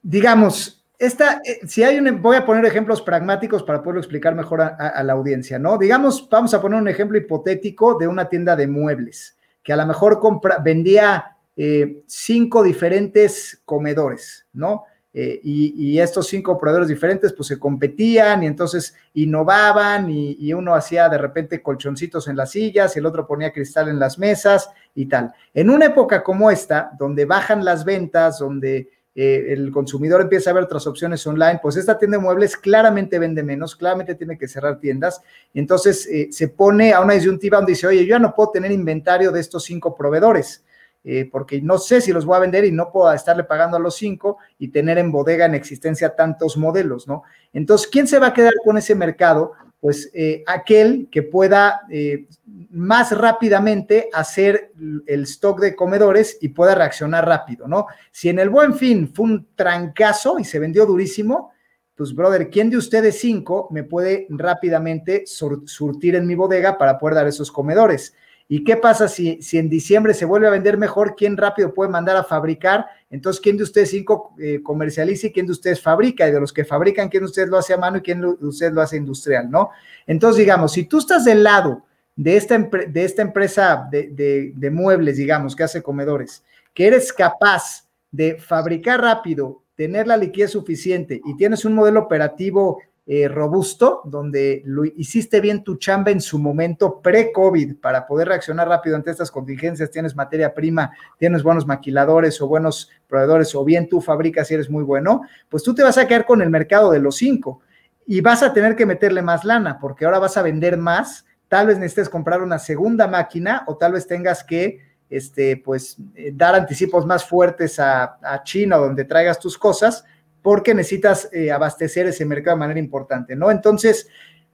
digamos, 0.06 0.86
esta, 1.00 1.42
eh, 1.44 1.62
si 1.66 1.84
hay 1.84 1.98
un, 1.98 2.22
voy 2.22 2.38
a 2.38 2.46
poner 2.46 2.64
ejemplos 2.64 3.02
pragmáticos 3.02 3.64
para 3.64 3.82
poderlo 3.82 4.00
explicar 4.00 4.36
mejor 4.36 4.62
a, 4.62 5.04
la 5.04 5.14
audiencia, 5.14 5.58
¿no? 5.58 5.80
Digamos, 5.80 6.30
vamos 6.30 6.54
a 6.54 6.62
poner 6.62 6.80
un 6.80 6.88
ejemplo 6.88 7.18
hipotético 7.18 7.98
de 7.98 8.08
una 8.08 8.30
tienda 8.30 8.56
de 8.56 8.68
muebles, 8.68 9.36
que 9.64 9.74
a 9.74 9.78
lo 9.78 9.86
mejor 9.88 10.20
compra, 10.20 10.60
vendía 10.60 11.38
eh, 11.58 12.04
cinco 12.06 12.62
diferentes 12.62 13.62
comedores, 13.66 14.46
¿no? 14.54 14.84
Eh, 15.18 15.40
y, 15.44 15.98
estos 15.98 16.28
cinco 16.28 16.58
proveedores 16.58 16.90
diferentes 16.90 17.32
pues 17.32 17.48
se 17.48 17.58
competían 17.58 18.44
y 18.44 18.48
entonces 18.48 18.96
innovaban 19.14 20.10
y, 20.10 20.54
uno 20.54 20.76
hacía 20.76 21.08
de 21.08 21.18
repente 21.18 21.64
colchoncitos 21.64 22.28
en 22.28 22.36
las 22.36 22.52
sillas 22.52 22.94
y 22.94 23.00
el 23.00 23.06
otro 23.06 23.26
ponía 23.26 23.54
cristal 23.54 23.88
en 23.88 23.98
las 23.98 24.20
mesas 24.20 24.70
y 24.94 25.06
tal. 25.06 25.32
En 25.54 25.70
una 25.70 25.86
época 25.86 26.22
como 26.22 26.52
esta, 26.52 26.92
donde 27.00 27.24
bajan 27.24 27.64
las 27.64 27.86
ventas, 27.86 28.40
donde 28.40 28.90
eh, 29.16 29.54
el 29.54 29.72
consumidor 29.72 30.22
empieza 30.22 30.50
a 30.50 30.54
ver 30.54 30.64
otras 30.66 30.86
opciones 30.88 31.26
online, 31.26 31.60
pues 31.62 31.78
esta 31.78 31.98
tienda 31.98 32.18
de 32.18 32.24
muebles 32.24 32.58
claramente 32.58 33.18
vende 33.18 33.42
menos, 33.44 33.76
claramente 33.76 34.16
tiene 34.16 34.38
que 34.38 34.48
cerrar 34.48 34.80
tiendas. 34.80 35.22
Entonces 35.54 36.06
eh, 36.08 36.28
se 36.32 36.50
pone 36.50 36.94
a 36.94 37.00
una 37.00 37.14
disyuntiva 37.14 37.58
donde 37.58 37.72
dice, 37.72 37.88
oye, 37.88 38.06
yo 38.06 38.12
ya 38.12 38.20
no 38.20 38.36
puedo 38.36 38.52
tener 38.52 38.72
inventario 38.72 39.32
de 39.32 39.40
estos 39.40 39.64
cinco 39.64 39.96
proveedores 39.96 40.66
eh, 41.08 41.30
porque 41.32 41.62
no 41.62 41.78
sé 41.78 42.02
si 42.02 42.12
los 42.12 42.26
voy 42.26 42.36
a 42.36 42.40
vender 42.40 42.66
y 42.66 42.72
no 42.72 42.92
puedo 42.92 43.14
estarle 43.14 43.44
pagando 43.44 43.78
a 43.78 43.80
los 43.80 43.96
cinco 43.96 44.40
y 44.58 44.70
tener 44.70 44.98
en 44.98 45.12
bodega 45.12 45.46
en 45.46 45.54
existencia 45.54 46.16
tantos 46.16 46.58
modelos, 46.58 47.08
¿no? 47.08 47.22
Entonces, 47.54 47.88
¿quién 47.88 48.08
se 48.08 48.18
va 48.18 48.28
a 48.28 48.34
quedar 48.34 48.56
con 48.64 48.76
ese 48.76 48.96
mercado? 48.96 49.54
Pues 49.86 50.10
eh, 50.16 50.44
aquel 50.48 51.10
que 51.12 51.22
pueda 51.22 51.82
eh, 51.92 52.26
más 52.72 53.16
rápidamente 53.16 54.10
hacer 54.12 54.72
el 55.06 55.22
stock 55.26 55.60
de 55.60 55.76
comedores 55.76 56.40
y 56.42 56.50
pueda 56.50 56.74
reaccionar 56.74 57.28
rápido, 57.28 57.68
¿no? 57.68 57.86
Si 58.12 58.30
en 58.30 58.40
el 58.40 58.50
buen 58.50 58.74
fin 58.74 59.08
fue 59.14 59.26
un 59.26 59.48
trancazo 59.54 60.40
y 60.40 60.44
se 60.44 60.58
vendió 60.58 60.88
durísimo, 60.88 61.52
pues, 61.94 62.16
brother, 62.16 62.50
¿quién 62.50 62.72
de 62.72 62.78
ustedes 62.78 63.20
cinco 63.20 63.68
me 63.70 63.84
puede 63.84 64.26
rápidamente 64.32 65.26
surtir 65.28 66.16
en 66.16 66.26
mi 66.26 66.34
bodega 66.34 66.80
para 66.80 66.98
poder 66.98 67.14
dar 67.14 67.28
esos 67.28 67.52
comedores? 67.52 68.16
¿Y 68.48 68.64
qué 68.64 68.78
pasa 68.78 69.08
si, 69.08 69.42
si 69.42 69.58
en 69.58 69.70
diciembre 69.70 70.14
se 70.14 70.26
vuelve 70.26 70.48
a 70.48 70.52
vender 70.52 70.78
mejor? 70.78 71.16
¿Quién 71.16 71.36
rápido 71.36 71.74
puede 71.74 71.90
mandar 71.90 72.16
a 72.16 72.24
fabricar? 72.24 72.86
Entonces, 73.10 73.42
¿quién 73.42 73.58
de 73.58 73.64
ustedes 73.64 73.90
cinco 73.90 74.36
eh, 74.38 74.62
comercializa 74.62 75.28
y 75.28 75.32
quién 75.32 75.48
de 75.48 75.54
ustedes 75.54 75.82
fabrica? 75.82 76.28
Y 76.28 76.32
de 76.32 76.40
los 76.40 76.54
que 76.54 76.64
fabrican, 76.64 77.10
¿quién 77.10 77.24
de 77.24 77.28
ustedes 77.28 77.50
lo 77.50 77.58
hace 77.58 77.74
a 77.74 77.78
mano 77.78 77.98
y 77.98 78.02
quién 78.02 78.22
de 78.22 78.28
ustedes 78.28 78.72
lo 78.72 78.82
hace 78.82 78.98
industrial? 78.98 79.50
¿No? 79.50 79.72
Entonces, 80.06 80.40
digamos, 80.40 80.74
si 80.74 80.84
tú 80.84 81.00
estás 81.00 81.26
del 81.26 81.44
lado 81.44 81.84
de 82.16 82.38
esta, 82.38 82.58
de 82.60 83.04
esta 83.04 83.24
empresa 83.24 83.88
de, 83.92 84.54
de 84.56 84.70
muebles, 84.70 85.18
digamos, 85.18 85.56
que 85.56 85.64
hace 85.64 85.82
comedores, 85.82 86.44
que 86.74 86.86
eres 86.86 87.12
capaz 87.12 87.88
de 88.12 88.36
fabricar 88.36 89.02
rápido 89.02 89.64
tener 89.76 90.08
la 90.08 90.18
liquidez 90.18 90.52
suficiente 90.52 91.22
y 91.24 91.36
tienes 91.36 91.66
un 91.66 91.74
modelo 91.74 92.02
operativo 92.02 92.82
eh, 93.08 93.28
robusto, 93.28 94.02
donde 94.06 94.64
lo 94.66 94.84
hiciste 94.84 95.40
bien 95.40 95.64
tu 95.64 95.76
chamba 95.76 96.10
en 96.10 96.20
su 96.20 96.40
momento 96.40 97.02
pre-COVID 97.02 97.76
para 97.76 98.08
poder 98.08 98.30
reaccionar 98.30 98.68
rápido 98.68 98.96
ante 98.96 99.12
estas 99.12 99.30
contingencias, 99.30 99.92
tienes 99.92 100.16
materia 100.16 100.56
prima, 100.56 100.92
tienes 101.20 101.44
buenos 101.44 101.68
maquiladores 101.68 102.42
o 102.42 102.48
buenos 102.48 102.90
proveedores, 103.08 103.54
o 103.54 103.64
bien 103.64 103.88
tú 103.88 104.02
fabricas 104.02 104.50
y 104.50 104.56
eres 104.56 104.72
muy 104.72 104.84
bueno, 104.84 105.22
pues 105.50 105.62
tú 105.62 105.76
te 105.76 105.84
vas 105.84 106.00
a 106.00 106.08
quedar 106.08 106.26
con 106.26 106.42
el 106.42 106.50
mercado 106.50 106.92
de 106.92 107.00
los 107.00 107.18
cinco 107.18 107.62
y 108.08 108.22
vas 108.22 108.42
a 108.42 108.54
tener 108.54 108.76
que 108.76 108.88
meterle 108.88 109.22
más 109.22 109.46
lana, 109.46 109.78
porque 109.80 110.06
ahora 110.06 110.18
vas 110.18 110.36
a 110.38 110.42
vender 110.42 110.76
más, 110.76 111.28
tal 111.48 111.68
vez 111.68 111.78
necesites 111.78 112.10
comprar 112.10 112.42
una 112.42 112.58
segunda 112.58 113.08
máquina 113.08 113.66
o 113.68 113.78
tal 113.78 113.94
vez 113.94 114.08
tengas 114.08 114.44
que 114.44 114.80
este, 115.12 115.58
pues, 115.58 115.98
eh, 116.16 116.32
dar 116.34 116.56
anticipos 116.56 117.06
más 117.06 117.24
fuertes 117.24 117.80
a, 117.80 118.18
a 118.20 118.42
China, 118.44 118.78
donde 118.78 119.06
traigas 119.06 119.40
tus 119.40 119.60
cosas, 119.60 120.06
porque 120.46 120.76
necesitas 120.76 121.28
eh, 121.34 121.52
abastecer 121.52 122.06
ese 122.06 122.24
mercado 122.24 122.56
de 122.56 122.60
manera 122.60 122.80
importante, 122.80 123.36
¿no? 123.36 123.50
Entonces, 123.50 124.08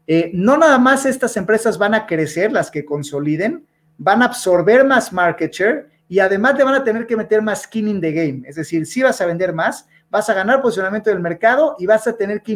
eh, 0.07 0.31
no 0.33 0.55
nada 0.55 0.77
más 0.79 1.05
estas 1.05 1.35
empresas 1.35 1.77
van 1.77 1.93
a 1.93 2.05
crecer, 2.05 2.49
las 2.53 2.71
que 2.71 2.85
consoliden, 2.85 3.67
van 3.97 4.21
a 4.21 4.27
absorber 4.27 4.85
más 4.85 5.11
market 5.11 5.51
share 5.51 5.89
y 6.07 6.19
además 6.19 6.55
te 6.55 6.63
van 6.63 6.75
a 6.75 6.85
tener 6.85 7.05
que 7.05 7.17
meter 7.17 7.41
más 7.41 7.63
skin 7.63 7.89
in 7.89 7.99
the 7.99 8.13
game, 8.13 8.43
es 8.47 8.55
decir, 8.55 8.85
si 8.85 9.03
vas 9.03 9.19
a 9.19 9.25
vender 9.25 9.51
más, 9.51 9.85
vas 10.09 10.29
a 10.29 10.33
ganar 10.33 10.61
posicionamiento 10.61 11.09
del 11.09 11.19
mercado 11.19 11.75
y 11.77 11.87
vas 11.87 12.07
a 12.07 12.15
tener 12.15 12.41
que, 12.41 12.53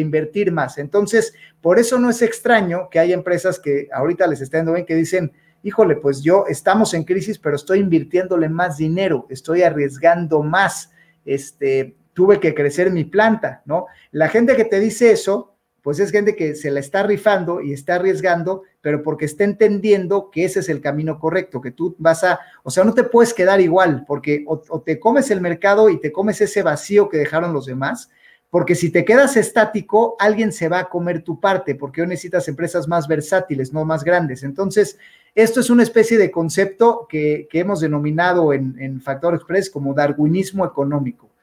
invertir 0.00 0.50
más. 0.50 0.76
Entonces, 0.76 1.32
por 1.60 1.78
eso 1.78 1.96
no 2.00 2.10
es 2.10 2.22
extraño 2.22 2.88
que 2.90 2.98
haya 2.98 3.14
empresas 3.14 3.60
que 3.60 3.86
ahorita 3.92 4.26
les 4.26 4.40
está 4.40 4.58
yendo 4.58 4.72
bien, 4.72 4.84
que 4.84 4.96
dicen, 4.96 5.30
híjole, 5.62 5.94
pues 5.94 6.24
yo 6.24 6.46
estamos 6.48 6.92
en 6.92 7.04
crisis, 7.04 7.38
pero 7.38 7.54
estoy 7.54 7.78
invirtiéndole 7.78 8.48
más 8.48 8.78
dinero, 8.78 9.28
estoy 9.30 9.62
arriesgando 9.62 10.42
más. 10.42 10.90
Este, 11.24 11.94
tuve 12.14 12.40
que 12.40 12.54
crecer 12.54 12.90
mi 12.90 13.04
planta, 13.04 13.62
¿no? 13.66 13.86
La 14.12 14.28
gente 14.28 14.56
que 14.56 14.64
te 14.64 14.80
dice 14.80 15.10
eso, 15.10 15.54
pues 15.84 16.00
es 16.00 16.10
gente 16.10 16.34
que 16.34 16.54
se 16.54 16.70
la 16.70 16.80
está 16.80 17.02
rifando 17.02 17.60
y 17.60 17.74
está 17.74 17.96
arriesgando, 17.96 18.62
pero 18.80 19.02
porque 19.02 19.26
está 19.26 19.44
entendiendo 19.44 20.30
que 20.30 20.46
ese 20.46 20.60
es 20.60 20.70
el 20.70 20.80
camino 20.80 21.18
correcto, 21.18 21.60
que 21.60 21.72
tú 21.72 21.94
vas 21.98 22.24
a, 22.24 22.40
o 22.62 22.70
sea, 22.70 22.84
no 22.84 22.94
te 22.94 23.04
puedes 23.04 23.34
quedar 23.34 23.60
igual, 23.60 24.06
porque 24.06 24.44
o, 24.46 24.80
te 24.80 24.98
comes 24.98 25.30
el 25.30 25.42
mercado 25.42 25.90
y 25.90 26.00
te 26.00 26.10
comes 26.10 26.40
ese 26.40 26.62
vacío 26.62 27.10
que 27.10 27.18
dejaron 27.18 27.52
los 27.52 27.66
demás, 27.66 28.08
porque 28.48 28.74
si 28.74 28.90
te 28.90 29.04
quedas 29.04 29.36
estático, 29.36 30.16
alguien 30.18 30.52
se 30.52 30.70
va 30.70 30.78
a 30.78 30.88
comer 30.88 31.22
tu 31.22 31.38
parte, 31.38 31.74
porque 31.74 32.00
hoy 32.00 32.06
necesitas 32.06 32.48
empresas 32.48 32.88
más 32.88 33.06
versátiles, 33.06 33.70
no 33.74 33.84
más 33.84 34.04
grandes. 34.04 34.42
Entonces, 34.42 34.96
esto 35.34 35.60
es 35.60 35.68
una 35.68 35.82
especie 35.82 36.16
de 36.16 36.30
concepto 36.30 37.06
que, 37.10 37.46
hemos 37.52 37.80
denominado 37.80 38.54
en, 38.54 38.74
en 38.78 39.02
Factor 39.02 39.34
Express 39.34 39.68
como 39.68 39.92
darwinismo 39.92 40.64
económico. 40.64 41.33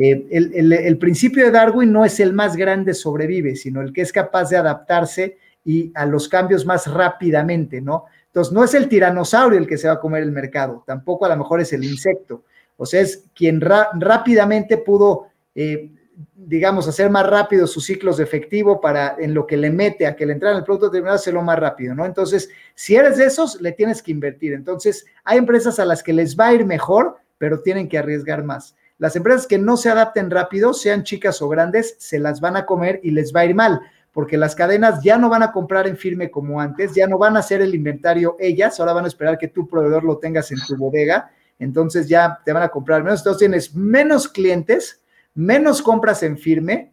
Eh, 0.00 0.28
el, 0.30 0.98
principio 0.98 1.44
de 1.44 1.50
Darwin 1.50 1.92
no 1.92 2.04
es 2.04 2.20
el 2.20 2.32
más 2.32 2.56
grande 2.56 2.94
sobrevive, 2.94 3.56
sino 3.56 3.82
el 3.82 3.92
que 3.92 4.02
es 4.02 4.12
capaz 4.12 4.48
de 4.48 4.56
adaptarse 4.56 5.38
y 5.64 5.90
a 5.96 6.06
los 6.06 6.28
cambios 6.28 6.64
más 6.64 6.86
rápidamente, 6.86 7.80
¿no? 7.80 8.04
Entonces, 8.26 8.54
no 8.54 8.62
es 8.62 8.74
el 8.74 8.88
tiranosaurio 8.88 9.58
el 9.58 9.66
que 9.66 9.76
se 9.76 9.88
va 9.88 9.94
a 9.94 10.00
comer 10.00 10.22
el 10.22 10.30
mercado, 10.30 10.84
tampoco 10.86 11.26
a 11.26 11.28
lo 11.30 11.36
mejor 11.36 11.60
es 11.60 11.72
el 11.72 11.82
insecto, 11.82 12.44
o 12.76 12.86
sea, 12.86 13.00
es 13.00 13.24
quien 13.34 13.60
rápidamente 13.60 14.78
pudo, 14.78 15.26
eh, 15.56 15.90
digamos, 16.36 16.86
hacer 16.86 17.10
más 17.10 17.28
rápido 17.28 17.66
sus 17.66 17.84
ciclos 17.84 18.18
de 18.18 18.24
efectivo 18.24 18.80
para 18.80 19.16
en 19.18 19.34
lo 19.34 19.48
que 19.48 19.56
le 19.56 19.70
mete 19.70 20.06
a 20.06 20.14
que 20.14 20.26
le 20.26 20.34
entrara 20.34 20.56
el 20.56 20.62
producto 20.62 20.92
terminado, 20.92 21.16
hacerlo 21.16 21.42
más 21.42 21.58
rápido, 21.58 21.96
¿no? 21.96 22.06
Entonces, 22.06 22.48
si 22.76 22.94
eres 22.94 23.16
de 23.16 23.26
esos, 23.26 23.60
le 23.60 23.72
tienes 23.72 24.00
que 24.00 24.12
invertir. 24.12 24.52
Entonces, 24.52 25.06
hay 25.24 25.38
empresas 25.38 25.80
a 25.80 25.84
las 25.84 26.04
que 26.04 26.12
les 26.12 26.38
va 26.38 26.46
a 26.46 26.54
ir 26.54 26.64
mejor, 26.64 27.16
pero 27.36 27.62
tienen 27.62 27.88
que 27.88 27.98
arriesgar 27.98 28.44
más. 28.44 28.76
Las 28.98 29.14
empresas 29.14 29.46
que 29.46 29.58
no 29.58 29.76
se 29.76 29.90
adapten 29.90 30.30
rápido, 30.30 30.74
sean 30.74 31.04
chicas 31.04 31.40
o 31.40 31.48
grandes, 31.48 31.96
se 31.98 32.18
las 32.18 32.40
van 32.40 32.56
a 32.56 32.66
comer 32.66 33.00
y 33.02 33.12
les 33.12 33.34
va 33.34 33.40
a 33.40 33.44
ir 33.46 33.54
mal, 33.54 33.80
porque 34.12 34.36
las 34.36 34.56
cadenas 34.56 35.02
ya 35.02 35.16
no 35.16 35.28
van 35.28 35.44
a 35.44 35.52
comprar 35.52 35.86
en 35.86 35.96
firme 35.96 36.30
como 36.30 36.60
antes, 36.60 36.94
ya 36.94 37.06
no 37.06 37.16
van 37.16 37.36
a 37.36 37.40
hacer 37.40 37.62
el 37.62 37.74
inventario 37.74 38.36
ellas, 38.40 38.80
ahora 38.80 38.94
van 38.94 39.04
a 39.04 39.08
esperar 39.08 39.38
que 39.38 39.48
tu 39.48 39.68
proveedor 39.68 40.02
lo 40.02 40.18
tengas 40.18 40.50
en 40.50 40.58
tu 40.66 40.76
bodega, 40.76 41.30
entonces 41.60 42.08
ya 42.08 42.40
te 42.44 42.52
van 42.52 42.64
a 42.64 42.68
comprar 42.68 43.04
menos, 43.04 43.20
entonces 43.20 43.38
tienes 43.38 43.74
menos 43.74 44.28
clientes, 44.28 45.00
menos 45.34 45.80
compras 45.80 46.22
en 46.24 46.36
firme, 46.36 46.92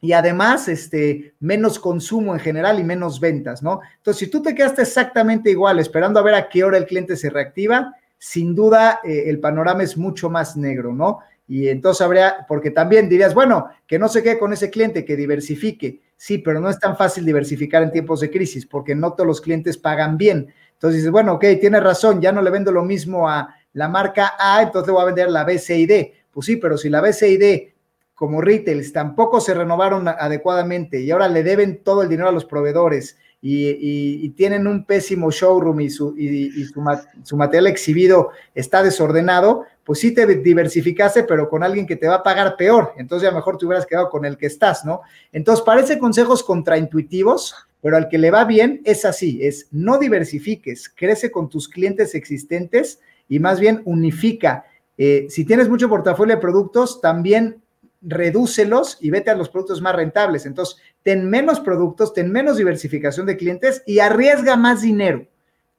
y 0.00 0.12
además 0.12 0.68
este, 0.68 1.34
menos 1.40 1.78
consumo 1.78 2.34
en 2.34 2.40
general 2.40 2.78
y 2.78 2.84
menos 2.84 3.18
ventas, 3.18 3.62
¿no? 3.62 3.80
Entonces, 3.96 4.20
si 4.20 4.30
tú 4.30 4.42
te 4.42 4.54
quedaste 4.54 4.82
exactamente 4.82 5.50
igual, 5.50 5.78
esperando 5.78 6.20
a 6.20 6.22
ver 6.22 6.34
a 6.34 6.48
qué 6.48 6.64
hora 6.64 6.78
el 6.78 6.86
cliente 6.86 7.16
se 7.16 7.30
reactiva, 7.30 7.94
sin 8.18 8.54
duda 8.54 9.00
eh, 9.04 9.24
el 9.26 9.40
panorama 9.40 9.82
es 9.82 9.96
mucho 9.96 10.30
más 10.30 10.56
negro, 10.56 10.92
¿no? 10.92 11.20
Y 11.48 11.68
entonces 11.68 12.00
habría, 12.00 12.44
porque 12.48 12.70
también 12.70 13.08
dirías, 13.08 13.34
bueno, 13.34 13.68
que 13.86 13.98
no 13.98 14.08
se 14.08 14.22
quede 14.22 14.38
con 14.38 14.52
ese 14.52 14.70
cliente, 14.70 15.04
que 15.04 15.16
diversifique. 15.16 16.02
Sí, 16.16 16.38
pero 16.38 16.60
no 16.60 16.68
es 16.68 16.78
tan 16.78 16.96
fácil 16.96 17.24
diversificar 17.24 17.82
en 17.82 17.92
tiempos 17.92 18.20
de 18.20 18.30
crisis, 18.30 18.66
porque 18.66 18.94
no 18.94 19.12
todos 19.12 19.26
los 19.26 19.40
clientes 19.40 19.78
pagan 19.78 20.16
bien. 20.16 20.52
Entonces 20.72 20.98
dices, 20.98 21.12
bueno, 21.12 21.34
ok, 21.34 21.44
tienes 21.60 21.82
razón, 21.82 22.20
ya 22.20 22.32
no 22.32 22.42
le 22.42 22.50
vendo 22.50 22.72
lo 22.72 22.84
mismo 22.84 23.28
a 23.28 23.54
la 23.74 23.88
marca 23.88 24.32
A, 24.38 24.62
entonces 24.62 24.88
le 24.88 24.92
voy 24.94 25.02
a 25.02 25.06
vender 25.06 25.30
la 25.30 25.44
B, 25.44 25.58
C 25.58 25.76
y 25.76 25.86
D. 25.86 26.14
Pues 26.32 26.46
sí, 26.46 26.56
pero 26.56 26.76
si 26.76 26.88
la 26.90 27.00
B, 27.00 27.12
C 27.12 27.28
y 27.28 27.36
D 27.36 27.76
como 28.16 28.40
retails 28.40 28.92
tampoco 28.94 29.40
se 29.40 29.52
renovaron 29.52 30.08
adecuadamente 30.08 31.00
y 31.00 31.10
ahora 31.10 31.28
le 31.28 31.42
deben 31.42 31.84
todo 31.84 32.02
el 32.02 32.08
dinero 32.08 32.30
a 32.30 32.32
los 32.32 32.46
proveedores 32.46 33.18
y, 33.42 34.28
tienen 34.30 34.66
un 34.66 34.84
pésimo 34.84 35.30
showroom 35.30 35.80
y, 35.80 35.90
su, 35.90 37.36
material 37.36 37.66
exhibido 37.66 38.30
está 38.54 38.82
desordenado, 38.82 39.64
pues 39.84 40.00
sí 40.00 40.12
te 40.12 40.26
diversificaste, 40.26 41.24
pero 41.24 41.48
con 41.48 41.62
alguien 41.62 41.86
que 41.86 41.96
te 41.96 42.08
va 42.08 42.16
a 42.16 42.22
pagar 42.22 42.56
peor. 42.56 42.92
Entonces 42.96 43.28
ya 43.28 43.34
mejor 43.34 43.56
te 43.56 43.66
hubieras 43.66 43.86
quedado 43.86 44.10
con 44.10 44.24
el 44.24 44.36
que 44.36 44.46
estás, 44.46 44.84
¿no? 44.84 45.02
Entonces 45.32 45.64
parece 45.64 45.98
consejos 45.98 46.42
contraintuitivos, 46.42 47.54
pero 47.80 47.96
al 47.96 48.08
que 48.08 48.18
le 48.18 48.30
va 48.30 48.44
bien 48.44 48.80
es 48.84 49.04
así, 49.04 49.38
es 49.42 49.68
no 49.70 49.98
diversifiques, 49.98 50.88
crece 50.88 51.30
con 51.30 51.48
tus 51.48 51.68
clientes 51.68 52.14
existentes 52.14 53.00
y 53.28 53.38
más 53.38 53.60
bien 53.60 53.82
unifica. 53.84 54.64
Eh, 54.98 55.26
si 55.28 55.44
tienes 55.44 55.68
mucho 55.68 55.88
portafolio 55.88 56.34
de 56.34 56.40
productos, 56.40 57.00
también 57.00 57.62
redúcelos 58.02 58.98
y 59.00 59.10
vete 59.10 59.30
a 59.30 59.34
los 59.34 59.48
productos 59.48 59.80
más 59.80 59.94
rentables. 59.94 60.46
Entonces, 60.46 60.76
ten 61.06 61.30
menos 61.30 61.60
productos, 61.60 62.12
ten 62.12 62.32
menos 62.32 62.56
diversificación 62.56 63.26
de 63.26 63.36
clientes 63.36 63.80
y 63.86 64.00
arriesga 64.00 64.56
más 64.56 64.82
dinero. 64.82 65.24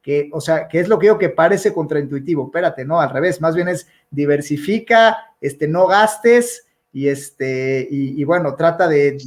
Que, 0.01 0.29
o 0.31 0.39
sea, 0.39 0.69
que 0.69 0.79
es 0.79 0.87
lo 0.87 0.97
que 0.97 1.07
digo 1.07 1.17
que 1.17 1.27
parece 1.27 1.73
contraintuitivo. 1.73 2.45
Espérate, 2.45 2.85
no, 2.85 3.01
al 3.01 3.09
revés, 3.09 3.41
más 3.41 3.53
bien 3.53 3.67
es 3.67 3.89
diversifica, 4.09 5.17
este, 5.41 5.67
no 5.67 5.85
gastes 5.85 6.65
y 6.93 7.09
este, 7.09 7.85
y, 7.91 8.23
bueno, 8.23 8.55
trata 8.55 8.87
de 8.87 9.17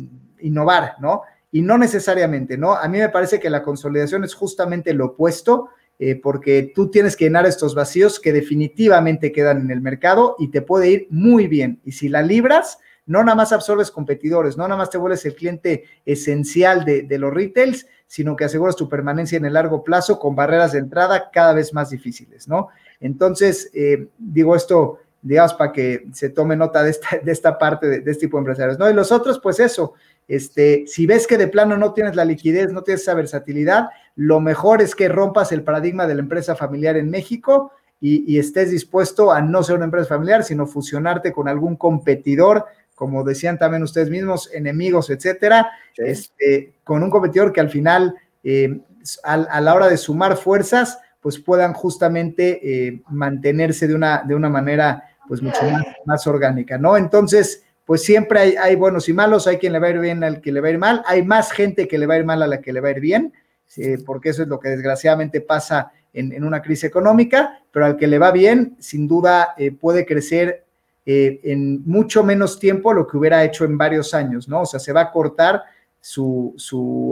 innovar, 0.40 0.94
¿no? 1.00 1.20
Y 1.52 1.60
no 1.60 1.76
necesariamente, 1.76 2.56
¿no? 2.56 2.72
A 2.72 2.88
mí 2.88 2.96
me 2.96 3.10
parece 3.10 3.38
que 3.38 3.50
la 3.50 3.62
consolidación 3.62 4.24
es 4.24 4.32
justamente 4.32 4.94
lo 4.94 5.04
opuesto, 5.04 5.68
eh, 5.98 6.14
porque 6.14 6.72
tú 6.74 6.90
tienes 6.90 7.14
que 7.14 7.26
llenar 7.26 7.44
estos 7.44 7.74
vacíos 7.74 8.18
que 8.18 8.32
definitivamente 8.32 9.32
quedan 9.32 9.60
en 9.60 9.70
el 9.70 9.82
mercado 9.82 10.36
y 10.38 10.48
te 10.48 10.62
puede 10.62 10.88
ir 10.88 11.08
muy 11.10 11.46
bien. 11.46 11.78
Y 11.84 11.92
si 11.92 12.08
la 12.08 12.22
libras, 12.22 12.78
no 13.10 13.24
nada 13.24 13.34
más 13.34 13.52
absorbes 13.52 13.90
competidores, 13.90 14.56
no 14.56 14.62
nada 14.68 14.76
más 14.76 14.88
te 14.88 14.96
vuelves 14.96 15.26
el 15.26 15.34
cliente 15.34 15.82
esencial 16.06 16.84
de, 16.84 17.18
los 17.18 17.34
retails, 17.34 17.88
sino 18.06 18.36
que 18.36 18.44
aseguras 18.44 18.76
tu 18.76 18.88
permanencia 18.88 19.36
en 19.36 19.44
el 19.44 19.54
largo 19.54 19.82
plazo 19.82 20.20
con 20.20 20.36
barreras 20.36 20.72
de 20.72 20.78
entrada 20.78 21.28
cada 21.32 21.52
vez 21.52 21.74
más 21.74 21.90
difíciles, 21.90 22.46
¿no? 22.46 22.68
Entonces, 23.00 23.68
eh, 23.74 24.06
digo 24.16 24.54
esto, 24.54 25.00
digamos, 25.22 25.54
para 25.54 25.72
que 25.72 26.06
se 26.12 26.28
tome 26.28 26.54
nota 26.54 26.84
de 26.84 26.90
esta, 26.90 27.18
de 27.20 27.32
esta 27.32 27.58
parte 27.58 27.88
de, 27.88 27.96
este 27.96 28.26
tipo 28.26 28.36
de 28.36 28.42
empresarios, 28.42 28.78
¿no? 28.78 28.88
Y 28.88 28.94
los 28.94 29.10
otros, 29.10 29.40
pues 29.40 29.58
eso, 29.58 29.94
este, 30.28 30.84
si 30.86 31.04
ves 31.04 31.26
que 31.26 31.36
de 31.36 31.48
plano 31.48 31.76
no 31.76 31.92
tienes 31.92 32.14
la 32.14 32.24
liquidez, 32.24 32.72
no 32.72 32.84
tienes 32.84 33.02
esa 33.02 33.14
versatilidad, 33.14 33.88
lo 34.14 34.38
mejor 34.38 34.82
es 34.82 34.94
que 34.94 35.08
rompas 35.08 35.50
el 35.50 35.64
paradigma 35.64 36.06
de 36.06 36.14
la 36.14 36.20
empresa 36.20 36.54
familiar 36.54 36.96
en 36.96 37.10
México 37.10 37.72
y 38.02 38.38
estés 38.38 38.70
dispuesto 38.70 39.30
a 39.30 39.42
no 39.42 39.62
ser 39.62 39.76
una 39.76 39.84
empresa 39.84 40.08
familiar, 40.08 40.42
sino 40.42 40.66
fusionarte 40.66 41.34
con 41.34 41.48
algún 41.48 41.76
competidor 41.76 42.64
como 43.00 43.24
decían 43.24 43.56
también 43.56 43.82
ustedes 43.82 44.10
mismos, 44.10 44.50
enemigos, 44.52 45.08
etcétera, 45.08 45.70
este, 45.96 46.74
con 46.84 47.02
un 47.02 47.08
competidor 47.08 47.50
que 47.50 47.62
al 47.62 47.70
final, 47.70 48.14
eh, 48.44 48.78
a, 49.24 49.58
la 49.58 49.74
hora 49.74 49.88
de 49.88 49.96
sumar 49.96 50.36
fuerzas, 50.36 50.98
pues 51.18 51.38
puedan 51.38 51.72
justamente 51.72 52.60
eh, 52.62 53.00
mantenerse 53.08 53.88
de 53.88 53.94
una, 53.94 54.22
de 54.22 54.34
una 54.34 54.50
manera 54.50 55.02
pues 55.26 55.40
mucho 55.40 55.62
más, 56.04 56.26
orgánica, 56.26 56.76
¿no? 56.76 56.98
Entonces, 56.98 57.64
pues 57.86 58.04
siempre 58.04 58.38
hay, 58.38 58.56
hay, 58.56 58.76
buenos 58.76 59.08
y 59.08 59.14
malos, 59.14 59.46
hay 59.46 59.56
quien 59.56 59.72
le 59.72 59.78
va 59.78 59.86
a 59.86 59.90
ir 59.90 59.98
bien 59.98 60.22
al 60.22 60.42
que 60.42 60.52
le 60.52 60.60
va 60.60 60.68
a 60.68 60.72
ir 60.72 60.78
mal, 60.78 61.02
hay 61.06 61.22
más 61.22 61.52
gente 61.52 61.88
que 61.88 61.96
le 61.96 62.04
va 62.04 62.16
a 62.16 62.18
ir 62.18 62.26
mal 62.26 62.42
a 62.42 62.46
la 62.46 62.60
que 62.60 62.74
le 62.74 62.82
va 62.82 62.88
a 62.88 62.92
ir 62.92 63.00
bien, 63.00 63.32
eh, 63.78 63.96
porque 64.04 64.28
eso 64.28 64.42
es 64.42 64.48
lo 64.48 64.60
que 64.60 64.68
desgraciadamente 64.68 65.40
pasa 65.40 65.90
en, 66.12 66.44
una 66.44 66.60
crisis 66.60 66.84
económica, 66.84 67.62
pero 67.72 67.86
al 67.86 67.96
que 67.96 68.08
le 68.08 68.18
va 68.18 68.30
bien, 68.30 68.76
sin 68.78 69.08
duda 69.08 69.54
puede 69.80 70.04
crecer 70.04 70.66
eh, 71.06 71.40
en 71.44 71.82
mucho 71.84 72.22
menos 72.22 72.58
tiempo 72.58 72.92
lo 72.92 73.06
que 73.06 73.16
hubiera 73.16 73.42
hecho 73.44 73.64
en 73.64 73.78
varios 73.78 74.14
años, 74.14 74.48
¿no? 74.48 74.62
O 74.62 74.66
sea, 74.66 74.78
se 74.78 74.92
va 74.92 75.02
a 75.02 75.10
cortar 75.10 75.62
su, 76.00 76.54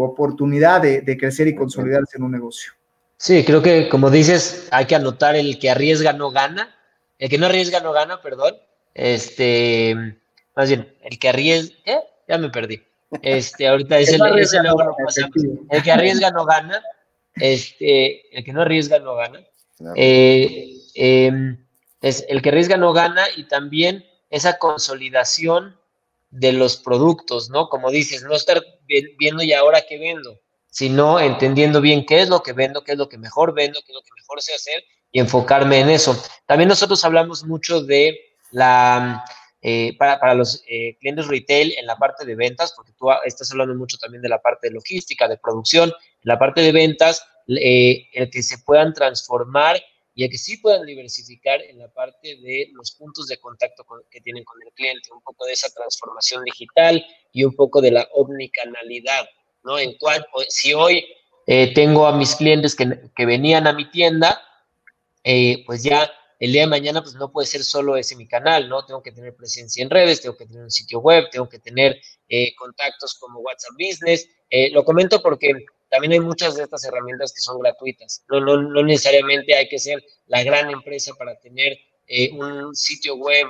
oportunidad 0.02 0.82
de, 0.82 1.16
crecer 1.18 1.48
y 1.48 1.54
consolidarse 1.54 2.16
en 2.16 2.24
un 2.24 2.32
negocio. 2.32 2.72
Sí, 3.16 3.44
creo 3.44 3.62
que 3.62 3.88
como 3.88 4.10
dices, 4.10 4.68
hay 4.70 4.86
que 4.86 4.94
anotar 4.94 5.36
el 5.36 5.58
que 5.58 5.70
arriesga 5.70 6.12
no 6.12 6.30
gana, 6.30 6.74
el 7.18 7.28
que 7.28 7.38
no 7.38 7.46
arriesga 7.46 7.80
no 7.80 7.92
gana, 7.92 8.22
perdón. 8.22 8.54
Este, 8.94 10.16
más 10.54 10.68
bien, 10.68 10.94
el 11.02 11.18
que 11.18 11.28
arriesga, 11.28 11.74
¿qué? 11.84 11.98
Ya 12.28 12.38
me 12.38 12.50
perdí. 12.50 12.82
Este, 13.22 13.66
ahorita 13.66 13.98
es 14.00 14.12
el, 14.12 14.20
el 14.22 15.82
que 15.82 15.90
arriesga 15.90 16.30
no 16.30 16.44
gana, 16.44 16.82
este, 17.34 18.36
el 18.36 18.44
que 18.44 18.52
no 18.52 18.62
arriesga 18.62 18.98
no 18.98 19.14
gana. 19.14 19.40
Eh, 19.94 20.74
em, 20.94 21.56
es 22.00 22.24
el 22.28 22.42
que 22.42 22.50
arriesga 22.50 22.76
no 22.76 22.92
gana 22.92 23.24
y 23.36 23.44
también 23.44 24.04
esa 24.30 24.58
consolidación 24.58 25.78
de 26.30 26.52
los 26.52 26.76
productos, 26.76 27.50
¿no? 27.50 27.68
Como 27.68 27.90
dices, 27.90 28.22
no 28.22 28.34
estar 28.34 28.62
viendo 29.18 29.42
y 29.42 29.52
ahora 29.52 29.82
qué 29.88 29.98
vendo, 29.98 30.40
sino 30.70 31.18
entendiendo 31.18 31.80
bien 31.80 32.04
qué 32.04 32.20
es 32.20 32.28
lo 32.28 32.42
que 32.42 32.52
vendo, 32.52 32.84
qué 32.84 32.92
es 32.92 32.98
lo 32.98 33.08
que 33.08 33.18
mejor 33.18 33.54
vendo, 33.54 33.80
qué 33.80 33.92
es 33.92 33.94
lo 33.94 34.02
que 34.02 34.10
mejor 34.16 34.42
sé 34.42 34.54
hacer 34.54 34.84
y 35.10 35.20
enfocarme 35.20 35.80
en 35.80 35.90
eso. 35.90 36.22
También 36.46 36.68
nosotros 36.68 37.04
hablamos 37.04 37.44
mucho 37.44 37.82
de 37.82 38.18
la, 38.50 39.24
eh, 39.62 39.96
para, 39.98 40.34
los 40.34 40.62
eh, 40.68 40.96
clientes 41.00 41.26
retail 41.26 41.74
en 41.78 41.86
la 41.86 41.96
parte 41.96 42.24
de 42.24 42.36
ventas, 42.36 42.72
porque 42.76 42.92
tú 42.92 43.08
estás 43.24 43.50
hablando 43.50 43.74
mucho 43.74 43.96
también 43.98 44.22
de 44.22 44.28
la 44.28 44.40
parte 44.40 44.68
de 44.68 44.74
logística, 44.74 45.26
de 45.26 45.38
producción, 45.38 45.92
la 46.22 46.38
parte 46.38 46.60
de 46.60 46.72
ventas, 46.72 47.24
eh, 47.48 48.06
el 48.12 48.30
que 48.30 48.42
se 48.42 48.58
puedan 48.58 48.92
transformar 48.92 49.82
y 50.18 50.24
el 50.24 50.30
que 50.30 50.38
sí 50.38 50.56
puedan 50.56 50.84
diversificar 50.84 51.62
en 51.62 51.78
la 51.78 51.86
parte 51.92 52.40
de 52.42 52.72
los 52.72 52.90
puntos 52.90 53.28
de 53.28 53.38
contacto 53.38 53.86
que 54.10 54.20
tienen 54.20 54.42
con 54.42 54.60
el 54.66 54.72
cliente, 54.72 55.12
un 55.12 55.22
poco 55.22 55.46
de 55.46 55.52
esa 55.52 55.72
transformación 55.72 56.42
digital 56.42 57.06
y 57.32 57.44
un 57.44 57.54
poco 57.54 57.80
de 57.80 57.92
la 57.92 58.08
omnicanalidad, 58.14 59.28
¿no? 59.62 59.78
En 59.78 59.96
cual, 59.96 60.26
si 60.48 60.74
hoy 60.74 61.06
tengo 61.46 62.04
a 62.08 62.16
mis 62.16 62.34
clientes 62.34 62.74
que, 62.74 62.98
que 63.14 63.26
venían 63.26 63.68
a 63.68 63.72
mi 63.72 63.88
tienda, 63.92 64.42
eh, 65.22 65.62
pues 65.64 65.84
ya 65.84 66.10
el 66.40 66.50
día 66.50 66.62
de 66.62 66.66
mañana 66.66 67.00
pues 67.00 67.14
no 67.14 67.30
puede 67.30 67.46
ser 67.46 67.62
solo 67.62 67.96
ese 67.96 68.16
mi 68.16 68.26
canal, 68.26 68.68
¿no? 68.68 68.84
Tengo 68.84 69.00
que 69.00 69.12
tener 69.12 69.36
presencia 69.36 69.84
en 69.84 69.90
redes, 69.90 70.20
tengo 70.20 70.36
que 70.36 70.46
tener 70.46 70.64
un 70.64 70.70
sitio 70.72 70.98
web, 70.98 71.30
tengo 71.30 71.48
que 71.48 71.60
tener 71.60 71.96
eh, 72.28 72.56
contactos 72.56 73.14
como 73.20 73.38
WhatsApp 73.38 73.70
Business. 73.78 74.28
Eh, 74.50 74.70
lo 74.72 74.84
comento 74.84 75.22
porque 75.22 75.52
también 75.88 76.12
hay 76.12 76.20
muchas 76.20 76.56
de 76.56 76.64
estas 76.64 76.84
herramientas 76.84 77.32
que 77.32 77.40
son 77.40 77.58
gratuitas. 77.60 78.24
No, 78.28 78.40
no, 78.40 78.60
no 78.60 78.82
necesariamente 78.82 79.54
hay 79.54 79.68
que 79.68 79.78
ser 79.78 80.02
la 80.26 80.42
gran 80.42 80.70
empresa 80.70 81.14
para 81.14 81.38
tener 81.38 81.78
un 82.32 82.74
sitio 82.74 83.16
web 83.16 83.46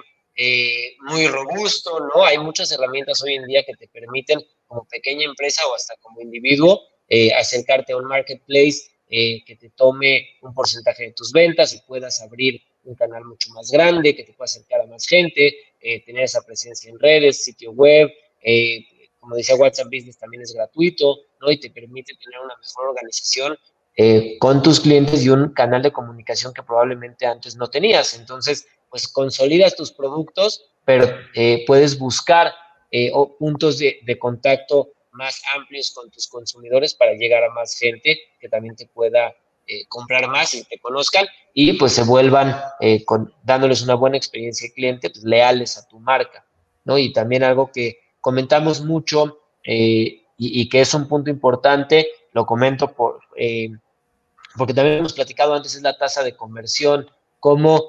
muy 1.02 1.26
robusto, 1.28 2.00
¿no? 2.00 2.24
Hay 2.24 2.38
muchas 2.38 2.70
herramientas 2.72 3.22
hoy 3.22 3.34
en 3.34 3.46
día 3.46 3.62
que 3.64 3.74
te 3.74 3.88
permiten 3.88 4.40
como 4.66 4.86
pequeña 4.86 5.24
empresa 5.24 5.66
o 5.66 5.74
hasta 5.74 5.94
como 6.00 6.20
individuo 6.20 6.80
acercarte 7.36 7.92
a 7.92 7.96
un 7.96 8.04
marketplace 8.04 8.88
eh, 9.10 9.42
que 9.46 9.56
te 9.56 9.70
tome 9.70 10.36
un 10.42 10.52
porcentaje 10.52 11.04
de 11.04 11.12
tus 11.12 11.32
ventas 11.32 11.72
y 11.72 11.80
puedas 11.86 12.20
abrir 12.20 12.60
un 12.84 12.94
canal 12.94 13.24
mucho 13.24 13.48
más 13.54 13.70
grande, 13.70 14.14
que 14.14 14.22
te 14.22 14.34
pueda 14.34 14.44
acercar 14.44 14.82
a 14.82 14.86
más 14.86 15.06
gente, 15.06 15.56
eh, 15.80 16.04
tener 16.04 16.24
esa 16.24 16.44
presencia 16.44 16.90
en 16.90 16.98
redes, 16.98 17.42
sitio 17.42 17.72
web, 17.72 18.10
eh, 18.42 18.84
como 19.20 19.36
decía 19.36 19.56
WhatsApp 19.56 19.86
Business 19.86 20.18
también 20.18 20.42
es 20.42 20.52
gratuito, 20.52 21.16
¿no? 21.40 21.50
Y 21.50 21.58
te 21.58 21.70
permite 21.70 22.14
tener 22.14 22.40
una 22.40 22.56
mejor 22.56 22.88
organización 22.88 23.56
con 24.38 24.62
tus 24.62 24.78
clientes 24.78 25.24
y 25.24 25.28
un 25.28 25.52
canal 25.54 25.82
de 25.82 25.90
comunicación 25.90 26.54
que 26.54 26.62
probablemente 26.62 27.26
antes 27.26 27.56
no 27.56 27.68
tenías. 27.68 28.14
Entonces, 28.14 28.68
pues 28.90 29.08
consolidas 29.08 29.74
tus 29.74 29.90
productos, 29.90 30.70
pero 30.84 31.08
puedes 31.66 31.98
buscar 31.98 32.52
puntos 33.38 33.78
de, 33.78 34.18
contacto 34.18 34.92
más 35.12 35.42
amplios 35.54 35.90
con 35.90 36.10
tus 36.10 36.28
consumidores 36.28 36.94
para 36.94 37.12
llegar 37.14 37.42
a 37.44 37.50
más 37.50 37.76
gente 37.76 38.18
que 38.40 38.48
también 38.48 38.76
te 38.76 38.86
pueda 38.86 39.34
eh, 39.66 39.86
comprar 39.88 40.28
más 40.28 40.54
y 40.54 40.64
te 40.64 40.78
conozcan 40.78 41.26
y 41.52 41.74
pues 41.74 41.92
se 41.92 42.02
vuelvan 42.02 42.58
eh, 42.80 43.04
con, 43.04 43.34
dándoles 43.42 43.82
una 43.82 43.94
buena 43.94 44.16
experiencia 44.16 44.68
de 44.68 44.72
cliente, 44.72 45.10
pues 45.10 45.24
leales 45.24 45.76
a 45.76 45.86
tu 45.86 45.98
marca, 45.98 46.46
¿no? 46.84 46.96
Y 46.96 47.12
también 47.12 47.42
algo 47.42 47.70
que 47.70 47.98
comentamos 48.20 48.80
mucho 48.80 49.40
eh, 49.64 50.22
y, 50.36 50.68
que 50.68 50.80
es 50.80 50.94
un 50.94 51.08
punto 51.08 51.30
importante, 51.30 52.08
lo 52.32 52.46
comento 52.46 52.92
por, 52.92 53.20
porque 54.56 54.74
también 54.74 54.98
hemos 54.98 55.12
platicado 55.12 55.54
antes, 55.54 55.74
es 55.74 55.82
la 55.82 55.96
tasa 55.96 56.22
de 56.22 56.36
conversión, 56.36 57.10
como 57.40 57.82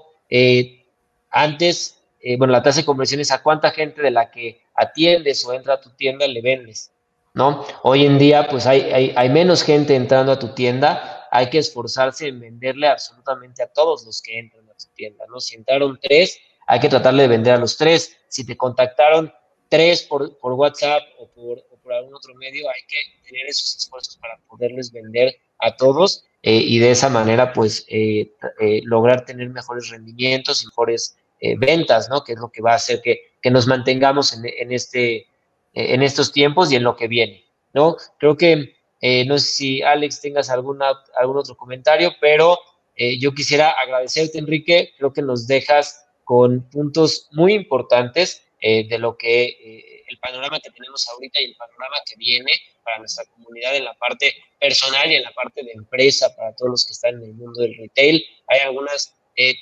antes, 1.30 2.02
bueno, 2.40 2.54
la 2.54 2.64
tasa 2.64 2.80
de 2.80 2.86
conversión 2.86 3.22
es 3.22 3.32
a 3.32 3.44
cuánta 3.44 3.70
gente 3.70 4.02
de 4.02 4.10
la 4.10 4.32
que 4.32 4.64
atiendes 4.74 5.46
o 5.46 5.54
entra 5.54 5.76
a 5.76 5.82
tu 5.82 5.92
tienda 5.92 6.26
le 6.28 6.42
vendes. 6.42 6.92
¿no? 7.34 7.66
Hoy 7.84 8.06
en 8.06 8.18
día, 8.18 8.48
pues 8.48 8.66
hay, 8.66 9.14
hay, 9.16 9.30
menos 9.30 9.64
gente 9.64 9.96
entrando 9.96 10.32
a 10.32 10.40
tu 10.40 10.50
tienda, 10.50 11.28
hay 11.32 11.50
que 11.50 11.60
esforzarse 11.60 12.28
en 12.28 12.40
venderle 12.40 12.88
absolutamente 12.88 13.64
a 13.64 13.68
todos 13.68 14.06
los 14.06 14.22
que 14.22 14.40
entran 14.40 14.68
a 14.70 14.74
tu 14.74 14.88
tienda, 14.94 15.26
¿no? 15.30 15.40
Si 15.40 15.56
entraron 15.56 16.00
tres, 16.02 16.40
hay 16.66 16.80
que 16.80 16.90
tratarle 16.90 17.24
de 17.24 17.30
vender 17.30 17.54
a 17.54 17.58
los 17.58 17.78
tres. 17.78 18.18
Si 18.28 18.46
te 18.46 18.58
contactaron 18.58 19.32
tres 19.70 20.04
por, 20.04 20.38
por 20.40 20.54
WhatsApp 20.54 21.04
o 21.20 21.28
por, 21.28 21.64
por, 21.82 21.94
algún 21.94 22.14
otro 22.14 22.36
medio, 22.36 22.68
hay 22.70 22.82
que 22.88 23.28
tener 23.28 23.48
esos 23.48 23.78
esfuerzos 23.78 24.18
para 24.18 24.38
poderles 24.48 24.92
vender 24.92 25.38
a 25.60 25.76
todos 25.76 26.26
eh, 26.44 26.56
y 26.56 26.80
de 26.80 26.92
esa 26.92 27.10
manera, 27.10 27.54
pues, 27.54 27.86
eh, 27.88 28.32
eh, 28.60 28.82
lograr 28.84 29.26
tener 29.26 29.50
mejores 29.50 29.90
rendimientos 29.90 30.64
y 30.64 30.68
mejores 30.68 31.16
ventas, 31.58 32.10
¿no? 32.10 32.22
Que 32.26 32.34
es 32.34 32.40
lo 32.40 32.52
que 32.52 32.62
va 32.62 32.74
a 32.74 32.76
hacer 32.76 33.02
que, 33.02 33.22
que 33.42 33.50
nos 33.50 33.66
mantengamos 33.66 34.34
en, 34.34 34.46
en 34.46 34.74
este 34.74 35.30
eh, 35.74 35.94
en 35.94 36.02
estos 36.02 36.32
tiempos 36.32 36.72
y 36.72 36.76
en 36.76 36.84
lo 36.84 36.96
que 36.96 37.08
viene, 37.08 37.46
¿no? 37.76 37.96
Creo 38.18 38.36
que, 38.36 38.76
eh, 39.02 39.24
no 39.26 39.38
sé 39.38 39.46
si 39.46 39.82
Alex 39.84 40.20
tengas 40.20 40.50
alguna, 40.50 40.88
algún 41.16 41.38
otro 41.38 41.56
comentario, 41.56 42.12
pero 42.20 42.58
eh, 42.96 43.20
yo 43.20 43.34
quisiera 43.36 43.70
agradecerte, 43.70 44.40
Enrique, 44.40 44.94
creo 44.98 45.14
que 45.14 45.22
nos 45.22 45.46
dejas 45.46 46.06
con 46.24 46.68
puntos 46.72 47.30
muy 47.34 47.54
importantes 47.54 48.44
de 48.62 48.98
lo 48.98 49.18
que 49.18 50.04
el 50.08 50.18
panorama 50.20 50.60
que 50.60 50.70
tenemos 50.72 51.08
ahorita 51.08 51.42
y 51.42 51.46
el 51.46 51.56
panorama 51.56 51.96
que 52.06 52.16
viene 52.18 52.52
para 52.84 53.00
nuestra 53.00 53.24
comunidad 53.26 53.76
en 53.76 53.86
la 53.86 53.94
parte 53.94 54.34
personal 54.60 55.10
y 55.12 55.16
en 55.16 55.24
la 55.24 55.32
parte 55.32 55.64
de 55.64 55.72
empresa 55.72 56.36
para 56.36 56.54
todos 56.56 56.72
los 56.72 56.86
que 56.86 56.94
están 56.94 57.16
en 57.16 57.24
el 57.24 57.34
mundo 57.36 57.62
del 57.62 57.78
retail. 57.78 58.26
Hay 58.48 58.60
algunas 58.60 59.14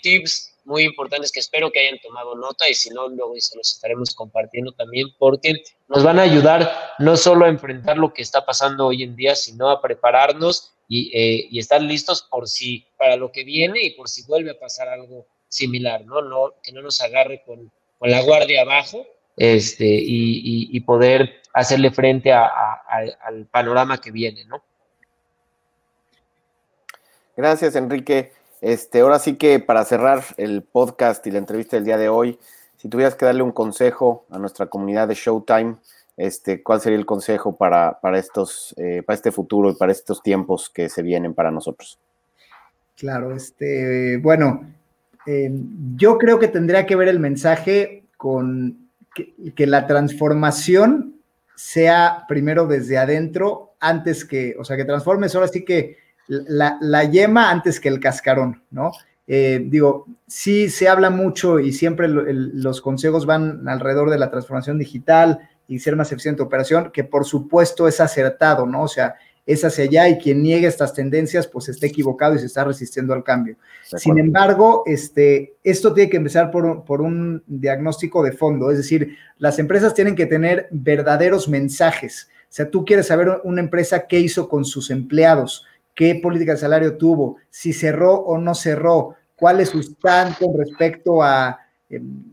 tips 0.01 0.57
muy 0.65 0.83
importantes 0.83 1.31
que 1.31 1.39
espero 1.39 1.71
que 1.71 1.79
hayan 1.79 1.99
tomado 1.99 2.35
nota 2.35 2.67
y 2.69 2.73
si 2.73 2.89
no, 2.89 3.07
luego 3.07 3.33
se 3.39 3.55
los 3.55 3.73
estaremos 3.73 4.13
compartiendo 4.13 4.73
también 4.73 5.07
porque 5.17 5.63
nos 5.87 6.03
van 6.03 6.19
a 6.19 6.23
ayudar 6.23 6.95
no 6.99 7.15
solo 7.15 7.45
a 7.45 7.49
enfrentar 7.49 7.97
lo 7.97 8.13
que 8.13 8.21
está 8.21 8.45
pasando 8.45 8.87
hoy 8.87 9.03
en 9.03 9.15
día, 9.15 9.35
sino 9.35 9.69
a 9.69 9.81
prepararnos 9.81 10.73
y, 10.89 11.09
eh, 11.17 11.47
estar 11.53 11.81
listos 11.81 12.21
por 12.23 12.47
si, 12.49 12.85
para 12.97 13.15
lo 13.15 13.31
que 13.31 13.45
viene 13.45 13.81
y 13.81 13.91
por 13.91 14.09
si 14.09 14.23
vuelve 14.23 14.51
a 14.51 14.59
pasar 14.59 14.89
algo 14.89 15.25
similar, 15.47 16.05
¿no? 16.05 16.21
no 16.21 16.55
que 16.61 16.73
no 16.73 16.81
nos 16.81 16.99
agarre 16.99 17.41
con, 17.45 17.71
con 17.99 18.11
la 18.11 18.21
guardia 18.21 18.61
abajo 18.61 19.05
este, 19.35 19.85
y, 19.85 20.69
y, 20.71 20.79
poder 20.81 21.41
hacerle 21.53 21.91
frente 21.91 22.31
a, 22.31 22.47
al 23.23 23.45
panorama 23.45 23.99
que 23.99 24.11
viene, 24.11 24.45
¿no? 24.45 24.63
Gracias, 27.35 27.75
Enrique. 27.75 28.31
Este, 28.61 29.01
ahora 29.01 29.19
sí 29.19 29.35
que 29.35 29.59
para 29.59 29.85
cerrar 29.85 30.23
el 30.37 30.63
podcast 30.63 31.25
y 31.27 31.31
la 31.31 31.37
entrevista 31.37 31.77
del 31.77 31.85
día 31.85 31.97
de 31.97 32.09
hoy, 32.09 32.39
si 32.77 32.89
tuvieras 32.89 33.15
que 33.15 33.25
darle 33.25 33.43
un 33.43 33.51
consejo 33.51 34.25
a 34.31 34.39
nuestra 34.39 34.65
comunidad 34.65 35.07
de 35.07 35.13
Showtime, 35.13 35.75
este, 36.15 36.63
¿cuál 36.63 36.81
sería 36.81 36.97
el 36.97 37.05
consejo 37.05 37.55
para, 37.55 37.99
para 37.99 38.17
estos, 38.17 38.73
eh, 38.77 39.03
para 39.05 39.15
este 39.15 39.31
futuro 39.31 39.69
y 39.69 39.75
para 39.75 39.91
estos 39.91 40.23
tiempos 40.23 40.69
que 40.71 40.89
se 40.89 41.03
vienen 41.03 41.35
para 41.35 41.51
nosotros? 41.51 41.99
Claro, 42.95 43.35
este, 43.35 44.17
bueno, 44.17 44.65
eh, 45.27 45.51
yo 45.97 46.17
creo 46.17 46.39
que 46.39 46.47
tendría 46.47 46.85
que 46.85 46.95
ver 46.95 47.09
el 47.09 47.19
mensaje 47.19 48.05
con 48.15 48.89
que, 49.13 49.67
la 49.67 49.85
transformación 49.85 51.15
sea 51.53 52.23
primero 52.29 52.65
desde 52.65 52.97
adentro, 52.97 53.73
antes 53.81 54.23
que, 54.23 54.55
o 54.57 54.63
sea, 54.63 54.77
que 54.77 54.85
transformes 54.85 55.35
ahora 55.35 55.49
sí 55.49 55.65
que 55.65 55.97
la, 56.27 57.03
yema 57.03 57.51
antes 57.51 57.79
que 57.81 57.89
el 57.89 57.99
cascarón, 57.99 58.63
¿no? 58.71 58.91
Eh, 59.27 59.65
digo, 59.65 60.05
sí 60.27 60.69
se 60.69 60.87
habla 60.87 61.09
mucho 61.09 61.59
y 61.59 61.73
siempre 61.73 62.07
los 62.07 62.79
consejos 62.79 63.25
van 63.25 63.67
alrededor 63.67 64.09
de 64.09 64.19
la 64.19 64.31
transformación 64.31 64.77
digital 64.77 65.49
y 65.67 65.79
ser 65.79 65.97
más 65.97 66.09
eficiente 66.13 66.41
operación, 66.41 66.91
que 66.93 67.03
por 67.03 67.25
supuesto 67.25 67.89
es 67.89 67.99
acertado, 67.99 68.65
¿no? 68.65 68.83
O 68.83 68.87
sea, 68.87 69.15
es 69.47 69.63
hacia 69.63 69.85
allá 69.85 70.09
y 70.09 70.17
quien 70.17 70.43
niegue 70.43 70.67
estas 70.67 70.93
tendencias, 70.93 71.47
pues 71.47 71.69
está 71.69 71.87
equivocado 71.87 72.35
y 72.35 72.39
se 72.39 72.45
está 72.45 72.65
resistiendo 72.65 73.13
al 73.13 73.23
cambio. 73.23 73.55
Sin 73.81 74.19
embargo, 74.19 74.83
este, 74.85 75.55
esto 75.63 75.93
tiene 75.93 76.09
que 76.09 76.17
empezar 76.17 76.51
por, 76.51 76.83
por, 76.83 77.01
un 77.01 77.41
diagnóstico 77.47 78.21
de 78.21 78.33
fondo, 78.33 78.69
es 78.69 78.77
decir, 78.77 79.17
las 79.37 79.57
empresas 79.57 79.93
tienen 79.93 80.15
que 80.15 80.25
tener 80.25 80.67
verdaderos 80.69 81.47
mensajes. 81.47 82.27
O 82.43 82.49
sea, 82.49 82.69
tú 82.69 82.83
quieres 82.83 83.07
saber 83.07 83.41
una 83.45 83.61
empresa 83.61 84.05
qué 84.05 84.19
hizo 84.19 84.49
con 84.49 84.65
sus 84.65 84.91
empleados, 84.91 85.65
qué 85.95 86.15
política 86.21 86.51
de 86.51 86.59
salario 86.59 86.97
tuvo, 86.97 87.37
si 87.49 87.71
cerró 87.71 88.15
o 88.15 88.37
no 88.37 88.53
cerró, 88.53 89.15
cuál 89.37 89.61
es 89.61 89.69
su 89.69 89.79
stand 89.79 90.37
con 90.37 90.57
respecto 90.57 91.23
a, 91.23 91.57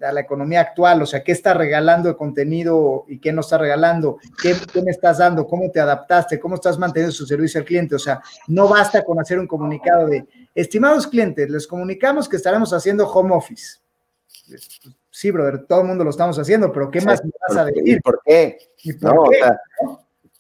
a, 0.03 0.13
la 0.13 0.21
economía 0.21 0.61
actual, 0.61 1.03
o 1.03 1.07
sea, 1.07 1.23
qué 1.23 1.33
está 1.33 1.55
regalando 1.55 2.09
de 2.09 2.17
contenido 2.17 3.05
y 3.09 3.19
qué 3.19 3.33
no 3.33 3.41
está 3.41 3.59
regalando, 3.59 4.19
¿Qué, 4.41 4.55
qué, 4.73 4.83
me 4.83 4.91
estás 4.91 5.19
dando, 5.19 5.47
cómo 5.47 5.71
te 5.71 5.81
adaptaste, 5.81 6.41
cómo 6.41 6.57
estás 6.57 6.79
manteniendo 6.79 7.13
su 7.13 7.27
servicio 7.27 7.61
al 7.61 7.67
cliente, 7.67 7.95
o 7.95 7.99
sea, 7.99 8.21
no 8.49 8.69
basta 8.69 9.05
con 9.05 9.21
hacer 9.21 9.39
un 9.39 9.47
comunicado 9.47 10.09
de, 10.09 10.27
estimados 10.55 11.07
clientes, 11.07 11.49
les 11.49 11.67
comunicamos 11.67 12.29
que 12.29 12.37
estaremos 12.37 12.73
haciendo 12.73 13.07
home 13.09 13.35
office. 13.35 13.79
Sí, 15.11 15.31
brother, 15.31 15.65
todo 15.67 15.83
el 15.83 15.87
mundo 15.87 16.05
lo 16.05 16.11
estamos 16.11 16.39
haciendo, 16.39 16.73
pero 16.73 16.91
¿qué 16.91 17.01
más 17.01 17.25
me 17.25 17.31
vas 17.49 17.57
a 17.57 17.65
decir? 17.65 18.01
¿Por 18.03 18.21
qué? 18.25 18.59
¿Y 18.83 18.93
por 18.95 19.31
qué? 19.31 19.41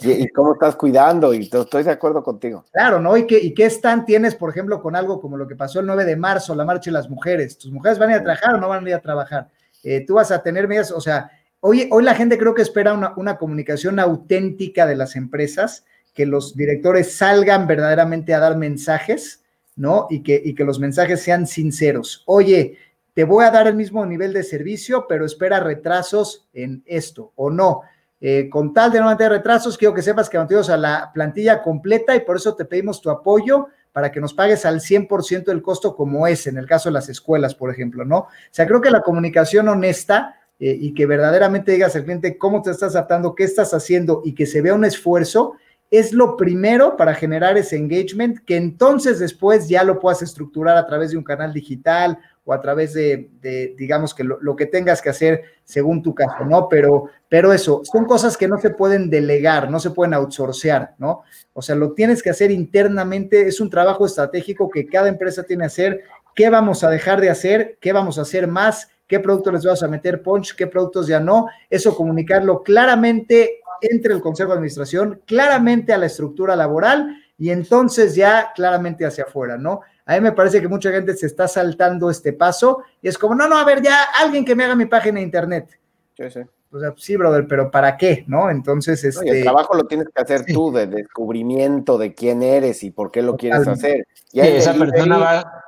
¿Y 0.00 0.28
cómo 0.28 0.54
estás 0.54 0.74
cuidando? 0.76 1.32
Y 1.32 1.48
estoy 1.52 1.84
de 1.84 1.90
acuerdo 1.90 2.22
contigo. 2.22 2.64
Claro, 2.72 3.00
¿no? 3.00 3.16
¿Y 3.16 3.26
qué, 3.26 3.38
¿Y 3.38 3.54
qué 3.54 3.66
stand 3.66 4.04
tienes, 4.04 4.34
por 4.34 4.50
ejemplo, 4.50 4.82
con 4.82 4.96
algo 4.96 5.20
como 5.20 5.36
lo 5.36 5.46
que 5.46 5.54
pasó 5.54 5.80
el 5.80 5.86
9 5.86 6.04
de 6.04 6.16
marzo, 6.16 6.54
la 6.54 6.64
marcha 6.64 6.90
de 6.90 6.94
las 6.94 7.08
mujeres? 7.08 7.56
¿Tus 7.58 7.70
mujeres 7.70 7.98
van 7.98 8.10
a 8.10 8.14
ir 8.14 8.20
a 8.20 8.24
trabajar 8.24 8.54
o 8.54 8.58
no 8.58 8.68
van 8.68 8.84
a 8.84 8.88
ir 8.88 8.94
a 8.94 9.00
trabajar? 9.00 9.50
Eh, 9.84 10.04
tú 10.06 10.14
vas 10.14 10.30
a 10.32 10.42
tener 10.42 10.66
medidas, 10.66 10.90
o 10.90 11.00
sea, 11.00 11.30
hoy, 11.60 11.88
hoy 11.92 12.02
la 12.02 12.14
gente 12.14 12.38
creo 12.38 12.54
que 12.54 12.62
espera 12.62 12.92
una, 12.92 13.12
una 13.16 13.38
comunicación 13.38 14.00
auténtica 14.00 14.86
de 14.86 14.96
las 14.96 15.14
empresas, 15.14 15.84
que 16.12 16.26
los 16.26 16.56
directores 16.56 17.16
salgan 17.16 17.66
verdaderamente 17.66 18.34
a 18.34 18.40
dar 18.40 18.56
mensajes, 18.56 19.44
¿no? 19.76 20.06
Y 20.10 20.22
que, 20.22 20.40
y 20.44 20.54
que 20.54 20.64
los 20.64 20.80
mensajes 20.80 21.22
sean 21.22 21.46
sinceros. 21.46 22.24
Oye, 22.26 22.78
te 23.14 23.24
voy 23.24 23.44
a 23.44 23.50
dar 23.50 23.68
el 23.68 23.76
mismo 23.76 24.04
nivel 24.06 24.32
de 24.32 24.42
servicio, 24.42 25.06
pero 25.08 25.24
espera 25.24 25.60
retrasos 25.60 26.48
en 26.52 26.82
esto, 26.86 27.32
o 27.36 27.50
no 27.50 27.82
eh, 28.26 28.48
con 28.48 28.72
tal 28.72 28.90
de 28.90 29.00
no 29.00 29.04
mantener 29.04 29.32
retrasos, 29.32 29.76
quiero 29.76 29.92
que 29.92 30.00
sepas 30.00 30.30
que 30.30 30.38
mantuvimos 30.38 30.70
a 30.70 30.78
la 30.78 31.10
plantilla 31.12 31.60
completa 31.60 32.16
y 32.16 32.20
por 32.20 32.36
eso 32.36 32.54
te 32.54 32.64
pedimos 32.64 33.02
tu 33.02 33.10
apoyo 33.10 33.66
para 33.92 34.10
que 34.10 34.18
nos 34.18 34.32
pagues 34.32 34.64
al 34.64 34.80
100% 34.80 35.44
del 35.44 35.60
costo 35.60 35.94
como 35.94 36.26
es 36.26 36.46
en 36.46 36.56
el 36.56 36.64
caso 36.64 36.88
de 36.88 36.94
las 36.94 37.10
escuelas, 37.10 37.54
por 37.54 37.70
ejemplo, 37.70 38.06
¿no? 38.06 38.20
O 38.20 38.28
sea, 38.50 38.66
creo 38.66 38.80
que 38.80 38.90
la 38.90 39.02
comunicación 39.02 39.68
honesta 39.68 40.40
eh, 40.58 40.74
y 40.74 40.94
que 40.94 41.04
verdaderamente 41.04 41.72
digas 41.72 41.96
al 41.96 42.04
cliente 42.04 42.38
cómo 42.38 42.62
te 42.62 42.70
estás 42.70 42.96
adaptando, 42.96 43.34
qué 43.34 43.44
estás 43.44 43.74
haciendo 43.74 44.22
y 44.24 44.34
que 44.34 44.46
se 44.46 44.62
vea 44.62 44.72
un 44.72 44.86
esfuerzo, 44.86 45.56
es 45.98 46.12
lo 46.12 46.36
primero 46.36 46.96
para 46.96 47.14
generar 47.14 47.56
ese 47.56 47.76
engagement 47.76 48.38
que 48.44 48.56
entonces 48.56 49.18
después 49.18 49.68
ya 49.68 49.84
lo 49.84 50.00
puedas 50.00 50.22
estructurar 50.22 50.76
a 50.76 50.86
través 50.86 51.10
de 51.10 51.16
un 51.16 51.24
canal 51.24 51.52
digital 51.52 52.18
o 52.44 52.52
a 52.52 52.60
través 52.60 52.92
de, 52.94 53.30
digamos 53.76 54.12
que 54.12 54.24
lo, 54.24 54.56
que 54.56 54.66
tengas 54.66 55.00
que 55.00 55.08
hacer 55.08 55.42
según 55.64 56.02
tu 56.02 56.14
caso, 56.14 56.44
¿no? 56.44 56.68
Pero, 56.68 57.04
pero 57.28 57.52
eso, 57.52 57.80
son 57.84 58.04
cosas 58.04 58.36
que 58.36 58.48
no 58.48 58.58
se 58.58 58.70
pueden 58.70 59.08
delegar, 59.08 59.70
no 59.70 59.80
se 59.80 59.90
pueden 59.90 60.12
outsourcear, 60.14 60.94
¿no? 60.98 61.22
O 61.54 61.62
sea, 61.62 61.74
lo 61.74 61.92
tienes 61.92 62.22
que 62.22 62.30
hacer 62.30 62.50
internamente, 62.50 63.48
es 63.48 63.60
un 63.60 63.70
trabajo 63.70 64.04
estratégico 64.04 64.68
que 64.68 64.86
cada 64.86 65.08
empresa 65.08 65.42
tiene 65.44 65.62
que 65.62 65.66
hacer, 65.66 66.02
qué 66.34 66.50
vamos 66.50 66.84
a 66.84 66.90
dejar 66.90 67.20
de 67.20 67.30
hacer, 67.30 67.78
qué 67.80 67.92
vamos 67.92 68.18
a 68.18 68.22
hacer 68.22 68.46
más, 68.46 68.90
qué 69.06 69.20
productos 69.20 69.52
les 69.52 69.64
vamos 69.64 69.82
a 69.82 69.88
meter 69.88 70.22
punch, 70.22 70.54
qué 70.54 70.66
productos 70.66 71.06
ya 71.06 71.20
no, 71.20 71.46
eso 71.70 71.96
comunicarlo 71.96 72.62
claramente 72.62 73.60
entre 73.80 74.14
el 74.14 74.20
Consejo 74.20 74.50
de 74.50 74.56
Administración, 74.56 75.22
claramente 75.26 75.92
a 75.92 75.98
la 75.98 76.06
estructura 76.06 76.56
laboral 76.56 77.16
y 77.38 77.50
entonces 77.50 78.14
ya 78.14 78.52
claramente 78.54 79.04
hacia 79.04 79.24
afuera, 79.24 79.56
¿no? 79.56 79.80
A 80.06 80.14
mí 80.14 80.20
me 80.20 80.32
parece 80.32 80.60
que 80.60 80.68
mucha 80.68 80.90
gente 80.90 81.16
se 81.16 81.26
está 81.26 81.48
saltando 81.48 82.10
este 82.10 82.32
paso 82.32 82.82
y 83.00 83.08
es 83.08 83.16
como, 83.16 83.34
no, 83.34 83.48
no, 83.48 83.56
a 83.56 83.64
ver, 83.64 83.82
ya 83.82 84.04
alguien 84.20 84.44
que 84.44 84.54
me 84.54 84.64
haga 84.64 84.76
mi 84.76 84.86
página 84.86 85.18
de 85.18 85.24
internet. 85.24 85.78
Sí, 86.16 86.30
sí. 86.30 86.40
O 86.70 86.80
sea, 86.80 86.92
sí, 86.96 87.16
brother, 87.16 87.46
pero 87.46 87.70
¿para 87.70 87.96
qué? 87.96 88.24
¿No? 88.26 88.50
Entonces, 88.50 89.02
este... 89.04 89.28
el 89.30 89.42
trabajo 89.44 89.74
lo 89.74 89.84
tienes 89.84 90.08
que 90.14 90.20
hacer 90.20 90.44
tú, 90.44 90.72
de 90.72 90.88
descubrimiento 90.88 91.98
de 91.98 92.14
quién 92.14 92.42
eres 92.42 92.82
y 92.82 92.90
por 92.90 93.12
qué 93.12 93.22
lo 93.22 93.36
quieres 93.36 93.66
hacer. 93.68 94.06
Y 94.32 94.40
esa 94.40 94.74
persona 94.74 95.18
va... 95.18 95.64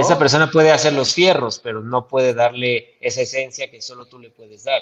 Esa 0.00 0.18
persona 0.18 0.50
puede 0.50 0.72
hacer 0.72 0.94
los 0.94 1.14
fierros, 1.14 1.60
pero 1.60 1.80
no 1.80 2.08
puede 2.08 2.34
darle 2.34 2.96
esa 3.00 3.20
esencia 3.20 3.70
que 3.70 3.80
solo 3.80 4.06
tú 4.06 4.18
le 4.18 4.30
puedes 4.30 4.64
dar. 4.64 4.80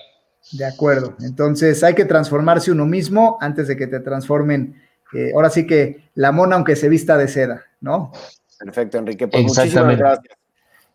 De 0.53 0.65
acuerdo. 0.65 1.17
Entonces 1.21 1.83
hay 1.83 1.95
que 1.95 2.05
transformarse 2.05 2.71
uno 2.71 2.87
mismo 2.87 3.39
antes 3.41 3.69
de 3.69 3.77
que 3.77 3.87
te 3.87 4.01
transformen. 4.01 4.81
Eh, 5.15 5.33
ahora 5.35 5.51
sí 5.51 5.67
que 5.67 6.11
la 6.15 6.33
mona, 6.33 6.57
aunque 6.57 6.77
se 6.77 6.89
vista 6.89 7.17
de 7.17 7.29
seda, 7.29 7.65
¿no? 7.81 8.13
Perfecto, 8.59 8.99
Enrique. 8.99 9.29
Pues 9.29 9.45
muchísimas 9.45 9.97
gracias. 9.97 10.37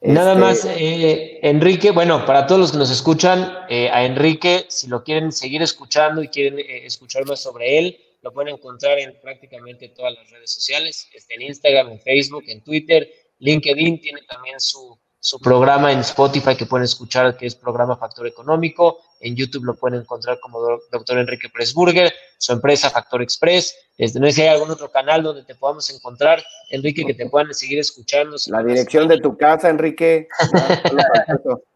Nada 0.01 0.31
este, 0.31 0.41
más, 0.41 0.77
eh, 0.79 1.39
Enrique, 1.41 1.91
bueno, 1.91 2.25
para 2.25 2.47
todos 2.47 2.61
los 2.61 2.71
que 2.71 2.77
nos 2.77 2.89
escuchan, 2.89 3.65
eh, 3.69 3.89
a 3.89 4.05
Enrique, 4.05 4.65
si 4.69 4.87
lo 4.87 5.03
quieren 5.03 5.33
seguir 5.33 5.61
escuchando 5.61 6.23
y 6.23 6.29
quieren 6.29 6.57
eh, 6.57 6.85
escuchar 6.85 7.25
más 7.25 7.41
sobre 7.41 7.79
él, 7.79 7.97
lo 8.21 8.31
pueden 8.31 8.55
encontrar 8.55 8.97
en 8.99 9.19
prácticamente 9.21 9.89
todas 9.89 10.13
las 10.13 10.29
redes 10.29 10.51
sociales, 10.51 11.09
este, 11.13 11.35
en 11.35 11.41
Instagram, 11.41 11.91
en 11.91 11.99
Facebook, 11.99 12.43
en 12.47 12.61
Twitter, 12.61 13.09
LinkedIn, 13.39 13.99
tiene 13.99 14.21
también 14.21 14.57
su, 14.61 14.97
su 15.19 15.39
programa 15.39 15.91
en 15.91 15.99
Spotify 15.99 16.55
que 16.55 16.65
pueden 16.65 16.85
escuchar, 16.85 17.35
que 17.35 17.45
es 17.45 17.55
programa 17.55 17.97
Factor 17.97 18.25
Económico. 18.27 18.99
En 19.19 19.35
YouTube 19.35 19.65
lo 19.65 19.75
pueden 19.75 19.99
encontrar 19.99 20.39
como 20.39 20.59
doctor 20.91 21.17
Enrique 21.17 21.49
Pressburger, 21.49 22.13
su 22.37 22.53
empresa 22.53 22.89
Factor 22.89 23.21
Express. 23.21 23.75
Este, 23.97 24.19
no 24.19 24.27
sé 24.27 24.31
si 24.31 24.41
hay 24.43 24.47
algún 24.47 24.71
otro 24.71 24.89
canal 24.89 25.23
donde 25.23 25.43
te 25.43 25.55
podamos 25.55 25.89
encontrar, 25.89 26.41
Enrique, 26.69 27.05
que 27.05 27.13
te 27.13 27.29
puedan 27.29 27.53
seguir 27.53 27.79
escuchando. 27.79 28.37
La 28.47 28.63
dirección 28.63 29.07
de 29.09 29.19
tu 29.19 29.37
casa, 29.37 29.69
Enrique. 29.69 30.27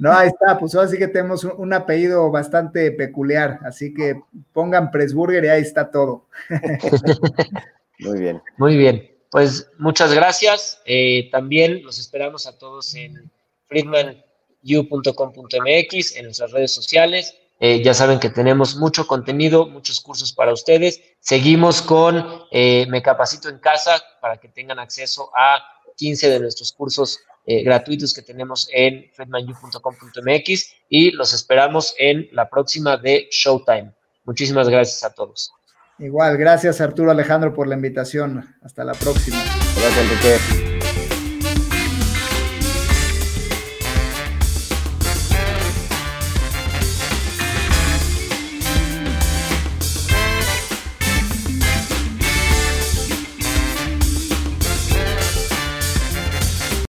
No, 0.00 0.12
ahí 0.12 0.28
está, 0.28 0.56
pues 0.56 0.76
ahora 0.76 0.86
sí 0.86 0.96
que 0.96 1.08
tenemos 1.08 1.42
un, 1.42 1.72
apellido 1.72 2.30
bastante 2.30 2.92
peculiar, 2.92 3.58
así 3.64 3.92
que 3.92 4.22
pongan 4.52 4.92
Pressburger 4.92 5.44
y 5.44 5.48
ahí 5.48 5.62
está 5.62 5.90
todo. 5.90 6.26
Muy 7.98 8.20
bien. 8.20 8.40
Muy 8.58 8.76
bien. 8.76 9.17
Pues 9.30 9.70
muchas 9.78 10.14
gracias. 10.14 10.80
Eh, 10.84 11.28
también 11.30 11.82
los 11.82 11.98
esperamos 11.98 12.46
a 12.46 12.56
todos 12.56 12.94
en 12.94 13.30
friedmanu.com.mx, 13.66 16.16
en 16.16 16.24
nuestras 16.24 16.52
redes 16.52 16.72
sociales. 16.72 17.34
Eh, 17.60 17.82
ya 17.82 17.92
saben 17.92 18.20
que 18.20 18.30
tenemos 18.30 18.76
mucho 18.76 19.04
contenido, 19.06 19.66
muchos 19.66 20.00
cursos 20.00 20.32
para 20.32 20.52
ustedes. 20.52 21.02
Seguimos 21.20 21.82
con 21.82 22.24
eh, 22.52 22.86
Me 22.88 23.02
Capacito 23.02 23.48
en 23.48 23.58
Casa 23.58 24.00
para 24.20 24.36
que 24.38 24.48
tengan 24.48 24.78
acceso 24.78 25.32
a 25.36 25.58
15 25.96 26.30
de 26.30 26.38
nuestros 26.40 26.72
cursos 26.72 27.18
gratuitos 27.64 28.12
que 28.12 28.20
tenemos 28.20 28.68
en 28.74 29.10
friedmanu.com.mx 29.14 30.74
y 30.90 31.12
los 31.12 31.32
esperamos 31.32 31.94
en 31.96 32.28
la 32.32 32.50
próxima 32.50 32.98
de 32.98 33.26
Showtime. 33.30 33.94
Muchísimas 34.24 34.68
gracias 34.68 35.02
a 35.02 35.14
todos. 35.14 35.50
Igual, 35.98 36.36
gracias 36.36 36.80
Arturo 36.80 37.10
Alejandro 37.10 37.52
por 37.52 37.66
la 37.66 37.74
invitación. 37.74 38.54
Hasta 38.62 38.84
la 38.84 38.94
próxima. 38.94 39.38
Gracias, 39.76 39.98
Enrique. 39.98 40.67